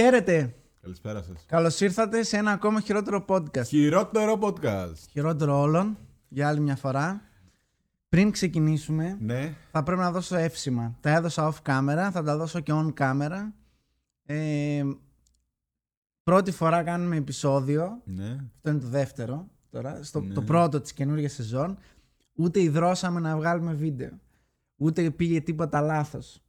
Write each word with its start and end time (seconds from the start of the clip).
Χαίρετε. 0.00 0.54
Καλησπέρα 0.80 1.22
σας. 1.22 1.44
Καλώς 1.46 1.80
ήρθατε 1.80 2.22
σε 2.22 2.36
ένα 2.36 2.50
ακόμα 2.50 2.80
χειρότερο 2.80 3.24
podcast. 3.28 3.64
Χειρότερο 3.66 4.38
podcast. 4.42 4.92
Χειρότερο 5.10 5.60
όλων, 5.60 5.98
για 6.28 6.48
άλλη 6.48 6.60
μια 6.60 6.76
φορά. 6.76 7.22
Πριν 8.08 8.30
ξεκινήσουμε, 8.30 9.16
Ναι. 9.20 9.54
θα 9.70 9.82
πρέπει 9.82 10.00
να 10.00 10.10
δώσω 10.10 10.36
εύσημα. 10.36 10.96
Τα 11.00 11.10
έδωσα 11.10 11.52
off 11.52 11.70
camera, 11.70 12.08
θα 12.12 12.22
τα 12.22 12.36
δώσω 12.36 12.60
και 12.60 12.72
on 12.74 12.92
camera. 12.98 13.52
Ε, 14.26 14.84
πρώτη 16.22 16.50
φορά 16.50 16.82
κάνουμε 16.82 17.16
επεισόδιο. 17.16 18.00
Ναι. 18.04 18.36
Αυτό 18.56 18.70
είναι 18.70 18.78
το 18.80 18.88
δεύτερο 18.88 19.48
τώρα. 19.70 20.02
Στο, 20.02 20.20
Ναι. 20.20 20.34
Το 20.34 20.42
πρώτο 20.42 20.80
της 20.80 20.92
καινούργιας 20.92 21.32
σεζόν. 21.32 21.78
Ούτε 22.34 22.62
ιδρώσαμε 22.62 23.20
να 23.20 23.36
βγάλουμε 23.36 23.72
βίντεο. 23.72 24.10
Ούτε 24.76 25.10
πήγε 25.10 25.40
τίποτα 25.40 25.80
λάθος. 25.80 26.42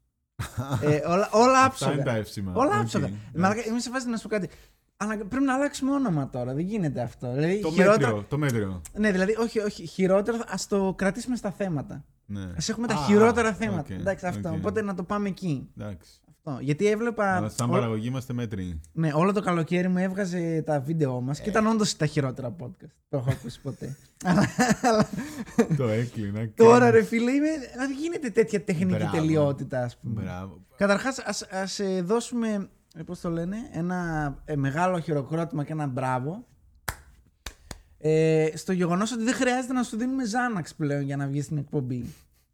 Ε, 0.81 1.01
όλα, 1.07 1.29
όλα 1.31 1.63
Αυτά 1.63 1.85
είναι 1.85 1.95
τα 1.95 2.01
άψογα. 2.01 2.17
εύσημα. 2.17 2.51
Όλα 2.55 2.75
Οκ, 2.75 2.81
άψογα. 2.81 3.05
εντάξει. 3.05 3.21
Μαλάκα, 3.35 3.65
Είμαι 3.67 3.79
σε 3.79 3.89
φάση 3.89 4.09
να 4.09 4.17
σου 4.17 4.23
πω 4.27 4.29
κάτι. 4.29 4.49
Αλλά 4.97 5.15
πρέπει 5.17 5.43
να 5.43 5.53
αλλάξουμε 5.53 5.91
όνομα 5.91 6.29
τώρα. 6.29 6.53
Δεν 6.53 6.65
γίνεται 6.65 7.01
αυτό. 7.01 7.31
Δηλαδή, 7.33 7.59
Το 7.61 7.71
χειρότερο... 7.71 8.07
μέτριο. 8.07 8.25
Το 8.29 8.37
μέτριο. 8.37 8.81
Ναι, 8.93 9.11
δηλαδή, 9.11 9.35
όχι, 9.37 9.59
όχι. 9.59 9.85
Χειρότερο, 9.87 10.37
ας 10.47 10.67
το 10.67 10.93
κρατήσουμε 10.97 11.35
στα 11.35 11.51
θέματα. 11.51 12.03
Ναι. 12.25 12.41
Α 12.41 12.55
έχουμε 12.67 12.87
τα 12.87 12.93
Α, 12.93 12.97
χειρότερα 13.05 13.53
θέματα. 13.53 13.79
οκ, 13.79 13.99
Εντάξει, 13.99 14.25
αυτό. 14.27 14.49
οκ. 14.49 14.55
Οπότε 14.55 14.81
να 14.81 14.93
το 14.95 15.03
πάμε 15.03 15.27
εκεί. 15.29 15.69
Εντάξει. 15.77 16.09
Αυτό. 16.43 16.59
Γιατί 16.63 16.87
έβλεπα. 16.87 17.35
Αλλά 17.35 17.49
σαν 17.49 17.69
ό- 17.69 17.71
παραγωγή 17.71 18.07
είμαστε 18.07 18.33
μέτριοι. 18.33 18.81
Ναι, 18.91 19.11
όλο 19.13 19.33
το 19.33 19.41
καλοκαίρι 19.41 19.87
μου 19.87 19.97
έβγαζε 19.97 20.63
τα 20.65 20.79
βίντεο 20.79 21.21
μας 21.21 21.39
Ε. 21.39 21.43
και 21.43 21.49
ήταν 21.49 21.67
όντως 21.67 21.95
τα 21.97 22.05
χειρότερα 22.05 22.55
podcast. 22.59 22.89
Το 23.09 23.17
έχω 23.17 23.29
ακούσει 23.31 23.61
ποτέ. 23.61 23.95
Αλλά- 24.25 24.47
αλλά 24.81 25.07
το 25.77 25.87
έκλεινα. 25.87 26.49
τώρα 26.55 26.91
ρε 26.91 27.03
φίλε, 27.03 27.31
είμαι, 27.31 27.47
δεν 27.77 27.91
γίνεται 27.91 28.29
τέτοια 28.29 28.63
τεχνική 28.63 28.95
Μπράβο. 28.95 29.17
τελειότητα, 29.17 29.83
ας 29.83 29.97
πούμε. 29.97 30.21
Μπράβο. 30.21 30.65
Καταρχάς, 30.77 31.19
α 31.19 32.03
δώσουμε. 32.03 32.69
Πώς 33.05 33.19
το 33.19 33.29
λένε, 33.29 33.57
ένα 33.71 34.35
ε, 34.45 34.55
μεγάλο 34.55 34.99
χειροκρότημα 34.99 35.63
και 35.63 35.71
ένα 35.71 35.87
μπράβο. 35.87 36.45
Ε, 37.97 38.47
στο 38.55 38.71
γεγονός 38.73 39.11
ότι 39.11 39.23
δεν 39.23 39.33
χρειάζεται 39.33 39.73
να 39.73 39.83
σου 39.83 39.97
δίνουμε 39.97 40.25
Ζάναξ 40.25 40.75
πλέον 40.75 41.01
για 41.01 41.15
να 41.17 41.27
βγεις 41.27 41.45
στην 41.45 41.57
εκπομπή. 41.57 42.05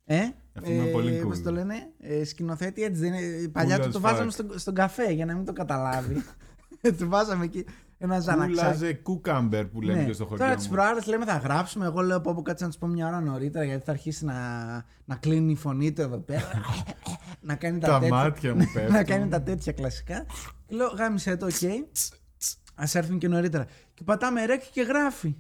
Ε, 0.05 0.21
Αυτό 0.57 0.71
είναι 0.71 0.85
πολύ 0.85 1.21
cool. 1.23 1.27
Πώς 1.27 1.41
το 1.41 1.51
λένε, 1.51 1.75
ε, 1.99 2.23
σκηνοθέτη 2.23 2.83
έτσι 2.83 3.01
δεν 3.01 3.13
είναι. 3.13 3.47
Παλιά 3.47 3.77
Cool 3.77 3.81
του 3.81 3.87
as 3.87 3.91
το 3.91 3.99
fuck. 3.99 4.01
βάζαμε 4.01 4.31
στον, 4.31 4.59
στον 4.59 4.73
καφέ 4.73 5.11
για 5.11 5.25
να 5.25 5.35
μην 5.35 5.45
το 5.45 5.53
καταλάβει. 5.53 6.23
του 6.97 7.09
βάζαμε 7.09 7.43
εκεί 7.43 7.65
ένα 7.97 8.19
Ζάναξ. 8.19 8.49
Κούλαζε 8.49 8.93
κούκαμπερ 8.93 9.65
που 9.65 9.81
λέμε 9.81 10.03
και 10.03 10.13
στο 10.13 10.25
χωριό. 10.25 10.43
Ναι. 10.45 10.49
Τώρα 10.49 10.61
μου. 10.61 10.67
τι 10.67 10.75
προάλλες 10.75 11.05
λέμε 11.05 11.25
θα 11.25 11.37
γράψουμε. 11.37 11.85
Εγώ 11.85 12.01
λέω 12.01 12.21
πω 12.21 12.33
πω 12.33 12.41
κάτσε 12.41 12.63
να 12.63 12.69
τους 12.69 12.79
πω 12.79 12.87
μια 12.87 13.07
ώρα 13.07 13.21
νωρίτερα 13.21 13.65
γιατί 13.65 13.83
θα 13.85 13.91
αρχίσει 13.91 14.25
να, 14.25 14.33
να 15.05 15.15
κλείνει 15.15 15.51
η 15.51 15.55
φωνή 15.55 15.91
του 15.93 16.01
εδώ 16.01 16.17
πέρα. 16.17 16.49
να 17.41 17.55
κάνει 17.55 17.79
τα, 17.79 17.87
Τα 17.87 17.99
τέτοια. 17.99 18.15
μάτια 18.15 18.55
μου 18.55 18.65
πέφτουν. 18.73 18.93
να 18.93 19.03
κάνει 19.03 19.27
τα 19.27 19.41
τέτοια 19.41 19.71
κλασικά. 19.73 20.25
Και 20.65 20.75
λέω 20.75 20.87
γάμισε 20.87 21.37
το, 21.37 21.45
οκ. 21.45 21.63
Α 22.75 22.85
έρθουν 22.93 23.17
και 23.17 23.27
νωρίτερα. 23.27 23.65
Και 23.93 24.03
πατάμε 24.03 24.45
rec 24.45 24.61
και 24.71 24.81
γράφει. 24.81 25.35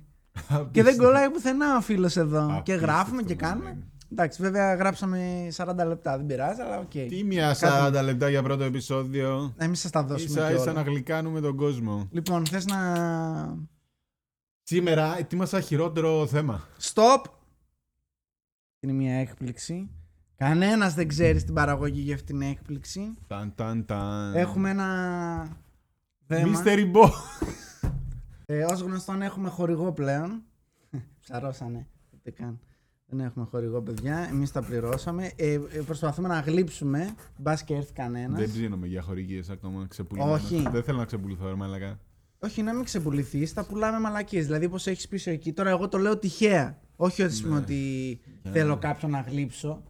και 0.71 0.83
δεν 0.83 0.97
κολλάει 0.97 1.29
πουθενά 1.29 1.77
ο 1.77 1.81
φίλος 1.81 2.17
εδώ. 2.17 2.45
και 2.47 2.53
Απίστευτο 2.57 2.85
γράφουμε 2.85 3.21
και 3.21 3.35
που 3.35 3.41
κάνουμε. 3.41 3.77
Είναι. 4.15 4.21
Εντάξει, 4.21 4.41
βέβαια 4.41 4.75
γράψαμε 4.75 5.47
40 5.55 5.73
λεπτά, 5.87 6.17
δεν 6.17 6.25
πειράζει, 6.25 6.61
αλλά 6.61 6.79
οκ. 6.79 6.89
Τι 6.89 7.23
μια 7.23 7.55
40 7.59 8.01
λεπτά 8.03 8.29
για 8.29 8.43
πρώτο 8.43 8.63
επεισόδιο. 8.63 9.53
Να 9.57 9.65
μην 9.65 9.75
σας 9.75 9.91
τα 9.91 10.03
δώσουμε 10.03 10.39
Ίσα 10.39 10.47
και 10.47 10.53
ίσα 10.53 10.61
όλα. 10.63 10.73
να 10.73 10.81
γλυκάνουμε 10.81 11.41
τον 11.41 11.55
κόσμο. 11.55 12.07
Λοιπόν, 12.11 12.45
θες 12.45 12.65
να. 12.65 13.57
Σήμερα 14.63 15.17
ετοίμασα 15.17 15.59
χειρότερο 15.61 16.27
θέμα. 16.27 16.67
Stop! 16.93 17.21
Είναι 18.79 18.93
μια 18.93 19.13
έκπληξη. 19.15 19.89
Κανένας 20.37 20.93
δεν 20.93 21.07
ξέρει 21.07 21.43
την 21.43 21.53
παραγωγή 21.53 22.01
για 22.01 22.15
αυτήν 22.15 22.39
την 22.39 22.49
έκπληξη. 22.49 23.13
Ταν, 23.27 23.53
ταν, 23.55 23.85
ταν. 23.85 24.35
Έχουμε 24.35 24.69
ένα 24.69 24.87
θέμα. 26.27 26.61
Mystery 26.63 26.91
Boy. 26.91 27.09
Ε, 28.45 28.63
ως 28.63 28.79
γνωστόν 28.81 29.21
έχουμε 29.21 29.49
χορηγό 29.49 29.91
πλέον. 29.93 30.43
Ψαρώσανε. 31.19 31.87
Ούτε 32.13 32.31
καν. 32.31 32.59
Δεν 33.07 33.19
έχουμε 33.19 33.45
χορηγό, 33.51 33.81
παιδιά. 33.81 34.17
Εμείς 34.17 34.51
τα 34.51 34.61
πληρώσαμε. 34.63 35.31
Ε, 35.35 35.53
ε, 35.53 35.59
προσπαθούμε 35.85 36.27
να 36.27 36.39
γλύψουμε. 36.39 37.15
Μπα 37.37 37.55
και 37.55 37.73
έρθει 37.73 37.93
κανένας. 37.93 38.39
Δεν 38.39 38.49
ψήνομαι 38.51 38.87
για 38.87 39.01
χορηγίες 39.01 39.49
ακόμα. 39.49 39.85
Ξεπουλημένος. 39.87 40.43
Όχι. 40.43 40.67
Δεν 40.71 40.83
θέλω 40.83 40.97
να 40.97 41.05
ξεπουληθώ, 41.05 41.47
ρε 41.47 41.55
μαλακά. 41.55 41.99
Όχι, 42.39 42.61
να 42.61 42.73
μην 42.73 42.83
ξεπουληθείς. 42.83 43.53
Τα 43.53 43.65
πουλάμε 43.65 43.99
μαλακίες. 43.99 44.45
Δηλαδή, 44.45 44.65
όπως 44.65 44.87
έχεις 44.87 45.07
πίσω 45.07 45.31
εκεί. 45.31 45.53
Τώρα, 45.53 45.69
εγώ 45.69 45.87
το 45.87 45.97
λέω 45.97 46.17
τυχαία. 46.17 46.79
Όχι 46.95 47.23
ότι, 47.23 47.33
σημαίνει 47.33 47.57
ότι 47.61 48.19
Ναι. 48.43 48.51
θέλω 48.51 48.77
κάποιον 48.77 49.11
να 49.11 49.19
γλύψω. 49.19 49.83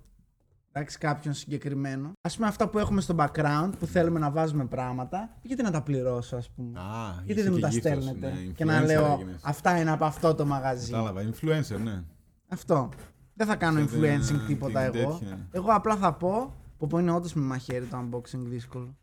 Εντάξει, 0.72 0.98
κάποιον 0.98 1.34
συγκεκριμένο. 1.34 2.12
Α 2.22 2.30
πούμε, 2.30 2.48
αυτά 2.48 2.70
που 2.70 2.80
έχουμε 2.80 3.02
στο 3.02 3.16
background 3.18 3.70
που 3.80 3.86
θέλουμε 3.86 4.20
να 4.20 4.32
βάζουμε 4.32 4.66
πράγματα. 4.66 5.38
Γιατί 5.42 5.64
να 5.64 5.72
τα 5.72 5.82
πληρώσω, 5.82 6.36
ας 6.36 6.50
πούμε; 6.50 6.80
Α, 6.80 7.22
γιατί 7.26 7.42
είσαι 7.42 7.44
δεν 7.44 7.52
μου 7.52 7.56
και 7.56 7.62
τα 7.62 7.68
γύφτος, 7.70 7.92
στέλνετε; 8.04 8.28
ναι, 8.32 8.52
και 8.52 8.66
να 8.66 8.82
influencer 8.82 8.86
λέω 8.86 9.12
έγινες. 9.14 9.40
αυτά 9.44 9.80
είναι 9.80 9.92
από 9.92 10.06
αυτό 10.06 10.36
το 10.36 10.46
μαγαζί. 10.46 10.92
Κατάλαβα, 10.92 11.22
influencer, 11.22 11.80
ναι. 11.84 12.04
Αυτό. 12.48 12.90
Δεν 13.38 13.48
θα 13.48 13.56
κάνω 13.56 13.86
Ξέρετε, 13.86 14.18
influencing 14.18 14.40
τίποτα 14.48 14.90
την 14.90 15.02
εγώ. 15.02 15.12
τέτοια. 15.18 15.48
Εγώ 15.52 15.68
απλά 15.70 15.96
θα 15.96 16.14
πω. 16.14 16.54
Που 16.78 16.88
πω 16.88 17.00
είναι 17.00 17.12
όντως 17.12 17.34
με 17.34 17.42
μαχαίρι 17.42 17.86
το 17.86 17.98
unboxing 17.98 18.40
δύσκολο. 18.48 18.96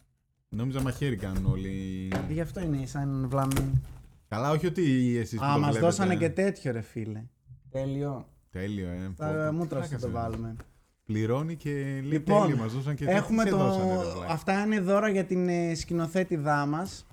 Νόμιζα 0.49 0.81
μαχαίρι 0.83 1.17
κάνουν 1.17 1.47
όλοι. 1.47 2.09
Και 2.29 2.33
γι' 2.33 2.41
αυτό 2.41 2.61
είναι 2.61 2.87
σαν 2.87 3.27
βλαμμή. 3.29 3.83
Καλά, 4.29 4.51
όχι 4.51 4.67
ότι 4.67 5.17
εσείς 5.17 5.39
που 5.39 5.45
Α, 5.45 5.53
το 5.53 5.59
μας 5.61 5.69
βλέπετε. 5.71 5.85
δώσανε 5.87 6.17
και 6.17 6.31
τέτοιο, 6.31 6.73
ρε 6.73 6.81
φίλε. 6.81 7.25
Τέλειο. 7.71 8.27
Τέλειο, 8.51 8.89
ε. 8.89 9.13
Πω, 9.17 9.25
Τα 9.25 9.47
πω, 9.51 9.57
μούτρα 9.57 9.81
τι 9.81 9.87
θα 9.89 9.99
το 9.99 10.07
πλάκα 10.09 10.23
σε. 10.25 10.31
βάλουμε. 10.31 10.57
Πληρώνει 11.05 11.57
και 11.57 11.71
λέει 11.73 12.01
Λοιπόν, 12.01 12.41
τέλειο, 12.43 12.57
μας 12.63 12.73
δώσαν 12.73 12.95
και 12.95 13.05
Έχουμε 13.05 13.43
τι 13.43 13.49
σε 13.51 13.57
το... 13.57 13.63
δώσανε, 13.65 13.91
ρε 14.03 14.11
βλάκα. 14.11 14.33
Αυτά 14.33 14.65
είναι 14.65 14.81
δώρα 14.81 15.09
για 15.09 15.25
την 15.25 15.49
ε, 15.49 15.75
σκηνοθέτηδά 15.75 16.67
μας. 16.67 17.07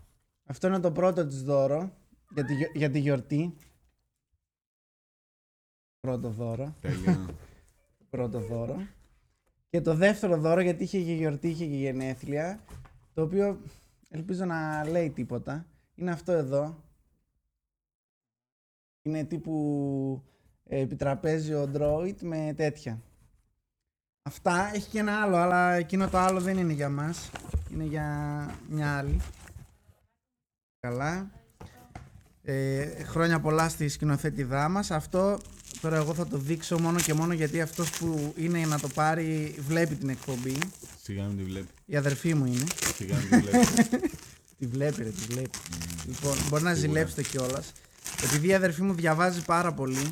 Αυτό 0.45 0.67
είναι 0.67 0.79
το 0.79 0.91
πρώτο 0.91 1.25
της 1.27 1.43
δώρο 1.43 1.91
για 2.33 2.45
τη, 2.45 2.53
γιο- 2.53 2.71
για 2.73 2.89
τη 2.89 2.99
γιορτή. 2.99 3.53
Πρώτο 5.99 6.29
δώρο. 6.29 6.75
Τέλειο. 6.81 7.25
Πρώτο 8.09 8.39
δώρο. 8.39 8.87
Και 9.69 9.81
το 9.81 9.95
δεύτερο 9.95 10.37
δώρο, 10.37 10.61
γιατί 10.61 10.83
είχε 10.83 11.03
και 11.03 11.13
γιορτή, 11.13 11.47
είχε 11.47 11.65
και 11.65 11.75
γενέθλια, 11.75 12.63
το 13.13 13.21
οποίο 13.21 13.59
ελπίζω 14.09 14.45
να 14.45 14.89
λέει 14.89 15.09
τίποτα. 15.09 15.65
Είναι 15.95 16.11
αυτό 16.11 16.31
εδώ. 16.31 16.83
Είναι 19.01 19.23
τύπου 19.23 20.23
ε, 20.63 20.79
επιτραπέζιο 20.79 21.71
Android 21.73 22.15
με 22.21 22.53
τέτοια. 22.55 23.01
Αυτά 24.21 24.71
έχει 24.73 24.89
και 24.89 24.99
ένα 24.99 25.21
άλλο, 25.21 25.35
αλλά 25.35 25.73
εκείνο 25.73 26.07
το 26.09 26.17
άλλο 26.17 26.39
δεν 26.41 26.57
είναι 26.57 26.73
για 26.73 26.89
μας. 26.89 27.31
Είναι 27.71 27.83
για 27.83 28.49
μια 28.69 28.97
άλλη. 28.97 29.21
Καλά. 30.79 31.31
Ε, 32.41 33.03
χρόνια 33.03 33.39
πολλά 33.39 33.69
στη 33.69 33.87
σκηνοθέτηδά 33.87 34.69
μας. 34.69 34.91
Αυτό 34.91 35.39
τώρα 35.81 35.95
εγώ 35.97 36.13
θα 36.13 36.27
το 36.27 36.37
δείξω 36.37 36.79
μόνο 36.79 36.99
και 36.99 37.13
μόνο 37.13 37.33
γιατί 37.33 37.61
αυτός 37.61 37.89
που 37.89 38.33
είναι 38.37 38.65
να 38.65 38.79
το 38.79 38.87
πάρει 38.87 39.55
βλέπει 39.67 39.95
την 39.95 40.09
εκπομπή. 40.09 40.55
Σιγά 41.01 41.23
μην 41.23 41.37
τη 41.37 41.43
βλέπει. 41.43 41.67
Η 41.85 41.95
αδερφή 41.95 42.33
μου 42.33 42.45
είναι. 42.45 42.63
Σιγά 42.95 43.15
μην 43.17 43.29
τη 43.29 43.37
βλέπει. 43.49 43.65
Τη 44.59 44.65
βλέπει, 44.67 45.03
ρε, 45.03 45.09
τη 45.09 45.25
βλέπει. 45.33 45.49
Λοιπόν, 46.07 46.31
μπορεί 46.49 46.63
να 46.63 46.73
Σίγουρα. 46.73 46.73
ζηλέψετε 46.75 47.21
κιόλας. 47.23 47.71
Επειδή 48.23 48.47
η 48.47 48.53
αδερφή 48.53 48.81
μου 48.81 48.93
διαβάζει 48.93 49.45
πάρα 49.45 49.73
πολύ, 49.73 50.09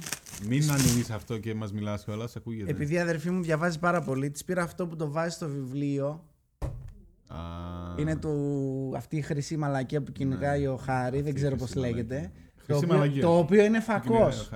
Μην 0.47 0.71
ανοίγεις 0.71 1.09
αυτό 1.09 1.37
και 1.37 1.53
μας 1.53 1.71
μιλάς 1.73 2.03
κιόλας, 2.03 2.35
ακούγεται. 2.35 2.71
επειδή 2.71 2.93
η 2.93 2.99
αδερφή 2.99 3.29
μου 3.29 3.41
διαβάζει 3.41 3.79
πάρα 3.79 4.01
πολύ, 4.01 4.29
της 4.31 4.43
πήρα 4.43 4.63
αυτό 4.63 4.87
που 4.87 4.95
το 4.95 5.11
βάζει 5.11 5.35
στο 5.35 5.47
βιβλίο. 5.49 6.23
Α, 7.27 7.37
Είναι 7.99 8.15
του, 8.15 8.93
αυτή 8.95 9.17
η 9.17 9.21
χρυσή 9.21 9.57
μαλακία 9.57 10.01
που 10.01 10.11
κυνηγάει 10.11 10.67
ο 10.67 10.75
Χάρη, 10.77 11.21
δεν 11.21 11.33
ξέρω 11.33 11.55
πώς 11.55 11.69
χρυσή 11.69 11.87
λέγεται. 11.87 12.15
μαλακία. 12.15 12.31
Το 12.67 12.73
Χρυσή 12.73 12.83
οποίο, 12.83 12.97
μαλακία. 12.97 13.21
το 13.21 13.37
οποίο 13.37 13.63
είναι 13.63 13.77
την 13.77 13.85
φακός. 13.87 14.49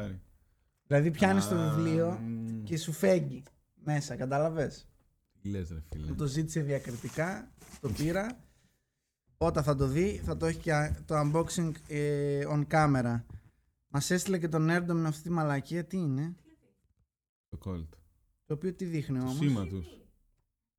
Κυνηγάει 1.00 1.09
ο 1.09 1.12
Χάρη. 1.12 1.12
Δηλαδή 1.12 1.12
πιάνεις 1.12 1.47
το 1.47 1.56
Α, 1.56 1.74
βιβλίο 1.75 2.12
μ, 2.12 2.63
και 2.63 2.78
σου 2.78 2.91
φέγγει 2.91 3.44
μέσα, 3.84 4.16
κατάλαβες; 4.16 4.88
τι 5.41 5.50
λες 5.50 5.69
ρε 5.69 5.81
φίλε. 5.91 6.07
Μου 6.07 6.16
το 6.16 6.25
ζήτησε 6.25 6.62
διακριτικά, 6.62 7.52
το 7.81 7.90
πήρα. 7.90 8.40
Όταν 9.38 9.63
θα 9.63 9.75
το 9.75 9.88
δει, 9.88 10.22
θα 10.24 10.38
το 10.38 10.46
έχει 10.46 10.59
και 10.59 10.93
το 11.05 11.16
unboxing 11.20 11.72
ε, 11.88 12.43
on 12.49 12.64
camera. 12.67 13.22
Μας 13.88 14.11
έστειλε 14.11 14.38
και 14.38 14.47
τον 14.47 14.67
Nerdom 14.70 14.93
με 14.93 15.08
αυτή 15.08 15.22
τη 15.23 15.29
μαλακία. 15.29 15.85
Τι 15.85 15.97
είναι, 15.97 16.35
Το 17.49 17.58
Colt. 17.66 17.87
το 18.46 18.53
οποίο 18.53 18.73
τι 18.73 18.85
δείχνει 18.85 19.17
Το 19.17 19.23
όμως; 19.23 19.35
σήμα 19.37 19.67
τους. 19.67 19.87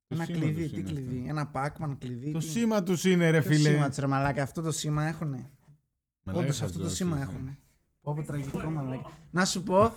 Ένα 0.07 0.25
κλειδί, 0.25 0.69
τι 0.69 0.81
κλειδί; 0.83 1.25
Ένα 1.27 1.51
Pac-Man 1.53 1.95
κλειδί. 1.99 2.31
Το 2.31 2.39
τι- 2.39 2.45
σήμα 2.45 2.83
τους 2.83 3.03
είναι 3.05 3.29
ρε 3.29 3.41
Το 3.41 3.47
φίλε. 3.47 3.69
σήμα 3.69 3.89
της, 3.89 3.97
ρε 3.97 4.07
μαλάκα, 4.07 4.43
αυτό 4.43 4.61
το 4.61 4.71
σήμα 4.71 5.03
έχουνε; 5.07 5.49
Μαλάκα 6.23 6.43
Όντως 6.43 6.57
θα 6.57 6.65
αυτό 6.65 6.77
το 6.77 6.83
ζώσεις, 6.83 6.97
σήμα 6.97 7.17
ε. 7.19 7.21
έχουνε. 7.21 7.57
Πω 8.03 8.13
πω 8.13 8.23
τραγικό 8.23 8.69
μαλάκα. 8.69 9.11
Να 9.31 9.45
σου 9.45 9.63
πω, 9.63 9.93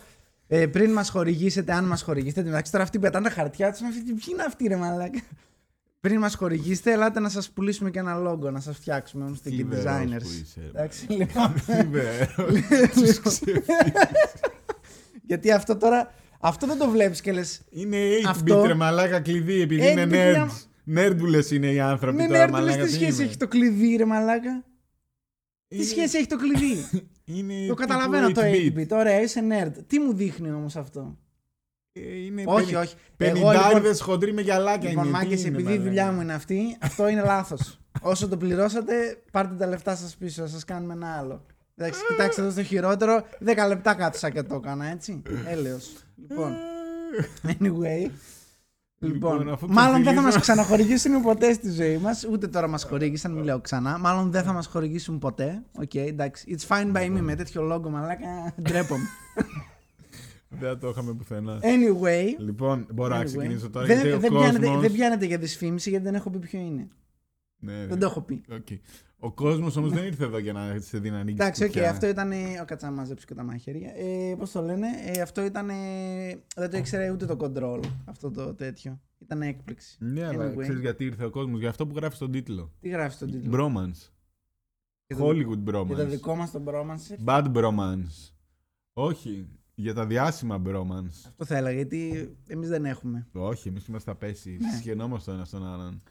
ε, 0.46 0.66
πριν 0.66 0.92
μας 0.92 1.08
χορηγήσετε, 1.10 1.72
αν 1.72 1.84
μας 1.84 2.02
χορηγήσετε, 2.02 2.48
εντάξει 2.48 2.72
τώρα 2.72 2.84
αυτοί 2.84 2.98
πετάνε 2.98 3.28
τα 3.28 3.34
χαρτιά 3.34 3.70
τους, 3.70 3.80
με 3.80 3.86
αυτή, 3.88 4.00
ποιοι 4.02 4.24
είναι 4.32 4.42
αυτοί 4.42 4.66
ρε 4.66 4.76
μαλάκα; 4.76 5.20
Πριν 6.00 6.18
μας 6.18 6.34
χορηγήσετε, 6.34 6.92
ελάτε 6.92 7.20
να 7.20 7.28
σας 7.28 7.50
πουλήσουμε 7.50 7.90
και 7.90 7.98
ένα 7.98 8.14
λόγο, 8.14 8.50
να 8.50 8.60
σας 8.60 8.76
φτιάξουμε, 8.76 9.24
είμαστε 9.26 9.50
και 9.50 9.54
Θλιβερός 9.56 9.84
designers. 9.84 10.22
που 10.22 10.28
είσαι, 10.42 10.60
ρε. 10.60 10.66
Εντάξει, 10.66 11.06
λοιπόν. 11.12 11.52
Θλιβερός. 11.56 13.40
Γιατί 15.28 15.52
αυτό 15.52 15.76
τώρα, 15.76 16.12
αυτό 16.40 16.66
δεν 16.66 16.78
το 16.78 16.88
βλέπεις 16.90 17.20
και 17.20 17.32
λες, 17.32 17.62
Είναι 17.70 17.98
8-bit 18.22 18.28
Αυτό- 18.28 18.64
ρε 18.66 18.74
μαλάκα 18.74 19.20
κλειδί 19.20 19.60
επειδή 19.60 19.82
8-bit 19.82 19.90
είναι 19.92 20.04
για- 20.30 20.46
nerds. 20.48 20.64
Νέρντουλες 20.84 21.50
είναι 21.50 21.66
οι 21.72 21.80
άνθρωποι 21.80 22.16
Ναι, 22.16 22.26
τώρα, 22.26 22.44
ναι, 22.46 22.50
μαλάκα, 22.52 22.82
τι 22.84 22.88
τι 22.88 22.92
σχέση 22.94 23.14
είναι. 23.20 23.24
έχει 23.24 23.36
το 23.36 23.48
κλειδί, 23.48 23.96
ρε 23.96 24.04
μαλάκα; 24.04 24.64
Τι 25.68 25.76
Είναι- 25.76 25.84
σχέση 25.84 26.16
έχει 26.18 26.26
το 26.26 26.36
κλειδί; 26.36 26.84
Είναι 27.28 27.52
το 27.54 27.60
τύπου 27.60 27.74
καταλαβαίνω 27.74 28.32
το 28.32 28.40
8-bit. 28.44 28.72
8-bit. 28.78 28.88
Ωραία, 28.90 29.20
είσαι 29.20 29.40
nerd. 29.50 29.72
Τι 29.86 29.98
μου 29.98 30.12
δείχνει 30.14 30.50
όμως 30.50 30.76
αυτό; 30.76 31.16
Ε, 31.92 32.00
Είναι 32.24 32.42
όχι, 32.46 32.64
πενη- 32.72 32.84
όχι. 32.86 32.94
Εγώ, 33.18 33.34
λοιπόν, 33.36 33.52
Πενηντάριδες 33.52 34.00
χοντροί 34.00 34.32
με 34.32 34.40
γυαλάκια 34.42 34.88
Λοιπόν, 34.88 35.04
είναι. 35.06 35.18
Τι 35.18 35.24
μάγκε, 35.24 35.38
είναι, 35.40 35.48
επειδή 35.48 35.62
η 35.62 35.64
μαλάκα. 35.64 35.82
δουλειά 35.82 36.12
μου 36.12 36.20
είναι 36.20 36.34
αυτή, 36.34 36.76
αυτό 36.80 37.08
είναι 37.08 37.22
λάθος. 37.22 37.78
Όσο 38.00 38.28
το 38.28 38.36
πληρώσατε, 38.36 39.22
πάρτε 39.30 39.54
τα 39.54 39.66
λεφτά 39.66 39.96
σας 39.96 40.16
πίσω, 40.16 40.46
σας 40.46 40.64
κάνουμε 40.64 40.92
ένα 40.92 41.16
άλλο. 41.18 41.46
Εντάξει, 41.76 42.00
κοιτάξτε 42.08 42.40
εδώ 42.42 42.50
στο 42.50 42.62
χειρότερο, 42.62 43.22
10 43.40 43.66
λεπτά 43.68 43.94
κάθισα 43.94 44.30
και 44.30 44.42
το 44.42 44.54
έκανα, 44.54 44.86
έτσι. 44.86 45.22
Έλεος. 45.46 45.92
Λοιπόν, 46.28 46.54
anyway. 47.46 48.10
Λοιπόν, 49.12 49.38
Λοιπόν, 49.38 49.52
αφού 49.52 49.66
μάλλον 49.68 49.92
δεν 49.92 50.04
θα 50.04 50.10
ξεφτυλίζω- 50.10 50.34
μας 50.34 50.42
ξαναχορηγήσουν 50.42 51.22
ποτέ 51.22 51.52
στη 51.52 51.70
ζωή 51.70 51.96
μας. 51.98 52.24
Ούτε 52.30 52.46
τώρα 52.48 52.68
μας 52.68 52.84
χορήγησαν, 52.84 53.32
μην 53.32 53.44
λέω 53.44 53.60
ξανά. 53.60 53.98
Μάλλον 53.98 54.30
δεν 54.30 54.42
θα 54.42 54.52
μας 54.52 54.66
χορηγήσουν 54.66 55.18
ποτέ. 55.18 55.62
Οκ, 55.80 55.94
εντάξει. 55.94 56.56
It's 56.58 56.66
fine 56.76 56.92
by 56.96 57.06
me 57.16 57.20
με 57.20 57.34
τέτοιο 57.34 57.62
logo, 57.62 57.90
μαλάκα. 57.90 58.54
Ντρέπομαι. 58.62 59.04
Δεν 60.48 60.68
θα 60.68 60.78
το 60.78 60.88
είχαμε 60.88 61.12
πουθενά. 61.12 61.58
Anyway. 61.62 62.34
Λοιπόν, 62.38 62.86
μπορώ 62.92 63.14
να 63.14 63.20
anyway. 63.20 63.24
ξεκινήσω 63.24 63.70
τώρα. 63.70 63.86
Δεν, 63.86 63.96
γιατί 63.96 64.12
ο 64.12 64.18
δεν, 64.18 64.30
πιάνετε, 64.30 64.58
κόσμος- 64.66 64.82
δεν 64.82 64.92
πιάνετε 64.92 65.26
για 65.26 65.38
δυσφήμιση 65.38 65.90
γιατί 65.90 66.04
δεν 66.04 66.14
έχω 66.14 66.30
πει 66.30 66.38
ποιο 66.38 66.60
είναι. 66.60 66.88
Ναι, 67.58 67.86
Δεν 67.86 67.98
το 67.98 68.06
έχω 68.06 68.20
πει. 68.20 68.42
οκ. 68.52 68.66
Ο 69.18 69.32
κόσμος 69.32 69.76
όμως 69.76 69.92
δεν 69.92 70.04
ήρθε 70.04 70.24
εδώ 70.24 70.38
για 70.38 70.52
να 70.52 70.78
σε 70.80 70.98
δει 70.98 71.10
να 71.10 71.18
ανοίξει. 71.18 71.42
Εντάξει, 71.42 71.62
οκ, 71.64 71.70
κουτιά. 71.70 71.90
αυτό 71.90 72.06
ήταν. 72.06 72.32
Ο 72.60 72.64
κάτσα 72.64 72.86
να 72.90 72.92
μαζέψω 72.96 73.26
και 73.26 73.34
τα 73.34 73.42
μαχαίρια. 73.42 73.92
Ε, 73.96 74.34
Πώς 74.38 74.50
το 74.50 74.62
λένε, 74.62 74.86
ε, 75.04 75.20
αυτό 75.20 75.44
ήταν. 75.44 75.66
δεν 76.56 76.70
το 76.70 76.76
ήξερε 76.76 77.10
ούτε 77.10 77.26
το 77.26 77.36
control 77.40 77.80
αυτό 78.04 78.30
το 78.30 78.54
τέτοιο. 78.54 79.00
Ήταν 79.18 79.42
έκπληξη. 79.42 79.96
Ναι, 80.00 80.26
αλλά 80.26 80.52
Anyway. 80.52 80.60
ξέρεις 80.60 80.80
γιατί 80.80 81.04
ήρθε 81.04 81.24
ο 81.24 81.30
κόσμος. 81.30 81.60
Για 81.60 81.68
αυτό 81.68 81.86
που 81.86 81.94
γράφει 81.96 82.16
στον 82.16 82.30
τίτλο. 82.30 82.72
Τι 82.80 82.88
γράφει 82.88 83.14
στον 83.14 83.30
τίτλο; 83.30 83.50
Bromance. 83.56 84.10
Για 85.06 85.16
το- 85.16 85.26
Hollywood 85.28 85.58
Για 85.62 85.72
το 85.72 85.86
bromance. 85.88 86.06
δικό 86.06 86.34
μας 86.34 86.50
τον 86.50 86.64
bromance. 86.68 87.24
Bad 87.24 87.52
bromance. 87.52 88.32
Όχι. 88.92 89.48
Για 89.74 89.94
τα 89.94 90.06
διάσημα 90.06 90.62
bromance. 90.66 91.26
Αυτό 91.28 91.44
θα 91.44 91.56
έλεγα, 91.56 91.74
γιατί 91.74 92.30
εμείς 92.46 92.68
δεν 92.68 92.84
έχουμε. 92.84 93.26
Όχι, 93.32 93.68
εμείς 93.68 93.86
είμαστε 93.86 94.10
απέσει. 94.10 94.56
Ναι. 94.60 94.70
Συγχαινόμαστε 94.70 95.30
ο 95.30 95.34
ένας 95.34 95.50
τον 95.50 95.66
άλλον. 95.66 96.02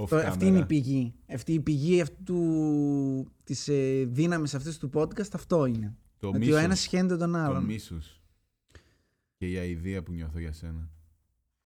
Off 0.00 0.08
Το- 0.08 0.16
αυτή 0.16 0.44
camera. 0.44 0.48
είναι 0.48 0.58
η 0.58 0.64
πηγή. 0.64 1.14
Αυτή 1.34 1.52
η 1.52 1.60
πηγή 1.60 2.00
αυτού 2.00 2.22
του, 2.24 3.32
της 3.44 3.68
ε, 3.68 4.04
δύναμης 4.08 4.54
αυτής 4.54 4.78
του 4.78 4.90
podcast 4.94 5.28
αυτό 5.34 5.64
είναι. 5.66 5.94
Το 6.18 6.28
ότι 6.28 6.38
μίσος. 6.38 6.54
ο 6.54 6.58
ένας 6.58 6.80
σχένεται 6.80 7.16
τον 7.16 7.32
Το 7.32 7.38
άλλον. 7.38 7.64
μίσος. 7.64 8.20
Και 9.36 9.46
η 9.50 9.56
αηδία 9.56 10.02
που 10.02 10.12
νιώθω 10.12 10.38
για 10.38 10.52
σένα. 10.52 10.88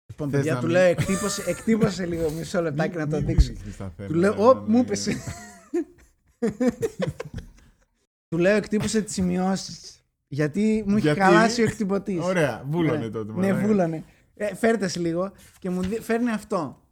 Λοιπόν, 0.07 0.31
Θες 0.31 0.39
παιδιά, 0.39 0.55
να 0.55 0.61
του 0.61 0.67
μην- 0.67 0.75
λέω 0.75 0.85
εκτύπωσε, 0.85 1.43
εκτύπωσε 1.47 2.07
λίγο 2.07 2.31
μισό 2.31 2.63
λεπτάκι 2.63 2.97
να 2.97 3.09
το 3.09 3.17
Μην 3.17 3.27
δείξω. 3.27 3.49
ρίχνεις 3.53 3.77
τα 3.77 3.85
Του 3.87 3.93
θέματα, 3.97 4.17
λέω, 4.17 4.33
ρε, 4.35 4.39
όπ, 4.41 4.47
μαλάκα. 4.55 4.71
μου 4.71 4.79
έπεσε. 4.79 5.13
Του 8.29 8.39
λέω 8.39 8.57
εκτύπωσε 8.57 9.03
τις 9.03 9.13
σημειώσεις. 9.15 10.03
Γιατί 10.29 10.83
μου 10.87 10.97
έχει 10.97 11.01
Γιατί; 11.07 11.21
χαλάσει 11.21 11.61
ο 11.61 11.65
εκτυπωτής. 11.65 12.21
Ωραία, 12.23 12.65
βούλωνε 12.71 12.97
Ωραία. 12.97 13.11
τότε. 13.11 13.33
Ναι, 13.33 13.47
μαλάκα. 13.47 13.67
βούλανε. 13.67 14.05
Ε, 14.35 14.55
φέρτε 14.55 14.89
σε 14.89 14.99
λίγο 15.01 15.33
και 15.59 15.71
μου 15.71 15.83
δι- 15.83 16.01
φέρνει 16.03 16.31
αυτό. 16.31 16.83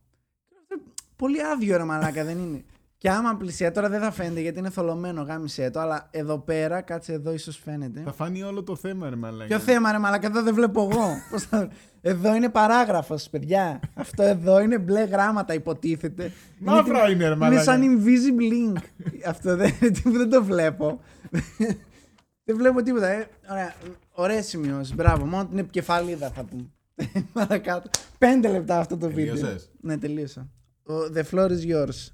Πολύ 1.17 1.43
άδειο 1.43 1.77
ρε 1.77 1.85
μαλάκα, 1.85 2.25
δεν 2.25 2.39
είναι. 2.39 2.65
Και 2.99 3.11
άμα 3.11 3.37
πλησία, 3.37 3.73
τώρα 3.73 3.89
δεν 3.89 4.01
θα 4.01 4.11
φαίνεται 4.11 4.41
γιατί 4.41 4.59
είναι 4.59 4.71
θολωμένο, 4.71 5.23
γάμισε 5.23 5.71
το, 5.71 5.81
αλλά 5.81 6.09
εδώ 6.11 6.39
πέρα, 6.39 6.81
κάτσε 6.81 7.13
εδώ 7.13 7.33
ίσως 7.33 7.57
φαίνεται. 7.65 8.03
Θα 8.05 8.13
φάνει 8.13 8.43
όλο 8.43 8.63
το 8.63 8.77
θέμα, 8.77 9.11
ρε 9.11 9.17
μαλάκα. 9.17 9.47
Ποιο 9.47 9.59
θέμα 9.59 9.93
ρε 9.93 9.99
μαλάκα, 9.99 10.27
εδώ 10.27 10.43
δεν 10.43 10.55
βλέπω 10.55 10.89
εγώ. 10.91 11.07
Πώς 11.31 11.43
θα... 11.43 11.69
Εδώ 12.01 12.35
είναι 12.35 12.49
παράγραφος, 12.49 13.29
παιδιά. 13.31 13.81
Αυτό 13.95 14.23
εδώ 14.23 14.61
είναι 14.61 14.79
μπλε 14.79 15.03
γράμματα, 15.05 15.55
υποτίθεται. 15.55 16.33
Μαύρα 16.59 17.11
είναι, 17.11 17.19
ρε 17.23 17.27
Είναι 17.27 17.37
μαλάκα. 17.37 17.63
σαν 17.63 17.81
invisible 17.83 18.53
link. 18.53 18.83
Αυτό 19.27 19.57
δεν, 19.57 19.73
δεν 20.19 20.31
το 20.31 20.45
βλέπω. 20.45 21.01
δεν 22.45 22.57
βλέπω 22.57 22.83
τίποτα. 22.83 23.07
Ε. 23.09 23.29
Ωραία. 23.51 23.75
Ωραίες 24.11 24.47
σημειώσεις. 24.47 24.95
Μπράβο. 24.95 25.25
Μόνο 25.25 25.47
την 25.47 25.59
επικεφαλίδα 25.59 26.31
θα 26.31 26.45
πούμε. 26.45 26.71
Παρακάτω. 27.33 27.91
Πέντε 28.19 28.49
λεπτά 28.49 28.79
αυτό 28.79 28.97
το 28.97 29.09
βίντεο. 29.11 29.35
Τελείωσες; 29.35 29.71
Ναι, 29.81 29.99
τελείωσα. 29.99 30.49
Ο- 30.87 31.13
The 31.15 31.23
floor 31.31 31.51
is 31.51 31.63
yours. 31.73 32.09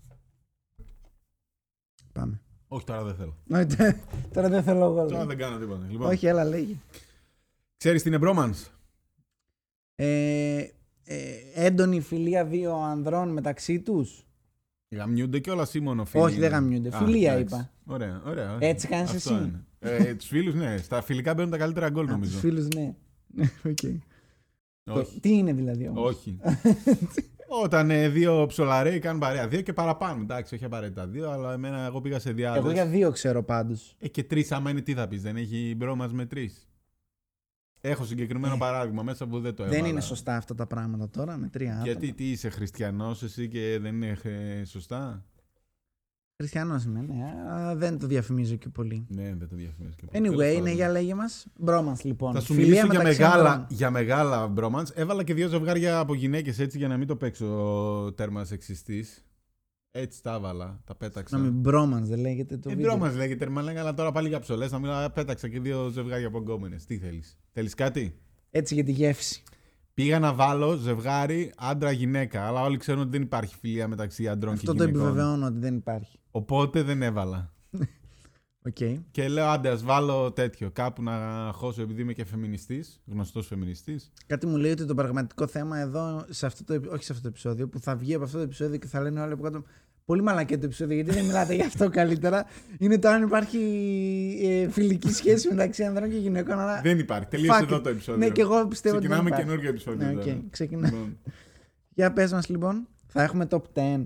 Πάμε. 2.13 2.41
Όχι, 2.69 2.85
τώρα 2.85 3.05
δεν 3.05 3.15
θέλω. 3.15 3.37
Όχι, 3.51 3.67
τε- 3.67 3.97
Τώρα 4.33 4.49
δεν 4.49 4.63
θέλω 4.63 4.85
εγώ. 4.85 4.95
Τώρα 4.95 5.17
λέω. 5.17 5.27
δεν 5.27 5.39
κάνω 5.39 5.59
τίποτα. 5.59 5.87
Λοιπόν, 5.91 6.09
Όχι, 6.09 6.27
έλα, 6.27 6.45
λέγει. 6.45 6.81
Ξέρεις 7.77 8.03
τι 8.03 8.09
είναι 8.09 8.19
bromance. 8.23 8.67
Ε, 9.95 10.59
ε, 11.05 11.33
έντονη 11.55 12.01
φιλία 12.01 12.45
δύο 12.45 12.75
ανδρών 12.75 13.29
μεταξύ 13.29 13.81
τους; 13.81 14.27
Γαμιούνται 14.91 15.39
κιόλας 15.39 15.75
ή 15.75 15.81
μόνο 15.81 16.05
φίλοι; 16.05 16.23
Όχι, 16.23 16.35
δεν 16.39 16.47
είναι; 16.49 16.55
γαμιούνται. 16.57 16.89
Α, 16.97 16.99
Φιλία 16.99 17.33
εντάξει. 17.33 17.55
είπα. 17.55 17.71
Ωραία, 17.87 18.23
ωραία. 18.27 18.57
Έτσι 18.61 18.89
κάνεις 18.89 19.11
Αυτό 19.15 19.35
εσύ. 19.35 19.43
είναι. 19.45 19.65
Ε, 19.79 20.15
τους 20.15 20.27
φίλους, 20.27 20.55
ναι. 20.55 20.77
Στα 20.77 21.03
φιλικά 21.03 21.35
μπαίνουν 21.35 21.51
τα 21.51 21.57
καλύτερα 21.59 21.91
γκολ, 21.91 22.03
Α, 22.05 22.07
τους 22.07 22.13
νομίζω. 22.15 22.39
φίλους, 22.39 22.69
ναι. 22.69 22.95
Οκ. 23.71 23.79
Το- 24.85 24.93
Όχι. 24.93 25.21
Τι 25.21 25.33
είναι 25.33 25.53
δηλαδή 25.53 25.89
όμως; 25.89 26.09
Όχι. 26.17 26.39
Όταν 27.63 27.91
ε, 27.91 28.09
δύο 28.09 28.47
ψολαρέοι 28.47 28.99
κάνουν 28.99 29.21
παρέα. 29.21 29.49
Δύο 29.49 29.61
και 29.61 29.73
παραπάνω. 29.73 30.21
Εντάξει, 30.23 30.55
όχι 30.55 30.65
απαραίτητα 30.65 31.07
δύο, 31.07 31.31
αλλά 31.31 31.53
εμένα 31.53 31.79
εγώ 31.87 32.01
πήγα 32.01 32.19
σε 32.19 32.29
Εγώ 32.29 32.37
δυάδες. 32.37 32.73
για 32.75 32.87
δύο 32.87 33.11
ξέρω 33.11 33.43
πάντως. 33.43 33.95
Ε, 33.99 34.09
και 34.09 34.25
τρεις, 34.25 34.53
άμα 34.53 34.71
είναι 34.71 34.81
τι 34.81 34.95
θα 34.95 35.09
πεις, 35.09 35.23
δεν 35.23 35.37
έχει 35.37 35.75
bromance 35.77 36.09
με 36.13 36.27
τρεις. 36.27 36.67
Έχω 37.81 38.05
συγκεκριμένο 38.05 38.55
Ε. 38.55 38.59
παράδειγμα 38.59 39.03
μέσα 39.03 39.27
που 39.27 39.41
δεν 39.41 39.55
το 39.55 39.63
Δεν 39.65 39.73
έβαλα. 39.73 39.89
είναι 39.89 40.01
σωστά 40.01 40.37
αυτά 40.37 40.55
τα 40.55 40.67
πράγματα 40.67 41.09
τώρα 41.09 41.37
με 41.37 41.49
τρία 41.49 41.71
άτομα. 41.71 41.87
Γιατί 41.87 42.13
τι 42.13 42.31
είσαι 42.31 42.49
χριστιανός 42.49 43.23
εσύ 43.23 43.49
και 43.49 43.79
δεν 43.83 43.95
είναι 44.03 44.17
ε, 44.23 44.65
σωστά; 44.65 45.25
Χριστιανός 46.37 46.85
είμαι, 46.85 47.01
ναι. 47.01 47.15
αλλά 47.51 47.77
Δεν 47.77 47.99
το 47.99 48.07
διαφημίζω 48.07 48.57
και 48.57 48.69
πολύ. 48.69 49.07
Ναι, 49.09 49.23
δεν 49.39 49.49
το 49.49 49.57
διαφημίζω 49.57 49.95
και 49.97 50.07
πολύ. 50.07 50.29
Anyway, 50.29 50.37
Τέλος 50.39 50.53
ναι, 50.53 50.59
πάντων. 50.59 50.75
για 50.75 50.89
λέγε 50.91 51.15
μας. 51.15 51.47
Μπρόμας 51.59 52.05
λοιπόν. 52.05 52.33
Θα 52.33 52.41
σου 52.41 52.55
Φιλία 52.55 52.65
μιλήσω 52.69 52.87
για 52.87 52.99
μεταξύ 52.99 53.21
μεγάλα, 53.21 53.51
ανδρών. 53.51 53.67
για 53.71 53.91
μεγάλα 53.91 54.53
bromance. 54.57 54.91
Έβαλα 54.95 55.23
και 55.25 55.35
δύο 55.35 55.49
ζευγάρια 55.49 55.99
από 55.99 56.15
γυναίκες 56.15 56.59
έτσι 56.59 56.79
για 56.79 56.89
να 56.89 56.97
μην 56.97 57.07
το 57.07 57.17
παίξω 57.17 57.47
τέρμα 58.17 58.45
σεξιστής. 58.45 59.25
Έτσι 59.91 60.23
τα 60.23 60.35
έβαλα, 60.35 60.81
τα 60.85 60.95
πέταξα. 60.95 61.37
Συγγνώμη, 61.37 61.59
μπρόμανς 61.61 62.09
δεν 62.09 62.19
λέγεται 62.19 62.57
το 62.57 62.71
Ε, 62.71 62.75
βίντεο. 62.75 62.95
bromance 63.03 63.15
λέγεται, 63.17 63.49
μα 63.49 63.63
λέγα, 63.63 63.81
αλλά 63.81 63.95
τώρα 63.95 64.13
πάλι 64.13 64.29
για 64.29 64.39
ψολέ. 64.41 64.69
Να 64.69 64.79
μιλάω, 64.79 65.11
πέταξα 65.11 65.49
και 65.49 65.61
δύο 65.61 65.89
ζευγάρια 65.89 66.27
από 66.27 66.39
γκόμενες. 66.39 66.85
Τι 66.85 66.99
θέλεις; 66.99 67.39
Θέλεις 67.53 67.75
κάτι; 67.75 68.19
Έτσι 68.51 68.75
για 68.75 68.85
τη 68.85 68.93
γεύση. 68.93 69.43
Πήγα 69.95 70.19
να 70.19 70.33
βάλω 70.35 70.75
ζευγάρι 70.77 71.53
άντρα-γυναίκα. 71.57 72.47
Αλλά 72.47 72.63
όλοι 72.63 72.77
ξέρουν 72.77 73.01
ότι 73.01 73.11
δεν 73.11 73.23
υπάρχει 73.23 73.55
φιλία 73.61 73.89
μεταξύ 73.89 74.29
αντρών 74.29 74.53
Αυτό 74.55 74.73
και 74.73 74.79
το 74.79 74.85
γυναικών. 74.85 75.07
επιβεβαιώνω 75.09 75.47
ότι 75.47 75.59
δεν 75.59 75.75
υπάρχει. 75.77 76.19
Οπότε 76.31 76.83
δεν 76.83 77.03
έβαλα. 77.03 77.53
Οκ. 78.69 78.77
Και 79.11 79.29
λέω 79.29 79.47
άντε, 79.47 79.69
ας 79.69 79.83
βάλω 79.83 80.33
τέτοιο. 80.33 80.71
Κάπου 80.71 81.03
να 81.03 81.13
χώσω 81.55 81.83
επειδή 81.83 82.03
είμαι 82.03 82.13
και 82.13 82.25
φεμινιστής. 82.25 83.01
Γνωστός 83.07 83.47
φεμινιστής. 83.47 84.13
Κάτι 84.27 84.47
μου 84.47 84.57
λέει 84.57 84.71
ότι 84.73 84.87
το 84.87 84.95
πραγματικό 84.95 85.47
θέμα 85.47 85.79
εδώ, 85.79 86.25
σε 86.29 86.47
αυτό 86.47 86.65
το, 86.65 86.73
επει- 86.73 86.91
όχι 86.93 87.05
σε 87.05 87.13
αυτό 87.13 87.23
το 87.25 87.29
επεισόδιο, 87.29 87.69
που 87.69 87.81
θα 87.81 87.97
βγει 87.97 88.15
από 88.15 88.25
αυτό 88.25 88.37
το 88.37 88.43
επεισόδιο 88.43 88.79
και 88.79 88.87
θα 88.87 89.01
λένε 89.01 89.21
όλοι 89.21 89.33
από 89.33 89.43
κάτω. 89.43 89.63
Πολύ 90.13 90.25
μαλακία 90.25 90.59
το 90.59 90.65
επεισόδιο, 90.67 90.95
γιατί 90.95 91.11
δεν 91.11 91.25
μιλάτε 91.25 91.55
γι' 91.55 91.63
αυτό 91.63 91.89
καλύτερα. 91.91 92.47
Είναι 92.79 92.99
το 92.99 93.09
αν 93.09 93.23
υπάρχει 93.23 93.59
ε, 94.43 94.69
φιλική 94.71 95.13
σχέση 95.13 95.49
μεταξύ 95.49 95.85
ανδρών 95.85 96.11
και 96.11 96.17
γυναικών. 96.17 96.59
Αλλά... 96.59 96.81
Δεν 96.83 96.99
υπάρχει. 96.99 97.27
Τελείωσε 97.27 97.59
Fuck 97.61 97.63
εδώ 97.67 97.77
it. 97.77 97.83
το 97.83 97.89
επεισόδιο. 97.89 98.27
Ναι, 98.27 98.33
και 98.33 98.41
εγώ 98.41 98.67
πιστεύω 98.67 98.97
ότι. 98.97 99.07
δεν 99.07 99.17
Ξεκινάμε 99.17 99.29
υπάρχει. 99.29 99.45
καινούργιο 99.45 99.69
επεισόδιο. 99.71 100.07
Ναι, 100.07 100.13
οκ, 100.13 100.25
τώρα. 100.25 100.41
ξεκινά. 100.51 100.87
Λοιπόν, 100.89 101.19
Για 101.95 102.13
πες 102.13 102.33
μας 102.33 102.49
λοιπόν, 102.49 102.89
θα 103.07 103.23
έχουμε 103.23 103.47
top 103.51 103.61
10 103.75 104.01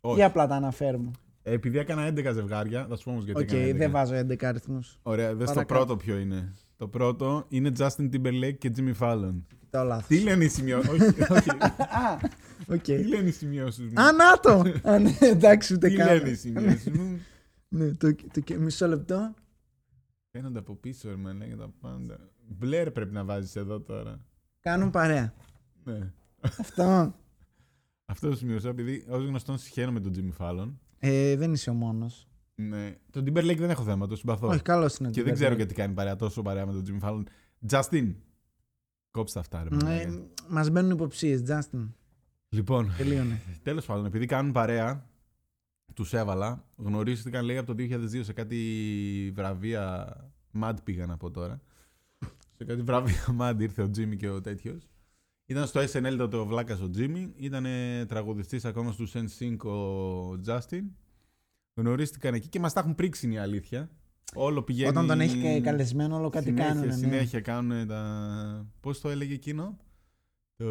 όχι. 0.00 0.18
ή 0.18 0.22
απλά 0.22 0.46
τα 0.46 0.54
αναφέρουμε. 0.54 1.10
Ε, 1.42 1.52
Επειδή 1.52 1.78
έκανα 1.78 2.08
11 2.08 2.30
ζευγάρια, 2.32 2.86
θα 2.88 2.96
σου 2.96 3.04
πω 3.04 3.10
όμως 3.10 3.24
γιατί. 3.24 3.40
Οκ, 3.42 3.50
έκανα 3.52 3.68
11. 3.70 3.76
δεν 3.76 3.90
βάζω 3.90 4.14
11 4.14 4.44
αριθμούς. 4.44 4.98
Ωραία, 5.02 5.34
δες 5.34 5.48
το 5.48 5.54
Παρακάτω. 5.54 5.74
πρώτο 5.84 5.96
ποιο 5.96 6.18
είναι. 6.18 6.52
Το 6.76 6.88
πρώτο 6.88 7.44
είναι 7.48 7.70
Justin 7.78 8.08
Timberlake 8.12 8.58
και 8.58 8.72
Jimmy 8.76 8.92
Fallon. 9.06 9.34
Κοιτάω 9.60 9.84
λάθος. 9.84 10.06
Τι 10.06 10.20
λένε 10.20 10.44
οι 10.44 10.48
σημειώσεις; 10.48 10.90
όχι, 10.90 11.32
όχι. 11.32 11.50
Α, 12.68 12.74
οκ. 12.74 12.82
Τι 12.82 13.04
λένε 13.06 13.28
οι 13.28 13.32
σημειώσεις 13.32 13.92
μου; 13.92 14.00
Α, 14.00 14.12
να 14.12 14.40
το! 14.40 14.62
Α, 14.90 14.98
ναι, 14.98 15.16
εντάξει, 15.20 15.74
ούτε 15.74 15.88
Τι 15.88 15.94
καν. 15.94 16.06
λένε 16.06 16.28
οι 16.28 16.34
σημειώσεις 16.34 16.90
μου; 16.90 17.20
Ναι, 17.68 17.90
το, 17.90 18.14
το, 18.14 18.58
μισό 18.58 18.86
λεπτό. 18.86 19.34
Φαίνονται 20.30 20.58
από 20.58 20.74
πίσω, 20.74 21.08
ρε 21.08 21.14
man, 21.14 21.34
λέγεται 21.36 21.56
τα 21.56 21.72
πάντα. 21.80 22.18
Μπλερ 22.48 22.90
πρέπει 22.90 23.12
να 23.12 23.24
βάζεις 23.24 23.56
εδώ 23.56 23.80
τώρα. 23.80 24.20
Κάνουν 24.60 24.90
παρέα. 24.90 25.34
Ναι. 25.84 26.12
Αυτό. 26.58 27.14
Αυτό 28.06 28.28
το 28.28 28.36
σημειώσα 28.36 28.68
επειδή 28.68 29.04
ως 29.08 29.24
γνωστόν 29.24 29.58
συχαίνω 29.58 29.92
με 29.92 30.00
τον 30.00 30.12
Jimmy 30.16 30.44
Fallon. 30.44 30.72
Ε, 30.98 31.36
δεν 31.36 31.52
είσαι 31.52 31.70
ο 31.70 31.74
μόνος. 31.74 32.28
Ναι. 32.54 32.94
Τον 33.10 33.24
Timberlake 33.24 33.56
δεν 33.58 33.70
έχω 33.70 33.82
θέμα, 33.82 34.06
το 34.06 34.16
συμπαθώ. 34.16 34.48
Όχι, 34.48 34.62
καλός 34.62 34.96
είναι. 34.96 35.10
και 35.10 35.18
το 35.18 35.24
δεν 35.24 35.34
ξέρω 35.34 35.52
Timberlake. 35.52 35.56
γιατί 35.56 35.74
κάνει 35.74 35.94
παρέα 35.94 36.16
τόσο 36.16 36.42
παρέα 36.42 36.66
με 36.66 36.72
τον 36.72 36.84
Jimmy 36.86 37.08
Fallon. 37.08 37.22
Justin. 37.70 38.14
Κόψτε 39.10 39.38
αυτά, 39.38 39.62
ρε. 39.62 39.68
Ε, 39.68 39.78
μαλάκα. 39.84 40.22
Μας 40.48 40.70
μπαίνουν 40.70 40.90
υποψίες, 40.90 41.42
Justin. 41.48 41.88
Λοιπόν, 42.54 42.94
Τελείωνε. 42.96 43.40
τέλος 43.62 43.84
πάντων, 43.86 44.06
επειδή 44.06 44.26
κάνουν 44.26 44.52
παρέα, 44.52 45.08
τους 45.94 46.12
έβαλα. 46.12 46.64
Γνωρίστηκαν, 46.76 47.44
λέει, 47.44 47.56
από 47.56 47.66
το 47.66 47.74
2002 47.78 48.24
σε 48.24 48.32
κάτι 48.32 49.32
βραβεία. 49.34 50.16
Mad 50.60 50.74
πήγαν 50.84 51.10
από 51.10 51.30
τώρα. 51.30 51.60
σε 52.56 52.64
κάτι 52.64 52.82
βραβεία 52.82 53.24
Mad 53.40 53.54
ήρθε 53.58 53.82
ο 53.82 53.90
Jimmy 53.96 54.16
και 54.16 54.28
ο 54.28 54.40
τέτοιος. 54.40 54.88
Ήταν 55.46 55.66
στο 55.66 55.80
SNL 55.80 56.14
τότε 56.18 56.36
ο 56.36 56.46
Βλάκας 56.46 56.80
ο 56.80 56.90
Τζίμι, 56.90 57.32
ήταν 57.36 57.66
τραγουδιστής 58.08 58.64
ακόμα 58.64 58.92
στους 58.92 59.12
NSYNC 59.14 59.56
ο 59.70 60.30
Justin. 60.46 60.82
Γνωρίστηκαν 61.74 62.34
εκεί 62.34 62.48
και 62.48 62.60
μας 62.60 62.72
τα 62.72 62.80
έχουν 62.80 62.94
πρίξει 62.94 63.26
είναι 63.26 63.34
η 63.34 63.38
αλήθεια. 63.38 63.90
Όλο 64.34 64.62
πηγαίνει. 64.62 64.88
Όταν 64.88 65.06
τον 65.06 65.20
έχει 65.20 65.42
κα- 65.42 65.60
καλεσμένο, 65.60 66.16
όλο 66.16 66.28
κάτι 66.30 66.44
συνέχεια, 66.44 66.68
κάνουν. 66.68 66.86
Ναι. 66.86 66.92
Συνέχεια 66.92 67.40
κάνουν 67.40 67.86
τα. 67.86 68.66
Πώς 68.80 69.00
το 69.00 69.08
έλεγε 69.10 69.34
εκείνο; 69.34 69.76
Το. 70.56 70.64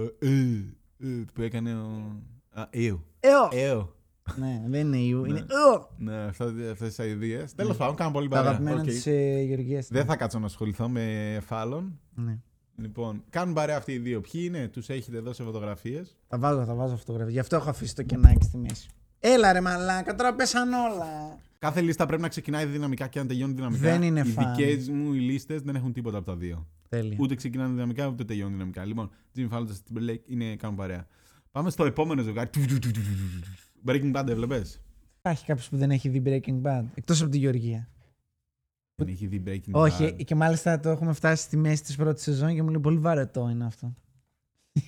Ε, 1.04 1.08
ε, 1.08 1.26
που 1.34 1.42
έκανε 1.42 1.74
ο. 1.76 2.16
Α, 2.54 2.68
εου. 2.70 3.04
Εω! 3.20 3.50
Εου. 3.52 3.90
Ναι, 4.36 4.64
δεν 4.68 4.88
είναι 4.88 4.98
ιού, 4.98 5.26
είναι 5.26 5.40
Ναι. 5.40 5.46
Ew! 5.74 5.90
Ναι, 5.98 6.24
αυτές 6.72 6.78
τις 6.78 7.00
αηδίες. 7.00 7.56
Τέλος 7.56 7.78
πάντων, 7.78 7.96
κάνουν 7.96 8.14
πολύ 8.14 8.28
Τα 8.28 8.36
παρέα. 8.36 8.50
αγαπημένα 8.50 8.82
Οκ. 8.82 8.86
της 8.88 9.06
ε, 9.08 9.42
Γεωργίας. 9.48 9.88
Δεν 9.92 10.06
θα 10.06 10.16
κάτσω 10.16 10.40
να 10.40 10.46
ασχοληθώ 10.46 10.90
με 10.90 11.38
Fallon. 11.46 12.00
Ναι. 12.16 12.38
Λοιπόν, 12.76 13.24
κάνουν 13.30 13.54
παρέα 13.54 13.78
αυτοί 13.78 13.92
οι 13.92 13.98
δύο. 13.98 14.22
Ποιοι 14.22 14.42
είναι, 14.46 14.68
τους 14.68 14.90
έχετε 14.90 15.20
δώσει 15.20 15.44
φωτογραφίες; 15.44 16.18
Θα 16.28 16.38
βάζω, 16.38 16.66
θα 16.66 16.74
βάζω 16.74 16.96
φωτογραφία. 16.98 17.32
Γι' 17.34 17.40
αυτό 17.40 17.56
έχω 17.56 17.70
αφήσει 17.70 17.96
το 17.96 18.04
κενάκι 18.04 18.46
στη 18.46 18.58
μέση. 18.58 18.90
Έλα 19.20 19.54
ρε 19.54 19.62
μαλάκα, 19.62 20.16
τώρα 20.16 20.34
πέσαν 20.36 20.74
όλα. 20.74 21.38
Κάθε 21.64 21.82
λίστα 21.82 22.06
πρέπει 22.06 22.22
να 22.22 22.28
ξεκινάει 22.28 22.66
δυναμικά 22.66 23.08
και 23.08 23.20
να 23.20 23.26
τελειώνει 23.26 23.54
δυναμικά. 23.54 23.82
Δεν 23.82 24.02
είναι 24.02 24.20
οι 24.20 24.24
φαν. 24.24 24.56
δικές 24.56 24.90
μου 24.90 25.14
οι 25.14 25.20
λίστες 25.20 25.62
δεν 25.62 25.76
έχουν 25.76 25.94
τίποτα 25.94 26.18
από 26.18 26.26
τα 26.26 26.36
δύο. 26.36 26.68
Τέλεια. 26.90 27.18
Ούτε 27.20 27.36
ξεκινάνε 27.36 27.74
δυναμικά, 27.74 28.08
ούτε 28.08 28.24
τελειώνουν 28.24 28.54
δυναμικά. 28.54 28.86
Λοιπόν, 28.86 29.10
Jimmy 29.36 29.50
Fallon 29.50 29.66
και 29.66 29.74
Timberlake 29.84 30.22
είναι 30.26 30.56
κάνουν 30.56 30.76
παρέα. 30.76 31.08
Πάμε 31.52 31.70
στο 31.70 31.86
επόμενο 31.86 32.22
ζευγάρι. 32.22 32.50
Breaking 33.86 34.14
Bad 34.14 34.28
έβλεπες; 34.28 34.82
Υπάρχει 35.18 35.46
κάποιος 35.46 35.70
που 35.70 35.78
δεν 35.78 35.92
έχει 35.92 36.10
δει 36.10 36.22
Breaking 36.26 36.62
Bad. 36.62 36.84
Εκτός 36.94 37.22
από 37.22 37.32
τη 37.32 37.38
Γεωργία. 37.38 37.90
Δεν 38.96 39.08
έχει 39.08 39.28
δει 39.28 39.44
Breaking 39.48 39.72
Όχι, 39.72 40.04
Bad. 40.04 40.24
και 40.24 40.36
μάλιστα 40.36 40.80
το 40.80 40.90
έχουμε 40.90 41.14
φτάσει 41.14 41.44
στη 41.44 41.58
μέση 41.58 41.84
της 41.84 41.96
πρώτης 41.96 42.24
σεζόν 42.24 42.56
και 42.56 42.64
μου 42.64 42.70
λέει 42.70 42.80
πολύ 42.82 42.98
βαρετό 42.98 43.50
είναι 43.50 43.66
αυτό. 43.66 43.94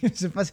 Σε 0.11 0.29
φάση. 0.29 0.51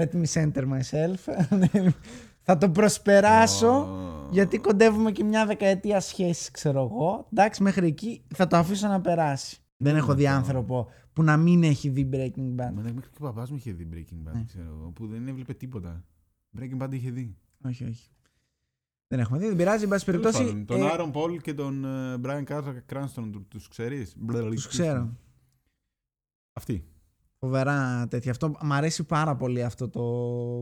Let 0.00 0.12
me 0.12 0.24
center 0.24 0.64
myself. 0.68 1.18
θα 2.46 2.58
το 2.58 2.70
προσπεράσω. 2.70 3.68
Ω. 3.70 4.28
Γιατί 4.30 4.58
κοντεύουμε 4.58 5.12
και 5.12 5.24
μια 5.24 5.46
δεκαετία 5.46 6.00
σχέση, 6.00 6.50
ξέρω 6.50 6.82
εγώ. 6.82 7.28
Εντάξει, 7.32 7.62
μέχρι 7.62 7.86
εκεί 7.86 8.22
θα 8.34 8.46
το 8.46 8.56
αφήσω 8.56 8.88
να 8.88 9.00
περάσει. 9.00 9.58
Δεν 9.76 9.96
έχω 9.96 10.14
δει 10.14 10.26
αυτό. 10.26 10.38
άνθρωπο 10.38 10.88
που 11.12 11.22
να 11.22 11.36
μην 11.36 11.62
έχει 11.62 11.88
δει 11.88 12.08
Breaking 12.12 12.60
Bad. 12.60 12.72
Μα, 12.74 12.82
Μέχρι 12.82 13.00
και 13.00 13.18
ο 13.18 13.24
παπάς 13.24 13.50
μου 13.50 13.56
είχε 13.56 13.72
δει 13.72 13.88
Breaking 13.92 14.28
Bad, 14.28 14.32
Ναι. 14.34 14.44
ξέρω 14.46 14.76
εγώ, 14.80 14.90
που 14.90 15.06
δεν 15.06 15.28
έβλεπε 15.28 15.54
τίποτα. 15.54 16.04
Breaking 16.58 16.82
Bad 16.82 16.92
είχε 16.92 17.10
δει. 17.10 17.36
Όχι, 17.64 17.84
όχι. 17.84 18.08
Δεν 19.08 19.18
έχουμε 19.20 19.38
δει, 19.38 19.46
δεν 19.46 19.56
πειράζει, 19.56 19.82
εν 19.82 19.88
πάση 19.88 20.04
Τέλος 20.04 20.20
περιπτώσει. 20.22 20.50
πάντων, 20.50 20.66
τον 20.66 20.82
ε, 20.82 20.90
Άρον 20.90 21.10
Πολ 21.12 21.40
και 21.40 21.54
τον 21.54 21.84
ε, 21.84 22.20
Brian 22.24 22.44
Cranston, 22.92 23.30
τους 23.32 23.42
τους 23.48 23.68
ξέρεις. 23.68 24.16
τους 24.54 24.68
ξέρω. 24.68 25.16
Αυτοί. 26.52 26.88
Φοβερά 27.44 28.06
τέτοια. 28.10 28.30
Αυτό 28.30 28.52
μ' 28.62 28.72
αρέσει 28.72 29.04
πάρα 29.04 29.36
πολύ 29.36 29.62
αυτό 29.62 29.88
το, 29.88 30.00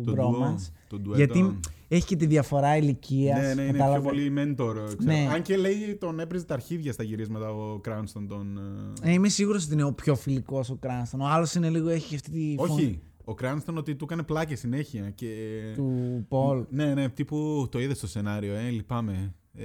Το 0.04 0.12
bromance. 0.16 0.58
duo, 0.58 0.72
το 0.88 1.00
duetto. 1.06 1.14
Γιατί 1.16 1.58
Έχει 1.88 2.06
και 2.06 2.16
τη 2.16 2.26
διαφορά 2.26 2.76
ηλικίας. 2.76 3.40
Ναι, 3.40 3.54
ναι, 3.54 3.62
είναι 3.62 3.78
πιο 3.92 4.00
πολύ 4.02 4.32
mentor. 4.36 4.74
Ξέρω. 4.74 4.96
Ναι. 5.02 5.28
Αν 5.32 5.42
και 5.42 5.56
λέει 5.56 5.96
τον 6.00 6.20
έπριζε 6.20 6.44
τα 6.44 6.54
αρχίδια 6.54 6.92
στα 6.92 7.02
γυρίσματα 7.02 7.50
ο 7.50 7.80
Cranston. 7.88 8.24
Τον, 8.28 8.58
ε, 9.02 9.10
Ε, 9.10 9.12
είμαι 9.12 9.28
σίγουρος 9.28 9.64
ότι 9.64 9.72
είναι 9.72 9.84
ο 9.84 9.92
πιο 9.92 10.14
φιλικός 10.14 10.70
ο 10.70 10.76
Κράνστον. 10.76 11.20
Ο 11.20 11.26
άλλος 11.26 11.54
είναι 11.54 11.68
λίγο, 11.68 11.88
έχει 11.88 12.14
αυτή 12.14 12.30
τη 12.30 12.54
φωνή 12.58 12.72
Όχι. 12.72 13.00
Ο 13.24 13.34
Cranston 13.42 13.74
ότι 13.76 13.94
του 13.94 14.04
έκανε 14.04 14.22
πλάκες 14.22 14.58
συνέχεια. 14.58 15.10
Και... 15.14 15.28
του 15.74 16.24
Πολ. 16.28 16.64
Ναι, 16.70 16.94
ναι, 16.94 17.08
τύπου 17.08 17.68
το 17.70 17.80
είδες 17.80 17.96
στο 17.96 18.06
σενάριο. 18.06 18.54
Ε, 18.54 18.68
λυπάμαι. 18.70 19.34
Ε, 19.56 19.64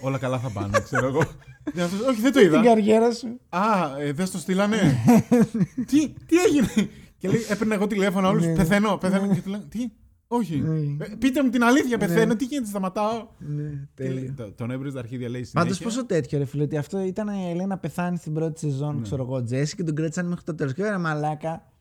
όλα 0.00 0.18
καλά 0.18 0.38
θα 0.38 0.50
πάνε, 0.50 0.80
ξέρω 0.80 1.06
εγώ. 1.06 1.22
Ναι, 1.74 1.82
αυτός, 1.82 2.06
Όχι, 2.06 2.20
δεν 2.20 2.32
το 2.32 2.38
Την 2.38 2.48
είδα. 2.48 2.62
καριέρα 2.62 3.12
σου. 3.12 3.40
Α, 3.48 3.98
ε, 4.00 4.12
δεν 4.12 4.26
στο 4.26 4.38
στείλανε. 4.38 4.76
τι, 5.88 6.08
τι 6.08 6.36
έγινε; 6.46 6.88
Και 7.18 7.28
λέει, 7.28 7.40
έπαιρνε 7.48 7.74
εγώ 7.74 7.86
τηλέφωνο 7.86 8.28
όλους. 8.28 8.44
Ναι. 8.46 8.54
Πεθαίνω, 8.54 8.96
πεθαίνω. 8.96 9.34
Και 9.34 9.40
του 9.40 9.50
λένε, 9.50 9.64
τι, 9.68 9.90
όχι. 10.28 10.60
Ναι. 10.60 11.04
Ε, 11.04 11.08
πείτε 11.18 11.42
μου 11.42 11.50
την 11.50 11.64
αλήθεια, 11.64 11.96
Ναι. 11.96 12.06
πεθαίνω. 12.06 12.36
Τι 12.36 12.44
γίνεται, 12.44 12.68
σταματάω. 12.68 13.26
Ναι, 13.38 13.62
Και 13.94 14.04
λέει, 14.04 14.14
τέλειο. 14.14 14.34
το- 14.36 14.52
Τον 14.52 14.70
έβριζε 14.70 14.94
τα 14.94 15.00
αρχίδια, 15.00 15.28
λέει 15.28 15.48
Πάντως 15.52 15.76
συνέχεια. 15.76 15.86
πόσο 15.98 16.06
τέτοιο 16.06 16.38
ρε 16.38 16.44
φίλε, 16.44 16.62
ότι 16.62 16.76
αυτό 16.76 17.00
ήταν 17.04 17.28
ε, 17.28 17.54
λέει 17.54 17.66
να 17.66 17.78
πεθάνεις 17.78 18.20
στην 18.20 18.32
πρώτη 18.34 18.58
σεζόν, 18.60 18.96
Ναι. 18.96 19.02
ξέρω 19.02 19.22
εγώ, 19.22 19.42
Τζέσι 19.44 19.76
και 19.76 19.82
τον 19.84 19.94
κρέτσαν 19.94 20.26
μέχρι 20.28 20.44
το 20.44 20.54
τέλος. 20.54 20.72
Και 20.74 20.82
ωραία, 20.82 20.98
μαλάκα. 20.98 21.72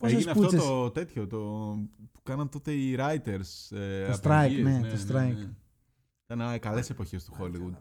Πόσες 0.00 0.16
Έγινε 0.16 0.30
αυτό 0.30 0.42
πούτσες. 0.42 0.62
το 0.64 0.90
τέτοιο 0.90 1.26
το, 1.26 1.38
που 2.12 2.22
κάναν 2.22 2.48
τότε 2.48 2.72
οι 2.72 2.96
writers. 2.98 3.76
Ε, 3.76 4.06
Το 4.06 4.12
απεργίες, 4.24 4.60
strike, 4.60 4.62
ναι, 4.62 4.80
το 4.80 4.96
strike. 5.08 5.48
Ήταν 6.30 6.58
καλές 6.58 6.90
εποχές 6.90 7.24
του 7.24 7.32
Hollywood. 7.40 7.74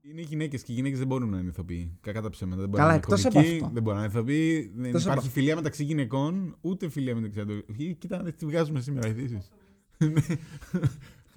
Είναι 0.00 0.20
γυναίκες 0.20 0.62
και 0.62 0.72
οι 0.72 0.74
γυναίκες 0.74 0.98
δεν 0.98 1.06
μπορούν 1.06 1.30
να 1.30 1.38
είναι 1.38 1.48
ηθοποιοί. 1.48 1.96
Κακά 2.00 2.22
τα 2.22 2.28
ψέματα. 2.30 2.60
Δεν 2.60 2.70
μπορούν 2.70 2.86
Καλά, 2.86 2.98
να 2.98 3.04
είναι 3.04 3.04
εκτός 3.14 3.24
από 3.24 3.34
κωμικοί, 3.34 3.54
αυτό. 3.54 3.70
Δεν 3.74 3.82
μπορούν 3.82 3.98
να 3.98 4.04
είναι 4.04 4.12
ηθοποιοί. 4.14 4.72
Δεν 4.76 4.84
Εκτός 4.84 5.02
υπάρχει 5.02 5.20
από- 5.20 5.30
φιλία 5.34 5.54
μεταξύ 5.54 5.84
γυναικών, 5.84 6.56
ούτε 6.60 6.88
φιλία 6.88 7.14
μεταξύ 7.14 7.40
άντρων. 7.40 7.62
Ή, 7.76 7.94
Κοίτα, 7.94 8.22
τι 8.32 8.46
βγάζουμε 8.46 8.80
σήμερα 8.80 9.08
ειδήσεις. 9.08 9.48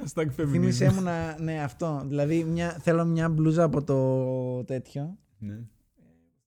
Hashtag 0.03 0.25
Θύμησέ 0.31 0.87
feminism. 0.89 0.93
μου 0.93 1.01
να. 1.01 1.39
Ναι, 1.39 1.61
αυτό. 1.63 2.03
Δηλαδή 2.07 2.43
μια, 2.43 2.69
θέλω 2.81 3.05
μια 3.05 3.29
μπλούζα 3.29 3.63
από 3.63 3.83
το 3.83 4.63
τέτοιο. 4.63 5.17
Ναι. 5.39 5.59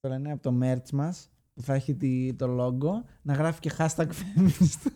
Το 0.00 0.08
λένε 0.08 0.32
από 0.32 0.42
το 0.42 0.58
merch 0.62 0.90
μας 0.92 1.30
που 1.54 1.62
θα 1.62 1.74
έχει 1.74 1.94
τη, 1.94 2.34
το 2.34 2.46
logo 2.66 3.04
να 3.22 3.34
γράφει 3.34 3.60
και 3.60 3.70
hashtag 3.78 4.06
feminist. 4.20 4.90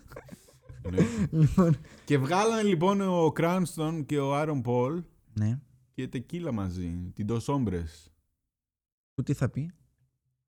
Ναι. 0.90 1.06
λοιπόν. 1.30 1.76
Και 2.04 2.18
βγάλανε 2.18 2.62
λοιπόν 2.62 3.00
ο 3.00 3.30
Κράνστον 3.32 4.06
και 4.06 4.18
ο 4.18 4.34
Άρον 4.36 4.62
Πολ 4.62 5.02
Ναι. 5.34 5.58
και 5.94 6.08
τεκίλα 6.08 6.52
μαζί. 6.52 7.10
Την 7.14 7.26
Dos 7.30 7.40
Hombres. 7.54 8.10
Που 9.14 9.22
τι 9.22 9.32
θα 9.32 9.48
πει; 9.48 9.70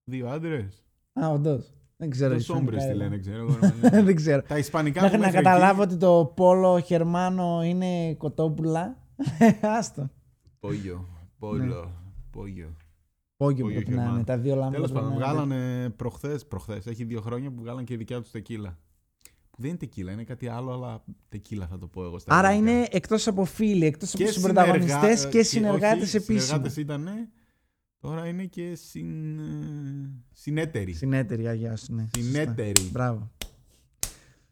Δύο 0.04 0.28
άντρες. 0.28 0.84
Α, 1.12 1.28
όντως. 1.28 1.72
Δεν 1.96 2.10
ξέρω. 2.10 2.34
Dos 2.34 2.38
ισπανικά 2.38 2.72
Hombres 2.72 2.78
τη 2.78 2.84
εγώ. 2.88 2.96
λένε, 2.96 3.18
ξέρω 3.18 3.38
εγώ. 3.38 3.58
Δεν 4.04 4.14
ξέρω. 4.16 4.42
Τα 4.42 4.58
ισπανικά 4.58 5.00
Μέχρι 5.02 5.16
μου 5.16 5.22
να 5.22 5.28
μέχρι 5.30 5.44
καταλάβω 5.44 5.82
εκεί- 5.82 5.90
ότι 5.92 6.00
το 6.00 6.32
πόλο 6.36 6.80
Χερμάνο 6.80 7.62
είναι 7.64 8.14
κοτόπουλα. 8.14 8.96
Άστο. 9.78 10.10
Πόγιο. 10.60 11.08
Πόλο. 11.38 11.92
Πόγιο. 12.30 12.76
Πόγιο 13.36 13.64
Πόγιο 13.64 13.64
πρέπει 13.66 13.90
να 13.90 13.96
Χερμάνο. 13.96 14.14
είναι. 14.14 14.24
Τα 14.24 14.38
δύο 14.38 14.54
λάμπα. 14.54 14.70
Τέλος 14.70 14.90
πρέπει 14.92 15.04
πάντων, 15.06 15.18
να 15.20 15.26
είναι. 15.26 15.34
βγάλανε 15.44 15.90
προχθές. 15.90 16.46
Προχθές, 16.46 16.86
έχει 16.86 17.04
δύο 17.04 17.20
χρόνια 17.20 17.50
που 17.50 17.60
βγάλανε 17.60 17.84
και 17.84 17.94
η 17.94 17.96
δικιά 17.96 18.20
τους 18.20 18.30
τεκίλα. 18.30 18.78
Που 19.60 19.66
δεν 19.66 19.74
είναι 19.74 19.84
τεκίλα, 19.84 20.12
είναι 20.12 20.24
κάτι 20.24 20.48
άλλο, 20.48 20.72
αλλά 20.72 21.04
τεκίλα 21.28 21.66
θα 21.66 21.78
το 21.78 21.86
πω 21.86 22.04
εγώ 22.04 22.18
στα 22.18 22.34
Άρα 22.38 22.48
ελληνικά. 22.48 22.70
είναι 22.72 22.86
εκτός 22.90 23.26
από 23.26 23.44
φίλοι, 23.44 23.84
εκτός 23.86 24.14
από 24.14 24.24
τους 24.24 24.32
συνεργα- 24.32 24.62
πρωταγωνιστέ 24.64 25.28
και 25.28 25.38
ε, 25.38 25.42
συνεργάτες 25.42 26.02
όχι, 26.06 26.16
επίσημα. 26.16 26.40
Συνεργάτες 26.40 26.76
ήταν. 26.76 27.08
Τώρα 28.00 28.26
είναι 28.26 28.44
και 28.44 28.74
συν, 28.74 29.38
ε, 29.38 30.10
συνέτεροι. 30.32 30.92
Συνέτεροι, 30.92 31.46
αγιά 31.48 31.76
σου, 31.76 31.94
ναι. 31.94 32.02
Σωστά. 32.02 32.20
Συνέτεροι. 32.22 32.80
Μπράβο. 32.92 33.30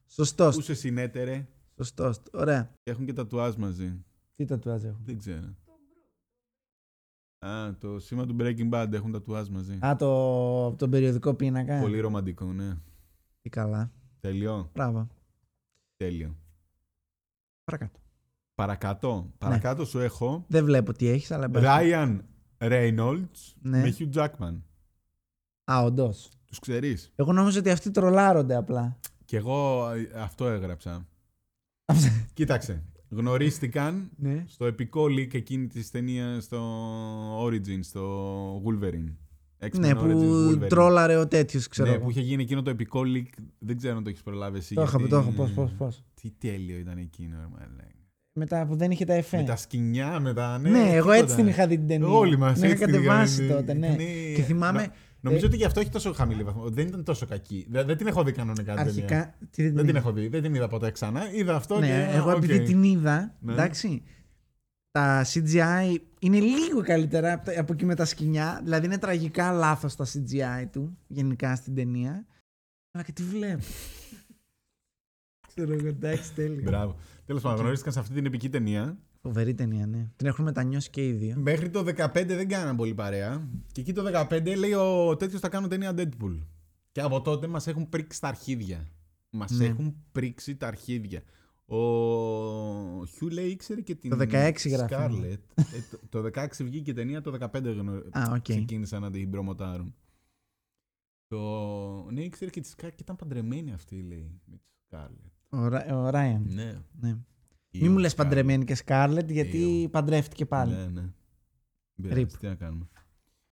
Σωστός. 0.06 0.54
Πού 0.54 0.60
σε 0.60 0.74
συνέτερε; 0.74 1.46
Σωστός. 1.76 2.20
Ωραία. 2.32 2.72
Έχουν 2.82 3.06
και 3.06 3.12
τατουάζ 3.12 3.54
μαζί. 3.54 4.04
Τι 4.36 4.44
τατουάζ 4.44 4.84
έχω. 4.84 5.00
Δεν 5.04 5.18
ξέρω. 5.18 5.54
Α, 7.46 7.74
το 7.78 7.98
σήμα 7.98 8.26
του 8.26 8.36
Breaking 8.40 8.70
Bad 8.70 8.88
έχουν 8.92 9.12
τατουάζ 9.12 9.48
μαζί. 9.48 9.78
Α, 9.86 9.96
το, 9.96 10.06
από 10.66 10.76
τον 10.76 10.90
περιοδικό 10.90 11.34
πίνακα. 11.34 11.80
Πολύ 11.80 12.00
ρομαντικό, 12.00 12.44
ναι. 12.52 12.76
Τι 13.42 13.48
καλά. 13.48 13.92
Τέλειο. 14.20 14.70
Μπράβο. 14.74 15.08
Τέλειο. 15.96 16.36
Παρακάτω. 17.64 17.98
Παρακάτω. 18.54 19.32
Παρακάτω 19.38 19.84
σου 19.84 19.98
έχω 19.98 20.44
Δεν 20.48 20.64
βλέπω 20.64 20.92
τι 20.92 21.06
έχεις, 21.08 21.30
αλλά. 21.30 21.48
μπας. 21.48 21.62
Ryan 21.66 22.18
Reynolds 22.58 23.54
Ναι. 23.60 23.80
με 23.80 23.94
Hugh 23.98 24.12
Jackman. 24.12 24.60
Α, 25.72 25.82
όντως. 25.82 26.28
Τους 26.44 26.58
ξέρεις; 26.58 27.12
Εγώ 27.16 27.32
νόμιζα 27.32 27.58
ότι 27.58 27.70
αυτοί 27.70 27.90
τρολάρονται 27.90 28.54
απλά. 28.54 28.98
Και 29.24 29.36
εγώ 29.36 29.90
ε, 29.90 30.10
αυτό 30.20 30.46
έγραψα. 30.46 31.06
Κοίταξε. 32.34 32.82
Γνωρίστηκαν 33.10 34.10
ναι. 34.16 34.44
στο 34.46 34.64
επικό 34.66 35.04
leak 35.04 35.34
εκείνη 35.34 35.66
της 35.66 35.90
ταινίας 35.90 36.44
στο 36.44 37.44
Origin, 37.46 37.78
στο 37.80 38.62
Wolverine. 38.64 39.12
X-Men 39.62 39.78
Ναι, 39.78 39.90
Origins 39.90 39.96
που 39.98 40.50
Wolverine. 40.52 40.68
τρόλαρε 40.68 41.16
ο 41.16 41.26
τέτοιος, 41.28 41.68
ξέρω. 41.68 41.88
Ναι, 41.88 41.94
εγώ. 41.94 42.04
που 42.04 42.10
είχε 42.10 42.20
γίνει 42.20 42.42
εκείνο 42.42 42.62
το 42.62 42.70
επικό 42.70 43.00
leak. 43.04 43.42
Δεν 43.58 43.76
ξέρω 43.76 43.96
αν 43.96 44.02
το 44.04 44.08
έχεις 44.10 44.22
προλάβει 44.22 44.58
εσύ. 44.58 44.74
Το 44.74 44.82
είχα, 44.82 44.96
γιατί- 44.98 45.10
το 45.12 45.18
είχα. 45.20 45.30
Πώς, 45.30 45.50
πώς, 45.50 45.70
πώς. 45.78 46.04
Τι 46.20 46.30
τέλειο 46.38 46.78
ήταν 46.78 46.98
εκείνο, 46.98 47.36
ρε 47.40 47.46
μαλάκα. 47.52 47.86
Μετά 48.32 48.66
που 48.66 48.76
δεν 48.76 48.90
είχε 48.90 49.04
τα 49.04 49.14
εφέ. 49.14 49.36
Με 49.36 49.42
τα 49.42 49.56
σκηνιά, 49.56 50.20
με 50.20 50.32
τα. 50.34 50.58
Ναι, 50.58 50.70
Ναι, 50.70 50.78
εγώ 50.78 50.90
τίποτα. 50.96 51.14
έτσι 51.14 51.36
την 51.36 51.46
είχα 51.46 51.66
δει 51.66 51.76
την 51.78 51.86
ταινία. 51.86 52.08
Όλοι 52.08 52.38
μας. 52.38 52.58
Την 52.60 52.70
είχα 52.70 52.74
κατεβάσει 52.86 53.46
τότε, 53.48 53.74
ναι. 53.74 53.96
Και 54.36 54.42
θυμάμαι. 54.42 54.88
Νομίζω 55.20 55.44
ε, 55.44 55.46
ότι 55.48 55.56
γι' 55.56 55.64
αυτό 55.64 55.80
έχει 55.80 55.90
τόσο 55.90 56.12
χαμηλή 56.12 56.42
βαθμό. 56.42 56.68
Δεν 56.68 56.86
ήταν 56.86 57.04
τόσο 57.04 57.26
κακή. 57.26 57.66
Δεν, 57.70 57.86
δεν 57.86 57.96
την 57.96 58.06
έχω 58.06 58.22
δει 58.24 58.32
κανονικά 58.32 58.74
την 58.74 58.84
ταινία. 58.84 59.04
Αρχικά. 59.04 59.34
Τι 59.50 59.62
δεν 59.62 59.72
Δεν 59.74 59.80
την 59.80 59.88
είδα. 59.88 59.98
έχω 59.98 60.12
δει. 60.12 60.28
Δεν 60.28 60.42
την 60.42 60.54
είδα 60.54 60.68
ποτέ 60.68 60.90
ξανά. 60.90 61.20
Είδα 61.34 61.54
αυτό 61.54 61.78
Ναι, 61.78 61.86
και. 61.86 62.16
εγώ 62.16 62.30
οκ. 62.30 62.36
επειδή 62.36 62.60
την 62.62 62.82
είδα. 62.82 63.34
Ναι. 63.40 63.52
Εντάξει. 63.52 64.02
Τα 64.90 65.24
CGI 65.32 65.96
είναι 66.20 66.38
λίγο 66.40 66.82
καλύτερα 66.82 67.32
από, 67.32 67.44
τα- 67.44 67.60
από 67.60 67.72
εκεί 67.72 67.84
με 67.84 67.94
τα 67.94 68.04
σκηνιά. 68.04 68.60
Δηλαδή 68.64 68.86
είναι 68.86 68.98
τραγικά 68.98 69.52
λάθος 69.52 69.94
τα 69.96 70.06
CGI 70.06 70.66
του 70.72 70.98
γενικά 71.06 71.56
στην 71.56 71.74
ταινία. 71.74 72.26
Αλλά 72.90 73.04
και 73.04 73.12
τη 73.12 73.22
βλέπω. 73.22 73.62
Ξέρω 75.48 75.72
εγώ, 75.72 75.86
εντάξει, 75.86 76.32
τέλειο. 76.34 76.62
Μπράβο. 76.62 76.96
Τέλος 77.26 77.42
πάντων, 77.42 77.58
γνωρίστηκαν 77.60 77.92
σε 77.92 77.98
αυτή 77.98 78.14
την 78.14 78.26
επική 78.26 78.48
ταινία. 78.48 78.98
Φοβερή 79.22 79.54
ταινία, 79.54 79.86
ναι. 79.86 80.08
Την 80.16 80.26
έχουν 80.26 80.44
μετανιώσει 80.44 80.90
και 80.90 81.06
οι 81.08 81.12
δύο. 81.12 81.34
Μέχρι 81.36 81.70
το 81.70 81.84
15 81.96 82.10
δεν 82.26 82.48
κάναν 82.48 82.76
πολύ 82.76 82.94
παρέα. 82.94 83.48
Και 83.72 83.80
εκεί 83.80 83.92
το 83.92 84.26
15 84.30 84.54
λέει 84.56 84.72
ο 84.72 85.16
τέτοιος 85.16 85.40
θα 85.40 85.48
κάνουν 85.48 85.68
ταινία 85.68 85.94
Deadpool. 85.96 86.38
Και 86.92 87.00
από 87.00 87.20
τότε 87.22 87.46
μας 87.46 87.66
έχουν 87.66 87.88
πρίξει 87.88 88.20
τα 88.20 88.28
αρχίδια. 88.28 88.88
Μας 89.30 89.50
Ναι. 89.50 89.64
έχουν 89.66 89.96
πρίξει 90.12 90.56
τα 90.56 90.66
αρχίδια. 90.66 91.22
Ο 91.70 93.04
Hugh 93.06 93.28
λέει 93.28 93.48
ήξερε 93.50 93.80
και 93.80 93.94
την 93.94 94.10
Το 94.10 94.16
16 94.20 94.26
γράφει. 94.70 94.94
Scarlett. 94.94 95.38
Ε, 95.54 95.62
το, 96.10 96.22
το 96.22 96.30
16 96.34 96.46
βγήκε 96.60 96.90
η 96.90 96.94
ταινία, 96.94 97.20
το 97.22 97.36
15 97.52 97.62
γνω... 97.62 97.92
Α, 97.92 98.32
οκ. 98.34 98.40
ξεκίνησαν 98.42 99.00
να 99.02 99.10
την 99.10 99.30
προμοτάρουν. 99.30 99.94
Το... 101.26 101.40
Ναι, 102.10 102.20
ήξερε 102.22 102.50
και 102.50 102.60
τη 102.60 102.70
Scarlett 102.76 102.90
και 102.94 103.02
ήταν 103.02 103.16
παντρεμένη 103.16 103.72
αυτή, 103.72 104.02
λέει, 104.02 104.40
με 104.44 104.56
τη 104.56 104.64
Scarlett. 104.88 105.30
Ο, 105.48 105.66
Ρα- 105.68 105.96
ο 105.96 106.10
Ryan. 106.10 106.46
Ναι. 106.48 106.82
Ναι. 107.00 107.16
Η 107.70 107.80
Μην 107.82 107.92
μου 107.92 107.98
λες 107.98 108.12
Scarlett. 108.12 108.16
παντρεμένη 108.16 108.64
και 108.64 108.74
Scarlett, 108.74 109.30
γιατί 109.30 109.84
Ew. 109.86 109.90
παντρεύτηκε 109.90 110.46
πάλι. 110.46 110.74
Ναι, 110.74 110.86
ναι. 110.86 111.12
Δεν 111.94 112.08
πειράζει, 112.14 112.36
Τι 112.38 112.46
να 112.46 112.54
κάνουμε. 112.54 112.88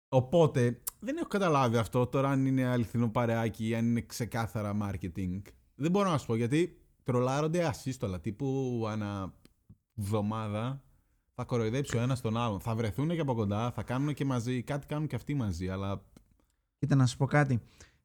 Οπότε, 0.08 0.80
δεν 1.00 1.18
έχω 1.18 1.28
καταλάβει 1.28 1.78
αυτό 1.78 2.08
τώρα 2.08 2.30
αν 2.30 2.46
είναι 2.46 2.66
αληθινό 2.66 3.10
παρεάκι 3.10 3.68
ή 3.68 3.76
αν 3.76 3.86
είναι 3.86 4.02
ξεκάθαρα 4.02 4.78
marketing. 4.82 5.42
Δεν 5.76 5.92
μπορώ 5.92 6.10
να 6.12 6.18
σου 6.18 6.26
πω 6.26 6.36
γιατί 6.36 6.78
τρολάρονται 7.04 7.64
ασύστολα. 7.66 8.20
Τύπου 8.20 8.84
ανά 8.90 9.34
εβδομάδα 9.98 10.82
θα 11.36 11.44
κοροϊδέψει 11.44 11.98
ο 11.98 12.02
ένας 12.02 12.22
τον 12.22 12.38
άλλον. 12.38 12.60
Θα 12.60 12.76
βρεθούν 12.76 13.10
και 13.10 13.20
από 13.20 13.34
κοντά, 13.34 13.72
θα 13.72 13.84
κάνουν 13.84 14.14
και 14.14 14.26
μαζί. 14.26 14.62
Κάτι 14.64 14.86
κάνουν 14.88 15.08
και 15.08 15.16
αυτοί 15.16 15.34
μαζί, 15.34 15.70
αλλά. 15.70 16.02
Κοίτα 16.80 16.96
να 16.96 17.06
σου 17.06 17.18
πω 17.18 17.26
κάτι. 17.26 17.62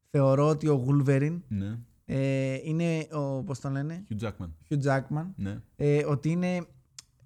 Θεωρώ 0.09 0.47
ότι 0.47 0.67
ο 0.67 0.73
Γούλβεριν 0.73 1.43
Ναι. 1.47 1.79
ε, 2.05 2.53
είναι 2.63 3.07
ο, 3.11 3.43
πώς 3.43 3.59
τον 3.59 3.71
λένε, 3.71 4.05
Hugh 4.09 4.23
Jackman. 4.27 4.49
Hugh 4.69 4.83
Jackman, 4.83 5.25
Ναι. 5.35 5.61
ε, 5.75 6.05
ότι 6.05 6.29
είναι 6.29 6.65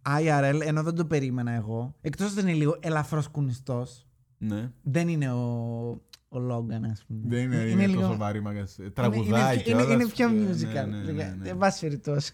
IRL, 0.06 0.60
ενώ 0.64 0.84
δεν 0.84 0.96
το 0.96 1.06
περίμενα 1.06 1.52
εγώ. 1.52 1.96
Εκτός 2.02 2.32
ότι 2.32 2.42
είναι 2.42 2.54
λίγο 2.54 2.78
ελαφρώς 2.80 3.28
κουνιστός. 3.28 4.08
ναι. 4.38 4.72
Δεν 4.82 5.08
είναι 5.08 5.32
ο, 5.32 6.02
ο 6.34 6.40
Logan, 6.52 6.90
ας 6.92 7.04
πούμε. 7.08 7.20
Δεν 7.26 7.44
είναι, 7.52 7.56
είναι, 7.84 7.88
τόσο 7.94 8.18
βαρύ 8.18 8.42
μαγαζί. 8.42 8.76
είναι, 8.82 8.90
Τραγουδάει 8.90 9.62
είναι, 9.68 9.82
είναι, 9.82 9.94
είναι 9.94 10.06
πιο 10.08 10.30
Ναι, 10.30 10.50
musical. 10.52 10.88
ναι, 10.90 10.98
ναι, 10.98 11.12
ναι, 11.12 11.36
ναι. 11.42 11.50
Εν 11.50 11.58
πάση 11.58 11.80
περιπτώσει. 11.82 12.34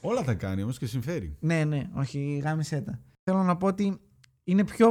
Όλα 0.00 0.22
τα 0.24 0.34
κάνει 0.34 0.62
όμως 0.62 0.78
και 0.78 0.86
συμφέρει. 0.86 1.36
ναι, 1.40 1.64
ναι, 1.64 1.82
όχι, 1.94 2.40
γάμισέ 2.44 2.80
τα. 2.80 3.00
Θέλω 3.22 3.42
να 3.42 3.56
πω 3.56 3.66
ότι 3.66 4.00
είναι 4.44 4.64
πιο 4.64 4.88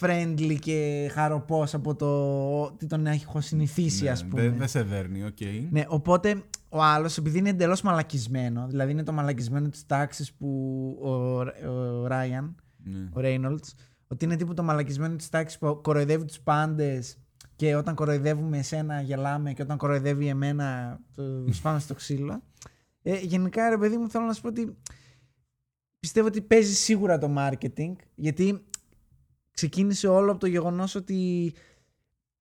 friendly 0.00 0.56
και 0.60 1.10
χαροπός 1.12 1.74
από 1.74 1.94
το 1.94 2.06
ότι 2.62 2.86
τον 2.86 3.06
έχω 3.06 3.40
συνηθίσει, 3.40 4.04
Ναι, 4.04 4.10
ας 4.10 4.24
πούμε. 4.26 4.40
Δεν 4.42 4.56
δεν 4.58 4.68
σε 4.68 4.82
δέρνει, 4.82 5.24
οκ. 5.24 5.38
Ναι, 5.70 5.84
οπότε 5.88 6.42
ο 6.68 6.82
άλλος, 6.82 7.16
επειδή 7.18 7.38
είναι 7.38 7.48
εντελώς 7.48 7.82
μαλακισμένο, 7.82 8.66
δηλαδή 8.68 8.90
είναι 8.92 9.02
το 9.02 9.12
μαλακισμένο 9.12 9.68
της 9.68 9.86
τάξης 9.86 10.32
που 10.34 10.48
ο, 11.02 11.10
ο 11.70 12.06
Ράιαν, 12.06 12.54
Ναι. 12.84 13.08
ο 13.12 13.20
Ρέινολτς, 13.20 13.74
ότι 14.06 14.24
είναι 14.24 14.36
τύπου 14.36 14.54
το 14.54 14.62
μαλακισμένο 14.62 15.16
της 15.16 15.28
τάξης 15.28 15.58
που 15.58 15.80
κοροϊδεύει 15.82 16.24
τους 16.24 16.40
πάντες 16.40 17.16
και 17.56 17.74
όταν 17.76 17.94
κοροϊδεύουμε 17.94 18.58
εσένα 18.58 19.00
γελάμε 19.00 19.52
και 19.52 19.62
όταν 19.62 19.76
κοροϊδεύει 19.76 20.26
εμένα 20.26 20.98
το 21.14 21.22
σπάμε 21.52 21.80
στο 21.80 21.94
ξύλο. 21.94 22.42
Ε, 23.02 23.16
γενικά, 23.18 23.68
ρε 23.68 23.78
παιδί 23.78 23.96
μου, 23.96 24.10
θέλω 24.10 24.24
να 24.24 24.32
σου 24.32 24.40
πω 24.40 24.48
ότι 24.48 24.76
πιστεύω 26.00 26.26
ότι 26.26 26.40
παίζει 26.40 26.74
σίγουρα 26.74 27.18
το 27.18 27.34
marketing, 27.38 27.92
γιατί 28.14 28.64
ξεκίνησε 29.50 30.08
όλο 30.08 30.30
από 30.30 30.40
το 30.40 30.46
γεγονός 30.46 30.94
ότι 30.94 31.52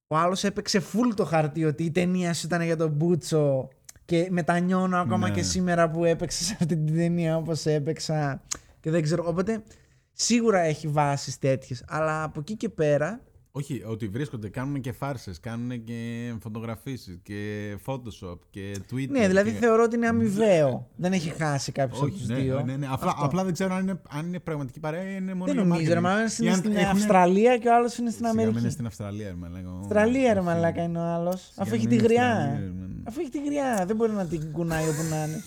ο 0.08 0.18
άλλος 0.18 0.44
έπαιξε 0.44 0.82
full 0.94 1.14
το 1.16 1.26
χαρτί 1.26 1.66
ότι 1.66 1.84
η 1.84 1.92
ταινία 1.92 2.34
σου 2.34 2.46
ήταν 2.46 2.62
για 2.62 2.78
τον 2.78 2.90
Μπούτσο 2.92 3.68
και 4.06 4.28
μετανιώνω 4.32 4.98
ακόμα 4.98 5.28
Ναι. 5.28 5.34
και 5.34 5.44
σήμερα 5.44 5.90
που 5.90 6.06
έπαιξε 6.06 6.44
σε 6.44 6.54
αυτή 6.54 6.66
την 6.78 6.96
ταινία 6.96 7.38
όπως 7.38 7.66
έπαιξα 7.66 8.42
και 8.80 8.90
δεν 8.92 9.02
ξέρω. 9.02 9.24
Οπότε 9.28 9.64
σίγουρα 10.12 10.60
έχει 10.60 10.88
βάσεις 10.88 11.40
τέτοιες, 11.40 11.84
αλλά 11.88 12.24
από 12.24 12.40
εκεί 12.40 12.56
και 12.56 12.70
πέρα 12.70 13.22
Όχι, 13.56 13.84
ότι 13.86 14.08
βρίσκονται, 14.08 14.50
κάνουν 14.50 14.82
και 14.82 14.92
φάρσες, 14.92 15.40
κάνουν 15.40 15.84
και 15.84 16.34
φωτογραφίσεις 16.42 17.20
και 17.24 17.72
Photoshop 17.86 18.38
και 18.50 18.76
Twitter. 18.92 19.08
ναι, 19.10 19.28
δηλαδή 19.28 19.52
και... 19.52 19.58
θεωρώ 19.58 19.84
ότι 19.84 19.96
είναι 19.96 20.08
αμοιβαίο. 20.08 20.88
δεν 20.96 21.14
έχει 21.14 21.30
χάσει 21.30 21.72
κάποιος 21.72 21.98
από 22.00 22.08
Όχι, 22.08 22.18
τους 22.18 22.28
ναι, 22.28 22.36
δύο. 22.36 22.62
ναι, 22.66 22.76
ναι. 22.78 22.88
Απλά, 22.90 23.10
Αυτό. 23.12 23.26
απλά 23.26 23.44
δεν 23.44 23.54
ξέρω 23.54 23.74
αν 23.74 23.82
είναι, 23.82 24.02
αν 24.10 24.26
είναι 24.28 24.40
πραγματική 24.40 24.80
παρέα 24.80 25.04
ή 25.12 25.16
είναι 25.20 25.34
μόνο 25.34 25.46
δεν 25.46 25.56
για 25.56 25.64
νομίζω, 25.64 25.94
ρε 25.94 26.00
marketing. 26.00 26.04
μαλάκα, 26.04 26.32
Ή 26.34 26.36
είναι 26.40 26.50
αν 26.52 26.58
στην 26.58 26.72
έχουνε- 26.72 26.92
Αυστραλία 26.92 27.58
και 27.58 27.68
ο 27.68 27.76
άλλος 27.76 27.98
είναι 27.98 28.10
στην 28.10 28.22
Σιγά 28.26 28.32
μην 28.34 28.42
Αμερική. 28.42 28.62
είναι 28.64 28.70
στην 28.74 28.86
Αυστραλία, 28.86 29.28
ρε 29.28 29.36
μαλάκα. 29.36 29.70
Αυστραλία, 29.80 30.34
ρε 30.34 30.40
Όχι. 30.40 30.48
μαλάκα, 30.48 30.84
είναι 30.84 30.98
ο 31.00 31.02
άλλος. 31.02 31.42
Σιγά 31.42 31.62
Αφού 31.62 31.72
μην 31.72 31.80
έχει 31.80 31.88
τη 31.88 31.96
είναι 31.96 32.04
γριά. 32.04 32.28
Αυστραλία, 32.30 32.60
ρε, 32.60 32.72
man. 32.86 33.02
Αφού 33.04 33.20
έχει 33.20 33.30
τη 33.30 33.44
γριά, 33.44 33.84
δεν 33.88 33.96
μπορεί 33.96 34.12
να 34.12 34.26
την 34.28 34.52
κουνάει 34.52 34.84
όπου 34.90 35.04
να 35.10 35.24
είναι. 35.26 35.44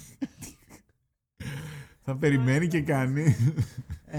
Θα 2.05 2.17
περιμένει 2.17 2.69
και 2.69 2.81
κάνει. 2.81 3.37
Ε; 4.07 4.19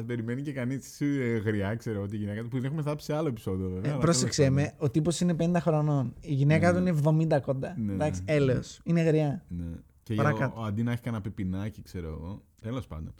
Θα 0.00 0.06
περιμένει 0.06 0.42
και 0.42 0.52
κανείς 0.52 1.00
γριά, 1.44 1.74
ξέρω 1.74 1.96
εγώ, 1.98 2.06
τη 2.06 2.16
γυναίκα 2.16 2.42
του 2.42 2.48
που 2.48 2.56
την 2.56 2.64
έχουμε 2.64 2.82
θάψει 2.82 3.04
σε 3.06 3.14
άλλο 3.14 3.28
επεισόδιο. 3.28 3.68
Βέβαια, 3.68 3.90
Ε, 3.90 3.92
αλλά 3.92 4.00
πρόσεξε 4.02 4.42
τέλος 4.42 4.54
με, 4.56 4.74
ο 4.78 4.90
τύπος 4.90 5.20
είναι 5.20 5.34
50 5.38 5.56
χρονών. 5.60 6.14
Η 6.20 6.34
γυναίκα 6.34 6.72
Ναι. 6.72 6.80
του 6.80 6.86
είναι 6.86 7.26
70 7.36 7.40
κοντά. 7.40 7.74
Ναι, 7.78 7.92
Εντάξει, 7.92 8.22
ναι. 8.24 8.32
έλεος. 8.34 8.80
Είναι 8.84 9.02
γριά. 9.02 9.44
πάντων. 9.48 9.68
Ναι. 9.70 9.76
Και 10.02 10.14
για 10.14 10.22
Παρακάτω. 10.22 10.60
ο, 10.60 10.64
αντί 10.64 10.82
να 10.82 10.92
έχει 10.92 11.02
κανένα 11.02 11.22
πιπινάκι, 11.22 11.82
ξέρω 11.82 12.08
εγώ. 12.08 12.42
Τέλος 12.60 12.86
πάντων. 12.86 13.14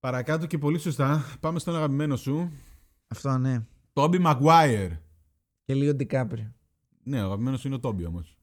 Παρακάτω 0.00 0.46
και 0.46 0.58
πολύ 0.58 0.78
σωστά, 0.78 1.24
πάμε 1.40 1.58
στον 1.58 1.76
αγαπημένο 1.76 2.16
σου. 2.16 2.52
Αυτό 3.08 3.38
ναι. 3.38 3.66
Τόμπι 3.92 4.18
Μαγκουάιερ. 4.18 4.90
Και 5.64 5.74
λίγο 5.74 5.94
Ντικάπριο. 5.94 6.52
Ναι, 7.02 7.22
ο 7.22 7.24
αγαπημένος 7.24 7.60
σου 7.60 7.66
είναι 7.66 7.76
ο 7.76 7.80
Τόμπι 7.80 8.04
όμως. 8.04 8.38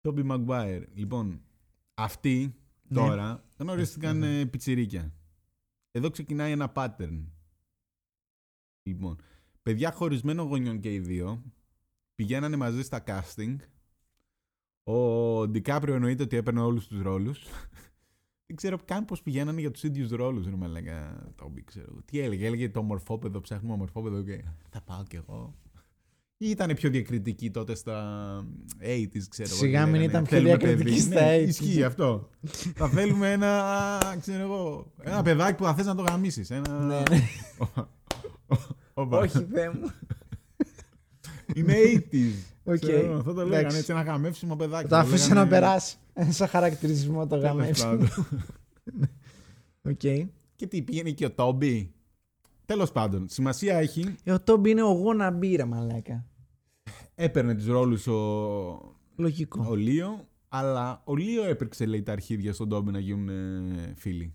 Τόμπι 0.00 0.22
Μαγκουάιερ. 0.22 0.82
Λοιπόν, 0.94 1.40
αυτοί 1.94 2.54
Ναι. 2.88 2.96
τώρα 3.00 3.44
γνωρίστηκαν 3.58 4.18
Ναι. 4.18 4.38
ε, 4.40 4.44
πιτσιρίκια. 4.44 5.12
Εδώ 5.90 6.10
ξεκινάει 6.10 6.52
ένα 6.52 6.72
pattern. 6.74 7.24
Λοιπόν, 8.82 9.20
παιδιά 9.62 9.92
χωρισμένων 9.92 10.46
γονιών 10.46 10.80
και 10.80 10.94
οι 10.94 10.98
δύο 10.98 11.42
πηγαίνανε 12.14 12.56
μαζί 12.56 12.82
στα 12.82 13.04
casting. 13.06 13.56
Ο 14.82 15.48
Ντικάπριο 15.48 15.94
εννοείται 15.94 16.22
ότι 16.22 16.36
έπαιρνε 16.36 16.60
όλους 16.60 16.86
τους 16.86 17.00
ρόλους. 17.02 17.42
Δεν 18.46 18.56
ξέρω 18.56 18.78
καν 18.84 19.04
πώς 19.04 19.22
πηγαίνανε 19.22 19.60
για 19.60 19.70
τους 19.70 19.82
ίδιους 19.82 20.10
ρόλους, 20.10 20.46
ρε 20.46 20.56
μαλάκα, 20.56 21.26
Τόμπι, 21.36 21.64
ξέρω. 21.64 21.86
εγώ. 21.90 22.02
Τι 22.04 22.18
έλεγε, 22.18 22.46
έλεγε 22.46 22.68
το 22.70 22.82
μορφόπεδο, 22.82 23.40
ψάχνουμε 23.40 23.76
μορφόπεδο 23.76 24.22
και 24.22 24.44
θα 24.70 24.80
πάω 24.80 25.02
κι 25.02 25.16
εγώ. 25.16 25.54
Ή 26.42 26.48
ήταν 26.50 26.74
πιο 26.74 26.90
διακριτική 26.90 27.50
τότε 27.50 27.74
στα 27.74 27.98
80s, 28.82 29.22
ξέρω 29.28 29.48
εγώ. 29.48 29.58
Σιγά 29.58 29.78
και 29.84 29.90
μην 29.90 30.00
λέγανε, 30.00 30.04
ήταν 30.10 30.22
πιο 30.24 30.36
«Θέλουμε 30.36 30.56
διακριτική 30.56 30.90
παιδί». 30.90 31.00
στα 31.00 31.20
Ναι, 31.20 31.36
80s. 31.44 31.48
Ισχύει 31.48 31.84
αυτό. 31.84 32.28
θα 32.74 32.88
θέλουμε 32.88 33.32
ένα, 33.32 33.98
ξέρω 34.20 34.42
εγώ, 34.42 34.92
ένα 35.02 35.22
παιδάκι 35.22 35.56
που 35.56 35.64
θα 35.64 35.74
θες 35.74 35.86
να 35.86 35.94
το 35.94 36.02
γαμίσεις. 36.02 36.50
Ένα... 36.50 36.78
Ναι, 36.78 37.02
ναι. 37.10 37.28
Όπα. 38.94 39.18
Όχι, 39.18 39.46
Θεέ 39.52 39.70
μου. 39.70 39.90
Είναι 41.54 41.74
80s. 42.12 42.32
Οκ. 42.64 42.78
Ξέρω 42.78 42.98
εγώ, 42.98 43.14
Αυτό 43.14 43.32
το 43.32 43.40
λέγανε 43.42 43.56
Εντάξει. 43.58 43.76
έτσι, 43.78 43.92
ένα 43.92 44.02
γαμεύσιμο 44.02 44.56
παιδάκι. 44.56 44.88
Θα 44.88 45.02
το 45.02 45.08
αφήσω 45.08 45.28
λέγανε- 45.28 45.50
να 45.52 45.58
περάσει. 45.58 45.96
Σαν 46.28 46.48
χαρακτηρισμό 46.48 47.20
το 47.20 47.26
Τέλος 47.26 47.44
γαμέψιμο. 47.44 47.90
πάντων. 47.90 48.08
Οκ. 49.82 50.00
Και 50.56 50.66
τι, 50.68 50.82
πήγαινε 50.82 51.10
και 51.10 51.24
ο 51.24 51.30
Τόμπι; 51.30 51.92
Τέλος 52.66 52.92
πάντων, 52.92 53.26
σημασία 53.28 53.76
έχει. 53.78 54.14
Ε, 54.24 54.32
Ο 54.32 54.40
Τόμπι 54.40 54.70
είναι 54.70 54.82
ο 54.82 54.90
γόνα 54.92 55.30
μπύρα, 55.30 55.66
μαλάκα. 55.66 56.24
Έπαιρνε 57.22 57.54
του 57.54 57.72
ρόλους 57.72 58.06
ο, 58.06 58.96
Λογικό. 59.16 59.66
ο 59.70 59.74
Λίο, 59.74 60.28
αλλά 60.48 61.02
ο 61.04 61.16
Λίο 61.16 61.44
έπαιξε 61.44 61.86
λέει 61.86 62.02
τα 62.02 62.12
αρχίδια 62.12 62.52
στον 62.52 62.68
Τόμπι 62.68 62.90
να 62.90 62.98
γίνουν 62.98 63.28
ε, 63.28 63.92
φίλοι. 63.96 64.34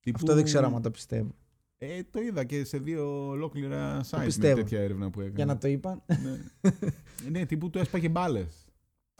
Τύπου- 0.00 0.20
Αυτό 0.22 0.34
δεν 0.34 0.44
ξέρω 0.44 0.72
αν 0.74 0.82
το 0.82 0.90
πιστεύω. 0.90 1.34
Ε, 1.78 2.02
το 2.10 2.20
είδα 2.20 2.44
και 2.44 2.64
σε 2.64 2.78
δύο 2.78 3.26
ολόκληρα 3.28 4.00
site 4.10 4.18
με 4.18 4.24
πιστεύω. 4.24 4.54
τέτοια 4.56 4.80
έρευνα 4.80 5.10
που 5.10 5.20
έκανε. 5.20 5.34
Για 5.36 5.44
να 5.46 5.58
το 5.58 5.68
είπαν. 5.68 6.02
ναι. 6.06 6.70
ναι, 7.30 7.46
τύπου 7.46 7.70
του 7.70 7.78
έσπαγε 7.78 8.08
μπάλες. 8.08 8.66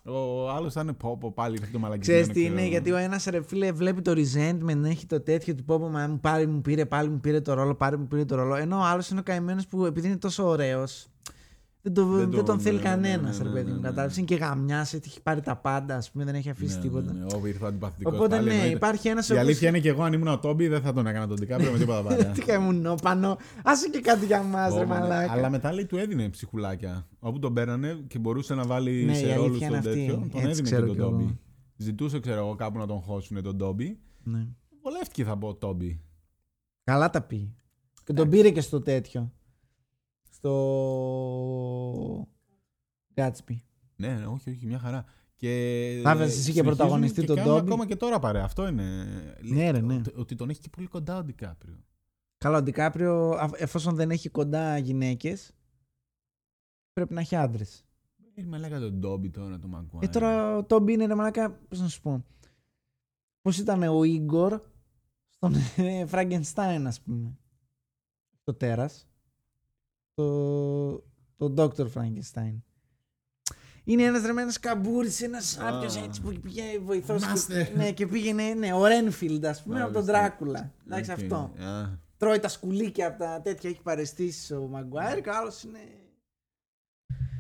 Ο 0.05 0.50
άλλος 0.50 0.72
ήταν 0.72 0.96
πω, 0.96 1.16
πω, 1.18 1.33
πάλι 1.33 1.55
ήρθε 1.57 1.70
το 1.72 1.78
μαλακισμένο. 1.78 2.20
Ξέρεις 2.22 2.38
τι 2.38 2.44
ξέρω. 2.44 2.59
είναι, 2.61 2.68
γιατί 2.68 2.90
ο 2.92 2.96
ένας 2.96 3.24
ρε 3.24 3.42
φίλε 3.42 3.72
βλέπει 3.72 4.02
το 4.02 4.12
resentment, 4.12 4.85
έχει 4.85 5.07
το 5.07 5.20
τέτοιο 5.20 5.55
του 5.55 5.64
πόπο, 5.64 5.88
μα 5.88 6.07
μου 6.07 6.20
πάρει, 6.20 6.46
μου 6.46 6.61
πήρε, 6.61 6.87
πάλι 6.87 7.09
μου 7.09 7.20
πήρε 7.20 7.40
το 7.40 7.55
ρόλο, 7.55 7.74
πάλι 7.74 7.98
μου 7.98 8.07
πήρε 8.07 8.24
το 8.24 8.35
ρόλο. 8.35 8.55
Ενώ 8.55 8.76
ο 8.76 8.83
άλλος 8.83 9.09
είναι 9.11 9.20
ο 9.20 9.22
καημένος 9.22 9.66
που 9.66 9.85
επειδή 9.85 10.07
είναι 10.07 10.16
τόσο 10.16 10.46
ωραίος, 10.48 11.07
δεν, 11.83 11.92
το, 11.95 12.05
Δεν 12.07 12.18
δεν, 12.18 12.31
το- 12.31 12.42
τον 12.42 12.61
θέλει 12.61 12.77
ναι, 12.77 12.83
ναι, 12.83 12.88
κανένα, 12.88 13.29
ναι, 13.31 13.37
ρε 13.38 13.45
ναι, 13.45 13.51
παιδί 13.51 13.64
ναι, 13.68 13.75
μου. 13.75 13.81
ναι. 13.81 13.88
Κατάλαβες. 13.88 14.16
Είναι 14.16 14.27
και 14.27 14.35
γαμιάς, 14.35 14.95
έχει 14.95 15.23
πάρει 15.23 15.40
τα 15.40 15.57
πάντα, 15.57 15.97
ας 15.97 16.11
πούμε, 16.11 16.25
δεν 16.25 16.35
έχει 16.35 16.51
αφήσει 16.51 16.77
Ναι, 16.77 16.83
τίποτα. 16.83 17.12
Ναι, 17.12 17.18
ναι, 17.18 17.27
όπου 17.35 17.47
ήρθε 17.47 17.64
ο 17.64 17.66
αντιπαθητικός 17.66 18.14
Οπότε 18.14 18.35
πάλι, 18.37 18.47
ναι, 18.49 18.53
εννοείται. 18.55 18.75
υπάρχει 18.77 19.09
ένας 19.09 19.29
Η 19.29 19.37
αλήθεια 19.37 19.68
είναι 19.68 19.79
και 19.81 19.88
εγώ 19.88 20.03
αν 20.03 20.12
ήμουν 20.12 20.29
ο 20.29 20.38
Τόμπι 20.38 20.68
δεν 20.68 20.81
θα 20.81 20.92
τον 20.92 21.07
έκανα 21.07 21.27
τον 21.27 21.37
Ντικάπριο 21.37 21.73
με 21.73 21.79
τίποτα 21.79 22.03
παρά. 22.09 22.25
Τι 22.25 22.40
καημουνό 22.42 22.95
πάνω. 23.03 23.37
Άσε 23.64 23.88
και 23.88 24.01
κάτι 24.01 24.27
για 24.27 24.42
μας, 24.42 24.75
ρε 24.75 24.81
Ω, 24.81 24.87
μα, 24.87 24.95
ναι. 24.95 25.01
μαλάκα. 25.01 25.33
Αλλά 25.33 25.51
μετά 25.51 25.73
λέει 25.73 25.87
του 25.87 25.97
έδινε 25.97 26.29
ψυχουλάκια. 26.29 27.07
Όπου 27.18 27.38
τον 27.38 27.55
πέρανε 27.55 27.99
και 28.07 28.18
μπορούσε 28.18 28.55
να 28.55 28.64
βάλει 28.64 29.05
Ναι, 29.05 29.12
η 29.12 29.14
σε 29.14 29.21
αλήθεια 29.21 29.37
ρόλου 29.37 29.55
είναι 29.55 29.66
τον 29.66 29.77
αυτή. 29.77 29.88
τέτοιο. 29.90 30.14
Τον 30.14 30.25
Έτσι 30.25 30.38
έδινε 30.38 30.55
και 30.55 30.62
ξέρω 30.62 30.87
τον 30.87 30.95
κι 30.95 31.01
εγώ. 31.01 31.11
Τόμπι. 31.11 31.38
Ζητούσε, 31.77 32.21
ξέρω 32.21 32.38
εγώ, 32.40 32.55
κάπου 32.55 32.79
να 32.79 32.87
τον 32.87 33.01
χώσουν 33.01 33.42
τον 33.42 33.59
Τόμπι. 33.59 33.99
Ναι. 34.23 34.47
Βολεύτηκε, 34.83 35.25
θα 35.25 35.37
πω, 35.37 35.49
ο 35.49 35.55
Τόμπι. 35.55 36.01
Καλά 36.85 37.11
τα 37.11 37.23
πει. 37.23 37.55
Και 38.05 38.12
τον 38.12 38.29
πήρε 38.29 38.51
και 38.51 38.61
στο 38.61 38.81
τέτοιο. 38.81 39.33
Στο. 40.42 42.28
Gatsby. 43.14 43.57
Ναι, 43.96 44.14
ναι, 44.14 44.26
όχι, 44.26 44.50
όχι, 44.50 44.66
μια 44.66 44.78
χαρά. 44.78 45.05
Και 45.37 46.00
Θα 46.02 46.11
έβαζες 46.11 46.28
εσύ 46.28 46.37
και 46.37 46.42
συνεχίζουν 46.52 46.76
πρωταγωνιστή 46.76 47.20
και 47.20 47.26
τον 47.26 47.37
κάνουν 47.37 47.52
Ντόμπι. 47.52 47.66
ακόμα 47.66 47.87
και 47.87 47.96
τώρα 47.96 48.18
παρέα. 48.18 48.44
Αυτό 48.44 48.68
είναι. 48.68 49.05
Ναι, 49.42 49.70
ρε, 49.70 49.81
ναι. 49.81 49.94
Ότι, 49.94 50.12
ότι 50.16 50.35
τον 50.35 50.50
έχει 50.50 50.61
και 50.61 50.68
πολύ 50.68 50.87
κοντά 50.87 51.16
ο 51.18 51.22
Ντικάπριο. 51.24 51.85
Καλά, 52.38 52.59
ο 52.59 52.62
Ντικάπριο, 52.62 53.31
α- 53.31 53.50
εφόσον 53.57 53.94
δεν 53.94 54.11
έχει 54.11 54.28
κοντά 54.28 54.78
γυναίκες, 54.78 55.52
πρέπει 56.92 57.14
να 57.14 57.20
έχει 57.20 57.37
άντρες. 57.37 57.85
Ε, 58.35 58.42
μη 58.42 58.59
λέγατε 58.59 58.85
τον 58.85 58.98
Ντόμπι 58.98 59.31
τώρα, 59.31 59.59
τον 59.59 59.70
Μαγκουάιρ. 59.70 60.05
Ε, 60.09 60.12
τώρα 60.12 60.57
ο 60.57 60.64
Τόμπι 60.64 60.92
είναι 60.92 61.07
ρε 61.07 61.14
μαλάκα, 61.14 61.50
πώς 61.50 61.81
να 61.81 61.88
σου 61.88 62.00
πω. 62.00 62.24
Πώς 63.42 63.59
ήταν 63.59 63.83
ο 63.83 64.05
Ίγκορ 64.05 64.61
στον 65.28 65.55
Φραγκενστάιν, 66.07 66.87
ας 66.87 67.00
πούμε. 67.00 67.37
Το 68.44 68.55
τέρας. 68.55 69.07
Το, 70.14 70.92
το 71.37 71.55
Dr. 71.57 71.87
Frankenstein. 71.94 72.55
Είναι 73.85 74.03
ένας 74.03 74.22
ρε 74.27 74.33
με 74.33 74.42
ένας 74.42 74.59
καμπούρης, 74.61 75.20
ένας 75.22 75.59
Α. 75.59 75.68
άπιος 75.77 75.96
έτσι 75.96 76.20
που 76.20 76.33
πήγε 76.42 76.62
βοηθός. 76.85 77.22
Μάστερ. 77.27 77.66
Και, 77.66 77.75
ναι, 77.77 77.92
και 77.92 78.07
πήγαινε, 78.07 78.55
ναι, 78.55 78.72
ο 78.72 78.87
Ρένφιλντ, 78.87 79.46
ας 79.46 79.62
πούμε, 79.62 79.83
από 79.83 79.92
τον 79.92 80.05
Μάλιστα. 80.05 80.18
Δράκουλα. 80.20 80.72
Εντάξει, 80.87 81.11
Οκ. 81.11 81.16
αυτό. 81.18 81.37
Α, 81.64 81.88
Τρώει 82.16 82.38
τα 82.38 82.48
σκουλίκια 82.48 83.07
από 83.09 83.18
τα 83.18 83.40
τέτοια, 83.42 83.70
έχει 83.70 83.83
παραισθήσεις 83.83 84.55
ο 84.55 84.66
Μαγκουάιρ 84.70 85.20
και 85.20 85.29
ο 85.29 85.33
άλλος 85.37 85.62
είναι... 85.62 85.79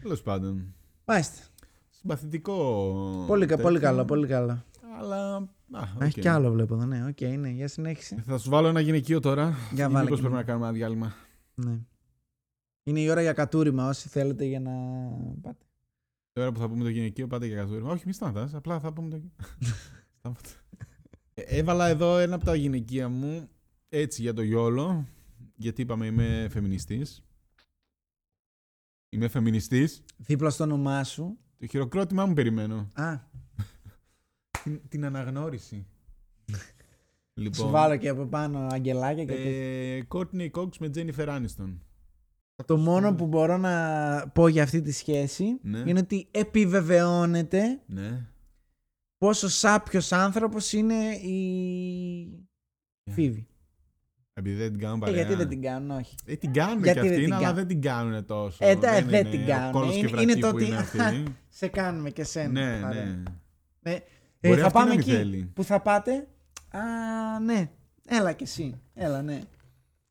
Τέλος 0.02 0.22
πάντων. 0.22 0.74
Μάλιστα. 1.04 1.42
Συμπαθητικό. 1.90 2.54
Πολύ, 3.26 3.46
κα- 3.46 3.56
πολύ 3.56 3.78
τέτοιο, 3.78 3.90
καλό, 3.90 4.04
πολύ 4.04 4.26
καλό. 4.26 4.64
Αλλά. 4.98 5.34
Α, 5.36 5.38
Α, 5.72 5.88
οκ. 5.96 6.02
Έχει 6.02 6.20
κι 6.20 6.28
άλλο 6.28 6.50
βλέπω 6.52 6.74
εδώ, 6.74 6.84
ναι. 6.84 7.06
Οκ, 7.08 7.20
ναι, 7.20 7.48
για 7.48 7.68
συνέχισε. 7.68 8.22
Θα 8.26 8.38
σου 8.38 8.50
βάλω 8.50 8.68
ένα 8.68 8.80
γυναικείο 8.80 9.20
τώρα. 9.20 9.54
Για 9.72 9.86
Ή 9.86 9.88
βάλε 9.88 10.02
μήπως 10.04 10.20
και 10.20 10.26
πρέπει 10.26 10.26
ένα. 10.26 10.36
να 10.36 10.42
κάνουμε 10.42 10.64
ένα 10.66 10.74
διάλειμμα. 10.76 11.14
Ναι. 11.54 11.78
Είναι 12.82 13.00
η 13.00 13.08
ώρα 13.08 13.20
για 13.22 13.32
κατούρημα 13.32 13.88
όσοι 13.88 14.08
θέλετε 14.08 14.44
για 14.44 14.60
να 14.60 14.70
πάτε. 15.40 15.64
Τώρα 16.32 16.52
που 16.52 16.58
θα 16.58 16.68
πούμε 16.68 16.82
το 16.84 16.88
γυναικείο, 16.90 17.26
πάτε 17.26 17.46
για 17.46 17.56
καθόλου. 17.56 17.86
Όχι, 17.86 18.02
μη 18.06 18.12
σταματάς, 18.12 18.54
απλά 18.54 18.80
θα 18.80 18.92
πούμε 18.92 19.08
το 19.08 19.20
Σταμάτα. 20.18 20.48
Ε, 21.34 21.42
Έβαλα 21.42 21.88
εδώ 21.88 22.18
ένα 22.18 22.34
από 22.34 22.44
τα 22.44 22.54
γυναικεία 22.54 23.08
μου, 23.08 23.48
έτσι 23.88 24.22
για 24.22 24.32
το 24.34 24.42
γιόλο, 24.42 25.06
γιατί 25.56 25.82
είπαμε 25.82 26.06
είμαι 26.06 26.48
φεμινιστής. 26.50 27.22
Είμαι 29.08 29.28
φεμινιστής. 29.28 30.02
Δίπλα 30.16 30.50
στο 30.50 30.64
όνομά 30.64 31.04
σου. 31.04 31.38
Το 31.58 31.66
χειροκρότημά 31.66 32.26
μου 32.26 32.34
περιμένω. 32.34 32.88
Α, 32.94 33.18
Την, 34.62 34.80
την 34.88 35.04
αναγνώριση. 35.04 35.86
λοιπόν, 37.34 37.54
σου 37.54 37.68
βάλω 37.70 37.96
και 37.96 38.08
από 38.08 38.24
πάνω 38.26 38.66
αγγελάκια 38.70 39.24
και 39.24 39.32
τέτοια. 39.32 39.96
ε, 39.96 40.06
Courtney 40.08 40.50
Cox 40.50 40.76
με 40.78 40.90
Jennifer 40.94 41.28
Aniston. 41.28 41.78
Το 42.66 42.76
μόνο 42.76 43.14
που 43.14 43.26
μπορώ 43.26 43.56
να 43.56 44.28
πω 44.34 44.48
για 44.48 44.62
αυτή 44.62 44.80
τη 44.80 44.92
σχέση 44.92 45.58
Ναι. 45.62 45.78
είναι 45.86 45.98
ότι 45.98 46.28
επιβεβαιώνεται 46.30 47.80
Ναι. 47.86 48.26
πόσο 49.18 49.48
σάπιος 49.48 50.12
άνθρωπος 50.12 50.72
είναι 50.72 50.94
η 51.14 52.48
Φίβη. 53.10 53.46
Επειδή 54.34 54.56
δεν 54.56 54.70
την 54.70 54.80
κάνουν 54.80 54.96
Ε, 54.96 55.00
παρέα. 55.00 55.14
γιατί 55.16 55.34
δεν 55.34 55.48
την 55.48 55.62
κάνουν, 55.62 55.90
όχι. 55.90 56.14
Ε, 56.26 56.36
την 56.36 56.52
κάνουν 56.52 56.82
Γιατί 56.84 57.00
και 57.00 57.00
δεν 57.00 57.10
αυτήν, 57.10 57.24
την 57.24 57.32
αλλά 57.34 57.42
κάνουν. 57.42 57.56
δεν 57.56 57.66
την 57.66 57.80
κάνουν 57.82 58.26
τόσο. 58.26 58.56
Ε, 58.60 58.76
τα- 58.76 58.92
δεν 58.92 59.08
είναι 59.08 59.30
την 59.30 59.42
ο 59.42 59.46
κάνουν. 59.46 59.72
κόλος 59.72 59.92
και 59.92 59.98
Είναι- 59.98 60.08
βρακή 60.08 60.22
είναι 60.22 60.34
το 60.40 60.48
που 60.50 60.54
ότι- 60.56 60.66
είναι 60.66 60.76
αυτή. 60.76 60.98
Σε 61.58 61.66
κάνουμε 61.68 62.10
και 62.10 62.24
σένα. 62.24 62.48
ναι, 62.50 62.80
παρέα. 62.82 63.04
ναι. 63.04 63.22
Ε, 63.92 63.98
Μπορεί 64.48 64.60
θα 64.60 64.66
αυτή 64.66 64.78
πάμε 64.78 64.88
να 64.88 64.94
μην 64.96 65.00
εκεί. 65.00 65.10
θέλει. 65.10 65.50
Που 65.54 65.64
θα 65.64 65.80
πάτε. 65.80 66.26
Α, 66.70 67.40
ναι. 67.40 67.70
Έλα 68.08 68.32
κι 68.32 68.42
εσύ. 68.42 68.80
Έλα, 68.94 69.22
ναι. 69.22 69.40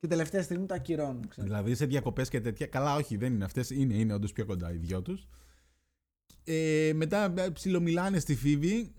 Και 0.02 0.08
τελευταία 0.08 0.42
στιγμή 0.42 0.66
το 0.66 0.74
ακυρώνουν. 0.74 1.28
ξέρω. 1.28 1.48
Δηλαδή 1.48 1.76
σε 1.76 1.86
διακοπές 1.86 2.30
και 2.30 2.42
τέτοια. 2.42 2.66
Καλά, 2.68 2.96
όχι, 2.96 3.18
δεν 3.18 3.34
είναι 3.34 3.44
αυτές. 3.44 3.70
Είναι, 3.70 3.94
είναι 3.94 4.14
όντως 4.14 4.32
πιο 4.32 4.46
κοντά 4.46 4.72
οι 4.74 4.78
δυο 4.78 5.02
τους. 5.02 5.28
Ε, 6.44 6.92
μετά 6.96 7.34
ε, 7.38 7.50
ψιλομιλάνε 7.50 8.20
στη 8.20 8.36
Φίβη. 8.36 8.94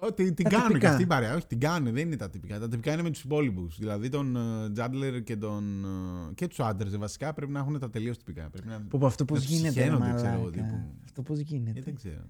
Ότι 0.00 0.32
την 0.32 0.44
Τα 0.44 0.50
κάνουν 0.50 0.66
και 0.66 0.72
τυπικά. 0.74 0.90
αυτή 0.90 1.02
η 1.02 1.06
παρέα. 1.06 1.34
Όχι, 1.34 1.46
την 1.46 1.60
κάνουν, 1.60 1.92
δεν 1.94 2.06
είναι 2.06 2.16
τα 2.16 2.30
τυπικά. 2.30 2.58
Τα 2.58 2.68
τυπικά 2.68 2.92
είναι 2.92 3.02
με 3.02 3.10
τους 3.10 3.22
υπόλοιπους. 3.22 3.78
Δηλαδή 3.78 4.08
τον 4.08 4.36
ε, 4.36 4.70
Τζάντλερ 4.70 5.22
και, 5.22 5.36
τον, 5.36 5.84
ε, 6.30 6.34
και 6.34 6.46
τους 6.46 6.60
άντρες 6.60 6.96
βασικά 6.96 7.32
πρέπει 7.32 7.52
να 7.52 7.58
έχουν 7.58 7.78
τα 7.78 7.90
τελείως 7.90 8.18
τυπικά. 8.18 8.50
Πρέπει 8.50 8.68
να... 8.68 8.80
Πω, 8.80 8.98
πω, 8.98 9.06
αυτό 9.06 9.24
πώς 9.24 9.38
Να 9.38 9.44
τους 9.44 9.54
γίνεται. 9.56 9.80
ρε 9.80 9.84
συχαίνονται, 9.86 10.14
ξέρω 10.14 10.32
εγώ, 10.32 10.38
μαλάκα. 10.42 10.62
τύπου. 10.62 10.94
Αυτό 11.04 11.22
πώς 11.22 11.38
γίνεται. 11.38 11.78
Ε, 11.78 11.82
δεν 11.82 11.94
ξέρω. 11.94 12.26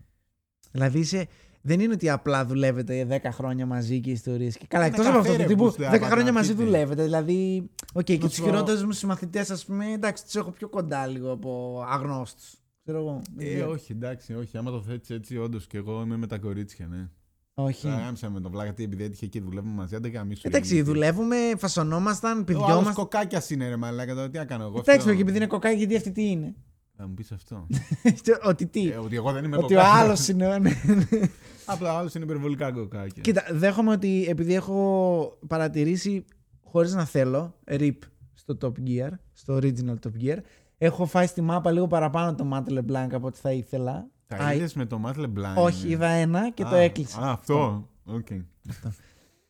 Δηλαδή 0.72 0.98
είσαι, 0.98 1.26
δεν 1.66 1.80
είναι 1.80 1.92
ότι 1.92 2.10
απλά 2.10 2.44
δουλεύετε 2.44 3.06
10 3.24 3.28
χρόνια 3.32 3.66
μαζί 3.66 4.00
και 4.00 4.10
ιστορίες. 4.10 4.58
Καλά, 4.68 4.86
Είναι 4.86 4.94
εκτός 4.94 5.08
από 5.10 5.18
αυτό. 5.18 5.30
καφέ, 5.32 5.42
Το 5.42 5.48
ρε, 5.48 5.54
τύπου 5.54 5.64
που 5.70 5.82
10 5.82 6.00
χρόνια 6.10 6.32
μαζί 6.32 6.50
απαντάτε. 6.50 6.70
δουλεύετε. 6.70 7.02
Δηλαδή, 7.02 7.70
οκ, 7.92 8.02
και 8.02 8.12
Να 8.12 8.18
τους 8.18 8.34
σου- 8.34 8.44
χειρότερους 8.44 8.84
μου 8.84 8.92
συμμαθητές, 8.92 9.50
ας 9.50 9.64
πούμε, 9.64 9.92
εντάξει, 9.92 10.24
τους 10.24 10.34
έχω 10.34 10.50
πιο 10.50 10.68
κοντά 10.68 11.06
λίγο 11.06 11.30
από 11.32 11.82
αγνώστους. 11.88 12.54
Ξέρω 12.82 12.98
εγώ. 12.98 13.22
δεν 13.36 13.46
Ε, 13.46 13.54
ξέρω. 13.54 13.70
όχι, 13.70 13.92
εντάξει, 13.92 14.34
όχι. 14.34 14.56
Άμα 14.58 14.70
το 14.70 14.82
θέτεις 14.82 15.10
έτσι, 15.10 15.36
όντως 15.38 15.66
και 15.66 15.76
εγώ 15.76 16.02
είμαι 16.02 16.16
με 16.16 16.26
τα 16.26 16.38
κορίτσια, 16.38 16.86
ναι. 16.86 17.08
όχι. 17.54 17.82
Τώρα 17.82 17.96
γάμισα 17.98 18.30
με 18.30 18.40
τον 18.40 18.50
βλάκα, 18.50 18.64
γιατί 18.66 18.82
επειδή 18.82 19.04
έτυχε 19.04 19.24
εκεί 19.24 19.40
δουλεύουμε 19.40 19.74
μαζί, 19.74 19.94
αν 19.94 20.02
δεν 20.02 20.10
γαμίσου. 20.12 20.42
Εντάξει, 20.44 20.82
δουλεύουμε, 20.82 21.36
φασωνόμασταν, 21.56 22.30
Ο 22.30 22.34
άλλος 22.34 22.44
πηδιόμασταν. 22.46 22.94
κοκάκιας 22.94 23.50
είναι 23.50 23.68
ρε 23.68 23.76
μαλάκα, 23.76 24.14
τώρα 24.14 24.30
τι 24.30 24.38
να 24.38 24.44
κάνω 24.44 24.62
εγώ. 24.64 24.78
Εντάξει, 24.78 24.98
αυτό- 25.00 25.14
και 25.14 25.20
επειδή 25.20 25.36
είναι 25.36 25.46
κοκάκι, 25.46 25.76
γιατί 25.76 25.96
αυτή 25.96 26.10
τι 26.12 26.30
είναι. 26.30 26.54
Θα 26.96 27.06
μου 27.08 27.14
πεις 27.14 27.32
αυτό. 27.32 27.66
ότι 28.50 28.66
τι; 28.66 28.90
Ε, 28.90 28.96
ότι 28.96 29.16
εγώ 29.16 29.32
δεν 29.32 29.44
είμαι 29.44 29.56
ότι 29.56 29.74
ο 29.74 29.78
κοκάκια. 29.78 29.98
άλλος 30.00 30.28
είναι. 30.28 30.58
ναι. 30.58 30.70
Απλά 31.66 31.94
ο 31.94 31.98
άλλος 31.98 32.14
είναι 32.14 32.24
υπερβολικά 32.24 32.72
κοκάκια. 32.72 33.22
Κοίτα, 33.22 33.44
δέχομαι 33.50 33.90
ότι 33.90 34.26
επειδή 34.28 34.54
έχω 34.54 35.38
παρατηρήσει 35.46 36.24
χωρίς 36.64 36.94
να 36.94 37.04
θέλω 37.04 37.54
RIP 37.70 37.96
στο 38.34 38.58
Top 38.60 38.72
Gear, 38.88 39.10
στο 39.32 39.56
original 39.62 39.94
Top 40.06 40.22
Gear, 40.24 40.36
έχω 40.78 41.06
φάει 41.06 41.26
στη 41.26 41.40
μάπα 41.40 41.70
λίγο 41.70 41.86
παραπάνω 41.86 42.34
το 42.34 42.48
Matt 42.52 42.72
LeBlanc 42.78 43.08
από 43.12 43.26
ό,τι 43.26 43.38
θα 43.38 43.52
ήθελα. 43.52 44.06
Τα 44.26 44.36
Α, 44.36 44.54
είδες 44.54 44.74
με 44.74 44.86
το 44.86 45.00
Matt 45.06 45.16
LeBlanc. 45.24 45.54
όχι, 45.56 45.88
είδα 45.88 46.06
ένα 46.08 46.50
και 46.50 46.62
το 46.62 46.74
Α, 46.74 46.78
έκλεισα. 46.78 47.20
Α, 47.20 47.30
αυτό. 47.32 47.88
Οκ. 48.04 48.26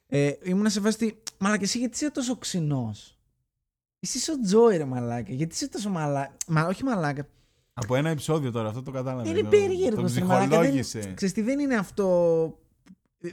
Ε, 0.07 0.31
ήμουν 0.43 0.71
σε 0.71 0.81
φάση 0.81 1.05
ότι, 1.05 1.23
μαλάκα, 1.39 1.63
εσύ 1.63 1.79
γιατί 1.79 1.95
είσαι 1.95 2.11
τόσο 2.11 2.37
ξινός; 2.37 3.14
Εσύ 4.05 4.19
είσαι 4.19 4.33
ο 4.33 4.41
Τζόι, 4.41 4.77
ρε 4.77 4.85
μαλάκα. 4.85 5.33
Γιατί 5.33 5.55
είσαι 5.55 5.69
τόσο 5.69 5.91
μαλάκα. 5.91 6.37
Μα, 6.49 6.67
όχι 6.67 6.85
μαλάκα. 6.85 7.29
Από 7.73 7.95
ένα 7.95 8.11
επεισόδιο 8.11 8.51
τώρα, 8.51 8.69
αυτό 8.69 8.83
το 8.83 8.91
κατάλαβα. 8.91 9.29
Είναι 9.31 9.41
Το- 9.43 9.49
περίεργο. 9.49 10.03
Τον 10.03 10.15
ρε 10.15 10.21
μαλάκα. 10.25 10.39
Δεν- 10.49 10.49
ψυχολόγησε. 10.61 11.13
Ξέρεις 11.15 11.35
τι, 11.35 11.43
δεν 11.43 11.59
είναι 11.59 11.75
αυτό. 11.77 12.59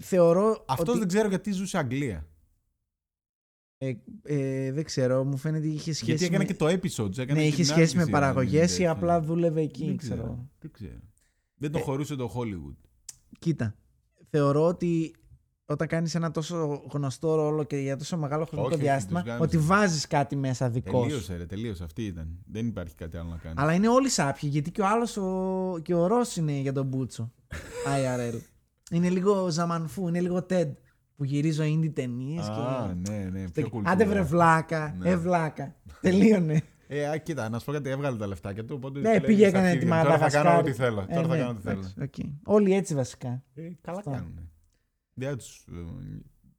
Θεωρώ. 0.02 0.66
Αυτός 0.68 0.90
ότι... 0.90 1.00
δεν 1.00 1.08
ξέρω 1.08 1.28
γιατί 1.28 1.52
ζούσε 1.52 1.78
Αγγλία. 1.78 2.26
Ε, 3.78 3.94
ε, 4.24 4.72
δεν 4.72 4.84
ξέρω, 4.84 5.24
μου 5.24 5.38
φαίνεται 5.38 5.66
ότι 5.68 5.76
είχε 5.76 5.94
σχέση. 5.94 6.06
Γιατί 6.06 6.26
έκανε 6.26 6.38
με... 6.44 6.46
και 6.46 6.54
το 6.56 6.66
episode. 6.68 7.18
Έκανε 7.18 7.34
Ναι, 7.34 7.40
και 7.40 7.48
είχε 7.48 7.56
την 7.56 7.66
σχέση 7.66 7.96
με 7.96 8.02
άντληση, 8.02 8.10
παραγωγές 8.20 8.68
δεν 8.72 8.76
ή 8.76 8.78
είναι 8.80 8.90
απλά 8.90 9.14
τέτοιο. 9.20 9.28
δούλευε 9.34 9.62
εκεί, 9.62 9.86
Δεν 9.86 9.98
ξέρω. 9.98 10.16
ξέρω. 10.16 10.50
Δεν 10.60 10.72
ξέρω. 10.72 11.00
Δεν 11.56 11.72
το 11.72 11.78
Ε, 11.78 11.82
χωρούσε 11.82 12.16
το 12.16 12.34
Hollywood. 12.36 12.76
Κοίτα, 13.40 13.76
θεωρώ 14.30 14.66
ότι 14.66 15.16
όταν 15.72 15.88
κάνεις 15.88 16.16
ένα 16.16 16.32
τόσο 16.32 16.82
γνωστό 16.92 17.36
ρόλο 17.36 17.64
και 17.64 17.78
για 17.78 17.98
τόσο 17.98 18.18
μεγάλο 18.18 18.46
χρονικό 18.46 18.68
Όχι, 18.68 18.76
όχι, 18.76 18.84
διάστημα, 18.84 19.20
τους 19.22 19.30
γάμισε. 19.30 19.44
ότι 19.58 19.66
βάζεις 19.66 20.08
κάτι 20.08 20.36
μέσα 20.36 20.70
δικό 20.70 21.00
σου. 21.02 21.08
Τελείωσε, 21.08 21.36
ρε, 21.36 21.46
τελείωσε. 21.46 21.84
Αυτή 21.84 22.06
ήταν. 22.06 22.38
Δεν 22.46 22.68
υπάρχει 22.68 22.96
κάτι 22.96 23.18
άλλο 23.18 23.30
να 23.30 23.38
κάνεις. 23.38 23.58
Αλλά 23.62 23.74
είναι 23.74 23.88
όλοι 23.88 24.10
σάπιοι, 24.10 24.50
γιατί 24.52 24.72
και 24.72 24.82
ο 24.82 24.88
άλλος 24.88 25.18
ο... 25.18 25.80
και 25.84 25.94
ο 25.94 26.08
Ρος 26.08 26.36
είναι 26.36 26.52
για 26.52 26.74
τον 26.74 26.86
Μπούτσο. 26.86 27.32
IRL. 27.96 28.40
είναι 28.92 29.10
λίγο 29.10 29.50
ζαμανφού, 29.50 30.08
είναι 30.08 30.22
λίγο 30.22 30.46
Ted. 30.50 30.72
Που 31.16 31.24
γυρίζω 31.28 31.64
indie 31.64 31.92
ταινίες 31.94 32.48
Α, 32.48 32.54
και. 33.04 33.12
ναι, 33.12 33.30
ναι. 33.32 33.50
Πιο 33.50 33.70
κουλτούρα. 33.70 33.92
Άντε 33.94 34.06
βρε 34.06 34.22
βλάκα, 34.22 34.96
Ναι. 35.00 35.10
ε 35.10 35.16
βλάκα. 35.18 35.76
Τελείωνε. 36.02 36.62
Ε, 36.88 37.08
α, 37.10 37.18
κοίτα, 37.18 37.50
να 37.50 37.60
σου 37.60 37.66
πω 37.66 37.72
κάτι, 37.72 37.90
έβγαλε 37.90 38.18
τα 38.18 38.28
λεφτάκια 38.28 38.66
του. 38.66 38.74
Οπότε 38.78 39.00
Ναι, 39.00 39.10
λέει 39.10 39.20
πήγε 39.22 39.48
στα 39.50 39.58
έκανε 39.58 39.70
τη 39.80 39.86
αρχίδια, 39.92 40.04
Τώρα 40.04 40.18
θα 40.18 40.30
κάνω 40.30 40.50
Μαδαγασκάρη. 40.50 40.70
ό,τι 40.70 40.72
θέλω. 40.72 41.02
Ε, 41.08 41.14
Τώρα 41.14 41.28
θα 41.28 41.34
ναι, 41.34 41.40
κάνω 41.40 41.50
ό,τι 41.52 41.62
θέλω. 41.62 41.80
εντάξει, 41.98 42.24
οκ. 42.46 42.56
Όλοι 42.56 42.74
έτσι 42.74 42.96
βασικά. 42.96 43.44
Ε, 43.54 43.62
καλά 43.82 43.98
Αυτό. 43.98 44.10
κάνουν. 44.12 44.51
Δεν 45.14 45.38
τους, 45.38 45.66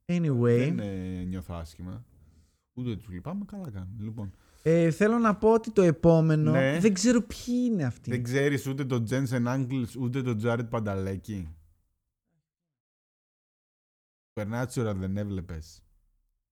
ε, 0.07 0.19
Anyway, 0.19 0.59
δεν 0.59 0.79
ε, 0.79 1.23
νιώθω 1.23 1.55
άσχημα. 1.55 2.05
Ούτε 2.75 2.97
τους 2.97 3.09
λυπάμαι, 3.09 3.45
καλά 3.47 3.71
κάνουν. 3.71 3.97
Λοιπόν, 4.01 4.33
ε, 4.63 4.91
θέλω 4.91 5.19
να 5.19 5.37
πω 5.37 5.53
ότι 5.53 5.71
το 5.71 5.83
επόμενο 5.83 6.51
Ναι. 6.51 6.79
δεν 6.81 6.95
ξέρω 6.95 7.21
ποιοι 7.23 7.55
είναι 7.71 7.85
αυτοί. 7.85 8.11
δεν 8.11 8.23
ξέρεις 8.23 8.67
ούτε 8.67 8.85
τον 8.85 9.07
Jensen 9.11 9.47
Ankles 9.47 9.97
ούτε 9.99 10.23
τον 10.23 10.41
Jared 10.45 10.67
Πανταλέκη. 10.71 11.49
Supernatural 14.35 14.95
δεν 14.97 15.17
έβλεπες. 15.17 15.83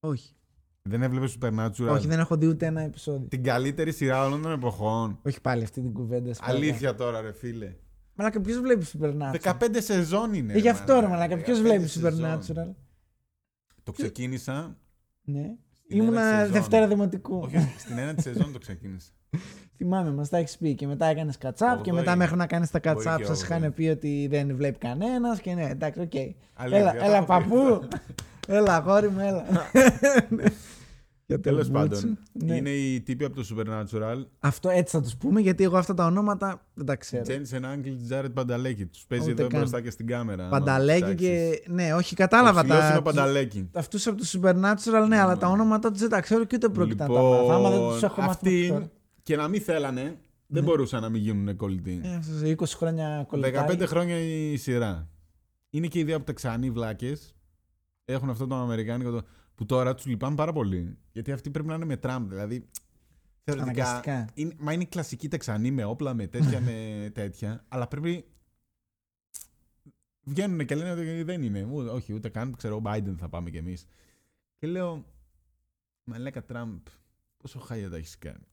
Όχι. 0.01 0.35
Δεν 0.83 1.03
έβλεπες 1.03 1.39
Supernatural; 1.41 1.89
Όχι, 1.91 2.07
δεν 2.07 2.19
έχω 2.19 2.37
δει 2.37 2.47
ούτε 2.47 2.67
ένα 2.67 2.81
επεισόδιο. 2.81 3.29
Την 3.29 3.43
καλύτερη 3.43 3.93
σειρά 3.93 4.25
όλων 4.25 4.43
των 4.43 4.53
εποχών. 4.53 5.19
Όχι 5.23 5.41
πάλι 5.41 5.63
αυτή 5.63 5.81
την 5.81 5.93
κουβέντα. 5.93 6.35
σου 6.35 6.41
παρακαλώ. 6.41 6.65
Αλήθεια 6.65 6.95
τώρα, 6.95 7.21
ρε 7.21 7.33
φίλε. 7.33 7.77
Μαλάκα, 8.21 8.41
ποιος 8.41 8.59
βλέπει 8.61 8.87
Supernatural; 8.93 9.41
15 9.53 9.53
σεζόν 9.79 10.35
είναι. 10.35 10.53
Ε, 10.53 10.59
γι' 10.59 10.69
αυτό 10.69 10.95
ρε 10.95 11.01
μαλάκα. 11.01 11.15
μαλάκα, 11.15 11.37
ποιος 11.37 11.59
15 11.59 11.63
βλέπει 11.63 11.87
σεζόν. 11.87 12.13
Supernatural; 12.41 12.75
Το 13.83 13.93
ξεκίνησα. 13.93 14.77
Ναι. 15.25 15.41
Στην 15.41 16.01
ένατη 16.01 16.13
Ήμουνα 16.19 16.37
σεζόν. 16.39 16.53
Δευτέρα 16.53 16.87
Δημοτικού. 16.89 17.39
Όχι, 17.45 17.57
όχι, 17.57 17.75
στην 17.81 17.99
ένατη 17.99 18.23
σεζόν 18.23 18.53
το 18.53 18.59
ξεκίνησα. 18.59 19.11
Θυμάμαι, 19.77 20.11
μας 20.13 20.29
τα 20.29 20.37
έχεις 20.39 20.57
πει. 20.59 20.75
Και 20.75 20.87
μετά 20.87 21.07
έκανες 21.07 21.39
κατσάπ. 21.39 21.69
Και 21.69 21.91
Ογδόη. 21.91 21.95
μετά 22.05 22.17
μέχρι 22.17 22.37
να 22.37 22.47
κάνει 22.47 22.67
τα 22.67 22.79
Ογδόη 22.79 22.95
κατσάπ 22.95 23.19
και 23.19 23.25
σας 23.25 23.43
όγδοη. 23.43 23.59
είχαν 23.59 23.75
πει 23.75 23.89
ότι 23.89 24.27
δεν 24.31 24.57
βλέπει 24.57 24.79
κανένας. 24.79 25.41
Και 25.41 25.55
ναι, 25.55 25.65
εντάξει, 25.69 26.01
οκ. 26.01 26.13
Αλήθεια, 26.55 26.79
Έλα, 26.81 26.93
το 26.93 27.05
έλα 27.05 27.17
έχω 27.17 27.21
πει 27.21 27.27
παππού. 27.33 27.57
αυτό. 27.57 27.89
έλα, 28.57 28.75
αγόρι 28.77 29.09
μου, 29.11 29.21
έλα. 29.21 29.45
Για 31.31 31.40
το 31.40 31.51
Τέλος 31.51 31.69
Butch. 31.69 31.73
πάντων, 31.73 32.19
Ναι. 32.33 32.57
είναι 32.57 32.71
η 32.71 33.01
τύπη 33.01 33.25
από 33.25 33.35
το 33.37 33.45
Supernatural. 33.51 34.25
Αυτό 34.40 34.69
έτσι 34.69 34.97
θα 34.97 35.03
τους 35.03 35.16
πούμε, 35.16 35.40
γιατί 35.40 35.64
εγώ 35.64 35.77
αυτά 35.77 35.95
τα 35.95 36.07
ονόματα 36.07 36.66
δεν 36.75 36.87
τα 36.87 36.97
ξέρω. 36.97 37.23
Τζένσεν 37.23 37.64
Άγγλ, 37.64 37.90
Τζάρετ 38.07 38.33
Πανταλέκη. 38.33 38.87
Τους 38.87 39.05
παίζει 39.07 39.31
Ούτε 39.31 39.40
εδώ 39.40 39.51
καν. 39.51 39.59
μπροστά 39.61 39.81
και 39.81 39.90
στην 39.90 40.07
κάμερα. 40.07 40.43
άμα 40.43 40.51
Πανταλέκη 40.59 41.05
τους 41.05 41.14
και. 41.14 41.62
Ναι, 41.66 41.83
όχι, 41.83 41.93
ψάξεις. 41.93 42.14
κατάλαβα 42.16 42.61
Ο 42.61 42.62
ψηλός 42.62 42.81
είναι 42.83 42.90
τα. 42.93 42.99
ο 42.99 43.03
Πανταλέκη. 43.03 43.69
Αυτούς 43.73 44.07
από 44.07 44.16
το 44.19 44.25
Supernatural, 44.33 45.07
ναι, 45.09 45.19
αλλά 45.21 45.37
τα 45.37 45.49
ονόματα 45.49 45.90
τους 45.90 46.01
δεν 46.01 46.09
τα 46.09 46.21
ξέρω 46.21 46.45
και 46.45 46.57
ούτε 46.57 46.69
πρόκειται 46.69 47.03
να 47.07 47.09
τα 47.14 47.21
μάθω. 47.21 47.51
Άμα 47.53 47.71
δεν 47.71 47.79
τους 47.81 48.03
έχω 48.03 48.21
μάθει. 48.21 48.45
μέχρι 48.45 48.59
αυτοί 48.64 48.69
τώρα. 48.69 48.90
και 49.23 49.37
να 49.37 49.49
μην 49.49 49.61
θέλανε, 49.61 50.19
δεν 50.47 50.62
μπορούσαν 50.64 51.03
να 51.03 51.09
μην 51.09 51.21
γίνουν 51.23 51.57
κολλητοί. 51.57 52.01
Ε, 52.05 52.14
αυτός 52.14 52.40
20 52.43 52.77
χρόνια 52.77 53.25
κολλητάρι. 53.29 53.77
15 53.79 53.87
χρόνια 53.87 54.19
η 54.19 54.57
σειρά. 54.57 55.09
Είναι 55.71 55.87
και 55.87 55.99
η 55.99 56.01
ιδέα 56.01 56.16
από 56.16 56.25
Τεξανοί 56.25 56.71
βλάκες. 56.71 57.35
Έχουν 58.05 58.31
αυτό 58.31 58.47
το 58.47 58.55
Αμερικάνικο 58.55 59.11
το, 59.11 59.23
που 59.61 59.66
τώρα 59.66 59.94
τους 59.94 60.07
λυπάμαι 60.07 60.35
πάρα 60.35 60.53
πολύ. 60.53 60.99
Γιατί 61.12 61.33
αυτοί 61.33 61.51
πρέπει 61.51 61.68
να 61.68 61.75
είναι 61.75 61.85
με 61.85 61.96
Τραμπ. 61.96 62.29
Δηλαδή. 62.29 62.66
Θεωρητικά. 63.44 63.83
Αναγκαστικά. 63.83 64.29
Είναι, 64.35 64.55
μα 64.59 64.73
είναι 64.73 64.85
κλασική 64.85 65.29
Τεξανή 65.29 65.70
με 65.70 65.85
όπλα, 65.85 66.14
με 66.14 66.27
τέτοια, 66.27 66.61
με 66.61 66.73
τέτοια. 67.14 67.64
Αλλά 67.68 67.88
πρέπει. 67.88 68.25
Βγαίνουν 70.23 70.66
και 70.66 70.75
λένε 70.75 70.90
ότι 70.90 71.23
δεν 71.23 71.42
είναι. 71.42 71.62
Ού- 71.64 71.88
όχι, 71.92 72.12
ούτε 72.12 72.29
καν. 72.29 72.57
Ξέρω, 72.57 72.77
ο 72.77 72.83
Biden 72.85 73.14
θα 73.18 73.29
πάμε 73.29 73.51
κι 73.51 73.57
εμείς. 73.57 73.87
Και 74.59 74.66
λέω. 74.66 75.05
Μα 76.05 76.18
λέκα 76.18 76.44
Τραμπ, 76.44 76.79
πόσο 77.37 77.59
χάλια 77.59 77.90
τα 77.90 77.96
έχεις 77.96 78.18
κάνει. 78.18 78.46